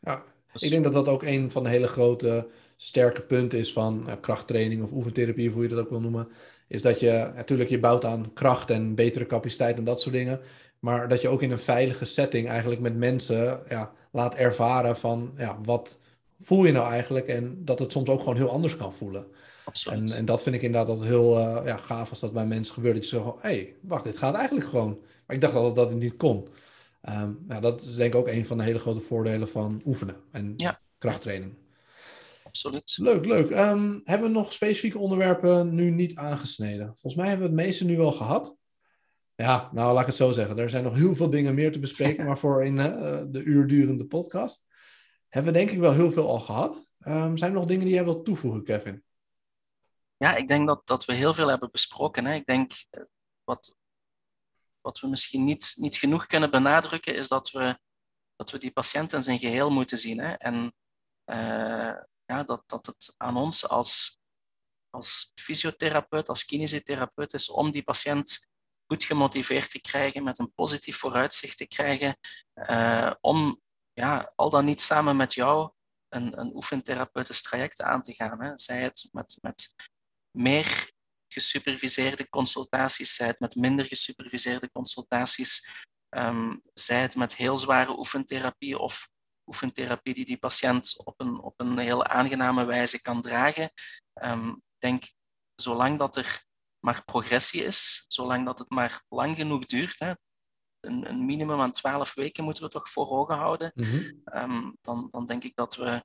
Ja, 0.00 0.24
dus... 0.52 0.62
ik 0.62 0.70
denk 0.70 0.84
dat 0.84 0.92
dat 0.92 1.08
ook 1.08 1.22
een 1.22 1.50
van 1.50 1.62
de 1.62 1.68
hele 1.68 1.88
grote 1.88 2.50
sterke 2.82 3.22
punten 3.22 3.58
is 3.58 3.72
van 3.72 4.04
uh, 4.06 4.12
krachttraining 4.20 4.82
of 4.82 4.92
oefentherapie, 4.92 5.50
hoe 5.50 5.62
je 5.62 5.68
dat 5.68 5.78
ook 5.78 5.90
wil 5.90 6.00
noemen. 6.00 6.28
Is 6.68 6.82
dat 6.82 7.00
je 7.00 7.30
natuurlijk 7.34 7.70
je 7.70 7.78
bouwt 7.78 8.04
aan 8.04 8.32
kracht 8.32 8.70
en 8.70 8.94
betere 8.94 9.26
capaciteit 9.26 9.76
en 9.76 9.84
dat 9.84 10.00
soort 10.00 10.14
dingen. 10.14 10.40
Maar 10.78 11.08
dat 11.08 11.20
je 11.20 11.28
ook 11.28 11.42
in 11.42 11.50
een 11.50 11.58
veilige 11.58 12.04
setting 12.04 12.48
eigenlijk 12.48 12.80
met 12.80 12.96
mensen 12.96 13.60
ja, 13.68 13.92
laat 14.10 14.34
ervaren 14.34 14.96
van 14.96 15.32
ja, 15.36 15.58
wat 15.64 15.98
voel 16.40 16.64
je 16.64 16.72
nou 16.72 16.90
eigenlijk 16.90 17.26
en 17.26 17.64
dat 17.64 17.78
het 17.78 17.92
soms 17.92 18.08
ook 18.08 18.20
gewoon 18.20 18.36
heel 18.36 18.50
anders 18.50 18.76
kan 18.76 18.94
voelen. 18.94 19.26
En, 19.90 20.12
en 20.12 20.24
dat 20.24 20.42
vind 20.42 20.54
ik 20.54 20.62
inderdaad 20.62 20.88
altijd 20.88 21.08
heel 21.08 21.38
uh, 21.38 21.60
ja, 21.64 21.76
gaaf 21.76 22.10
als 22.10 22.20
dat 22.20 22.32
bij 22.32 22.46
mensen 22.46 22.74
gebeurt. 22.74 22.94
Dat 22.94 23.10
je 23.10 23.20
van, 23.20 23.36
hé, 23.40 23.48
hey, 23.48 23.74
wacht, 23.80 24.04
dit 24.04 24.18
gaat 24.18 24.34
eigenlijk 24.34 24.66
gewoon. 24.66 24.98
Maar 25.26 25.36
ik 25.36 25.42
dacht 25.42 25.54
altijd 25.54 25.74
dat 25.74 25.88
het 25.88 25.98
niet 25.98 26.16
kon. 26.16 26.48
Um, 27.08 27.44
ja, 27.48 27.60
dat 27.60 27.80
is 27.80 27.94
denk 27.94 28.14
ik 28.14 28.20
ook 28.20 28.28
een 28.28 28.46
van 28.46 28.56
de 28.56 28.62
hele 28.62 28.78
grote 28.78 29.00
voordelen 29.00 29.48
van 29.48 29.80
oefenen 29.84 30.16
en 30.30 30.54
ja. 30.56 30.80
krachttraining. 30.98 31.52
Absoluut. 32.52 32.96
Leuk, 32.96 33.24
leuk. 33.24 33.50
Um, 33.50 34.00
hebben 34.04 34.28
we 34.28 34.34
nog 34.34 34.52
specifieke 34.52 34.98
onderwerpen 34.98 35.74
nu 35.74 35.90
niet 35.90 36.16
aangesneden? 36.16 36.86
Volgens 36.86 37.14
mij 37.14 37.28
hebben 37.28 37.50
we 37.50 37.56
het 37.56 37.66
meeste 37.66 37.84
nu 37.84 37.96
wel 37.96 38.12
gehad. 38.12 38.56
Ja, 39.34 39.70
nou 39.72 39.92
laat 39.92 40.00
ik 40.00 40.06
het 40.06 40.16
zo 40.16 40.32
zeggen. 40.32 40.58
Er 40.58 40.70
zijn 40.70 40.84
nog 40.84 40.94
heel 40.94 41.16
veel 41.16 41.30
dingen 41.30 41.54
meer 41.54 41.72
te 41.72 41.78
bespreken, 41.78 42.24
maar 42.28 42.38
voor 42.38 42.64
in 42.64 42.76
uh, 42.76 43.22
de 43.26 43.42
uurdurende 43.42 44.06
podcast 44.06 44.66
hebben 45.28 45.52
we 45.52 45.58
denk 45.58 45.70
ik 45.70 45.78
wel 45.78 45.92
heel 45.92 46.12
veel 46.12 46.28
al 46.28 46.40
gehad. 46.40 46.94
Um, 47.06 47.38
zijn 47.38 47.50
er 47.50 47.56
nog 47.56 47.66
dingen 47.66 47.84
die 47.84 47.94
jij 47.94 48.04
wilt 48.04 48.24
toevoegen, 48.24 48.64
Kevin? 48.64 49.04
Ja, 50.16 50.36
ik 50.36 50.48
denk 50.48 50.66
dat, 50.66 50.86
dat 50.86 51.04
we 51.04 51.14
heel 51.14 51.34
veel 51.34 51.48
hebben 51.48 51.70
besproken. 51.70 52.24
Hè. 52.24 52.34
Ik 52.34 52.46
denk 52.46 52.72
eh, 52.90 53.02
wat, 53.44 53.76
wat 54.80 55.00
we 55.00 55.08
misschien 55.08 55.44
niet, 55.44 55.74
niet 55.76 55.96
genoeg 55.96 56.26
kunnen 56.26 56.50
benadrukken, 56.50 57.14
is 57.14 57.28
dat 57.28 57.50
we, 57.50 57.78
dat 58.36 58.50
we 58.50 58.58
die 58.58 58.72
patiënt 58.72 59.12
in 59.12 59.22
zijn 59.22 59.38
geheel 59.38 59.70
moeten 59.70 59.98
zien. 59.98 60.20
Hè. 60.20 60.32
En 60.32 60.74
uh, 61.26 61.96
ja, 62.32 62.42
dat, 62.42 62.62
dat 62.66 62.86
het 62.86 63.14
aan 63.16 63.36
ons 63.36 63.68
als, 63.68 64.18
als 64.90 65.32
fysiotherapeut, 65.34 66.28
als 66.28 66.44
kinesitherapeut 66.44 67.32
is 67.32 67.50
om 67.50 67.70
die 67.70 67.82
patiënt 67.82 68.46
goed 68.86 69.04
gemotiveerd 69.04 69.70
te 69.70 69.80
krijgen, 69.80 70.24
met 70.24 70.38
een 70.38 70.52
positief 70.54 70.96
vooruitzicht 70.96 71.56
te 71.56 71.66
krijgen, 71.66 72.18
uh, 72.54 73.12
om 73.20 73.60
ja, 73.92 74.32
al 74.36 74.50
dan 74.50 74.64
niet 74.64 74.80
samen 74.80 75.16
met 75.16 75.34
jou 75.34 75.70
een, 76.08 76.40
een 76.40 76.54
oefentherapeutisch 76.54 77.42
traject 77.42 77.82
aan 77.82 78.02
te 78.02 78.14
gaan. 78.14 78.42
Hè. 78.42 78.52
Zij 78.54 78.80
het 78.82 79.08
met, 79.12 79.38
met 79.40 79.74
meer 80.38 80.92
gesuperviseerde 81.32 82.28
consultaties, 82.28 83.14
zij 83.14 83.26
het 83.26 83.40
met 83.40 83.54
minder 83.54 83.86
gesuperviseerde 83.86 84.70
consultaties, 84.70 85.68
um, 86.16 86.60
zij 86.74 87.02
het 87.02 87.16
met 87.16 87.36
heel 87.36 87.56
zware 87.56 87.98
oefentherapie 87.98 88.78
of 88.78 89.11
oefentherapie 89.52 90.14
die 90.14 90.24
die 90.24 90.38
patiënt 90.38 91.04
op 91.04 91.20
een, 91.20 91.40
op 91.40 91.60
een 91.60 91.78
heel 91.78 92.04
aangename 92.04 92.64
wijze 92.64 93.02
kan 93.02 93.20
dragen. 93.20 93.70
Um, 94.22 94.50
ik 94.50 94.78
denk, 94.78 95.04
zolang 95.54 95.98
dat 95.98 96.16
er 96.16 96.44
maar 96.84 97.04
progressie 97.04 97.64
is, 97.64 98.04
zolang 98.08 98.44
dat 98.44 98.58
het 98.58 98.70
maar 98.70 99.04
lang 99.08 99.36
genoeg 99.36 99.66
duurt, 99.66 99.98
hè, 99.98 100.12
een, 100.80 101.08
een, 101.08 101.24
minimum 101.24 101.60
aan 101.60 101.72
12 101.72 102.14
weken 102.14 102.44
moeten 102.44 102.62
we 102.62 102.68
toch 102.68 102.88
voor 102.88 103.08
ogen 103.08 103.36
houden, 103.36 103.72
mm 103.74 104.22
um, 104.34 104.76
dan, 104.80 105.08
dan 105.10 105.26
denk 105.26 105.44
ik 105.44 105.54
dat 105.54 105.76
we 105.76 106.04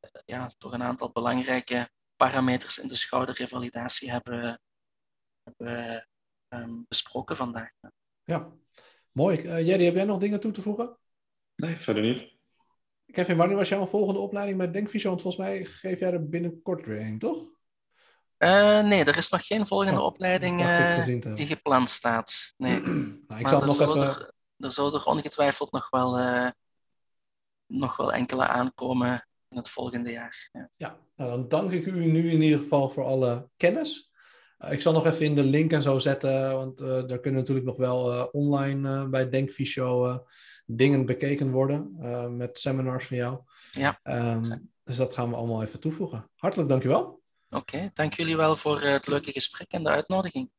uh, 0.00 0.20
ja, 0.24 0.50
toch 0.58 0.72
een 0.72 0.82
aantal 0.82 1.12
belangrijke 1.12 1.90
parameters 2.16 2.78
in 2.78 2.88
de 2.88 2.94
schouderrevalidatie 2.94 4.10
hebben, 4.10 4.60
hebben 5.42 6.08
um, 6.54 6.84
besproken 6.88 7.36
vandaag. 7.36 7.70
Ja, 8.24 8.52
mooi. 9.12 9.38
Uh, 9.38 9.66
Jerry, 9.66 9.84
heb 9.84 9.94
jij 9.94 10.04
nog 10.04 10.18
dingen 10.18 10.40
toe 10.40 10.52
te 10.52 10.62
voegen? 10.62 10.98
Nee, 11.56 11.76
verder 11.76 12.02
niet. 12.02 12.38
Kevin, 13.12 13.36
wanneer 13.36 13.56
was 13.56 13.68
jouw 13.68 13.86
volgende 13.86 14.20
opleiding 14.20 14.58
bij 14.58 14.70
Denkvision? 14.70 15.10
Want 15.10 15.22
volgens 15.22 15.46
mij 15.46 15.64
geef 15.64 15.98
jij 15.98 16.12
er 16.12 16.28
binnenkort 16.28 16.86
weer 16.86 17.00
een, 17.00 17.18
toch? 17.18 17.38
Uh, 18.38 18.82
nee, 18.82 19.04
er 19.04 19.16
is 19.16 19.30
nog 19.30 19.46
geen 19.46 19.66
volgende 19.66 20.00
oh, 20.00 20.06
opleiding 20.06 20.60
uh, 20.60 21.34
die 21.34 21.46
gepland 21.46 21.88
staat. 21.88 22.54
Nee. 22.56 22.80
nou, 23.28 23.40
ik 23.40 23.48
zal 23.48 23.64
nog 23.64 23.80
even... 23.80 24.00
er, 24.00 24.32
er 24.56 24.72
zullen 24.72 24.92
er 24.92 25.04
ongetwijfeld 25.04 25.72
nog 25.72 25.90
wel, 25.90 26.20
uh, 26.20 26.48
nog 27.66 27.96
wel 27.96 28.12
enkele 28.12 28.46
aankomen 28.46 29.26
in 29.48 29.56
het 29.56 29.68
volgende 29.68 30.10
jaar. 30.10 30.48
Ja, 30.52 30.70
ja 30.76 30.98
nou, 31.16 31.30
dan 31.30 31.48
dank 31.48 31.70
ik 31.70 31.86
u 31.86 32.06
nu 32.06 32.30
in 32.30 32.42
ieder 32.42 32.58
geval 32.58 32.90
voor 32.90 33.04
alle 33.04 33.48
kennis. 33.56 34.10
ik 34.70 34.80
zal 34.80 34.92
nog 34.92 35.06
even 35.06 35.24
in 35.24 35.34
de 35.34 35.44
link 35.44 35.72
en 35.72 35.82
zo 35.82 35.98
zetten, 35.98 36.52
want 36.52 36.78
daar 36.78 37.20
kunnen 37.20 37.40
natuurlijk 37.40 37.66
nog 37.66 37.76
wel 37.76 38.24
online 38.24 39.08
bij 39.08 39.28
Denkvisio 39.28 40.24
dingen 40.76 41.06
bekeken 41.06 41.50
worden 41.50 41.96
uh, 42.00 42.28
met 42.28 42.58
seminars 42.58 43.06
van 43.06 43.16
jou. 43.16 43.38
Ja. 43.70 44.00
Um, 44.02 44.70
dus 44.84 44.96
dat 44.96 45.12
gaan 45.12 45.30
we 45.30 45.36
allemaal 45.36 45.62
even 45.62 45.80
toevoegen. 45.80 46.30
Hartelijk 46.36 46.68
dankjewel. 46.68 47.22
Oké, 47.48 47.56
okay, 47.56 47.90
dank 47.92 48.14
jullie 48.14 48.36
wel 48.36 48.56
voor 48.56 48.80
eh, 48.80 48.92
het 48.92 49.06
leuke 49.06 49.32
gesprek 49.32 49.70
en 49.70 49.82
de 49.82 49.88
uitnodiging. 49.88 50.50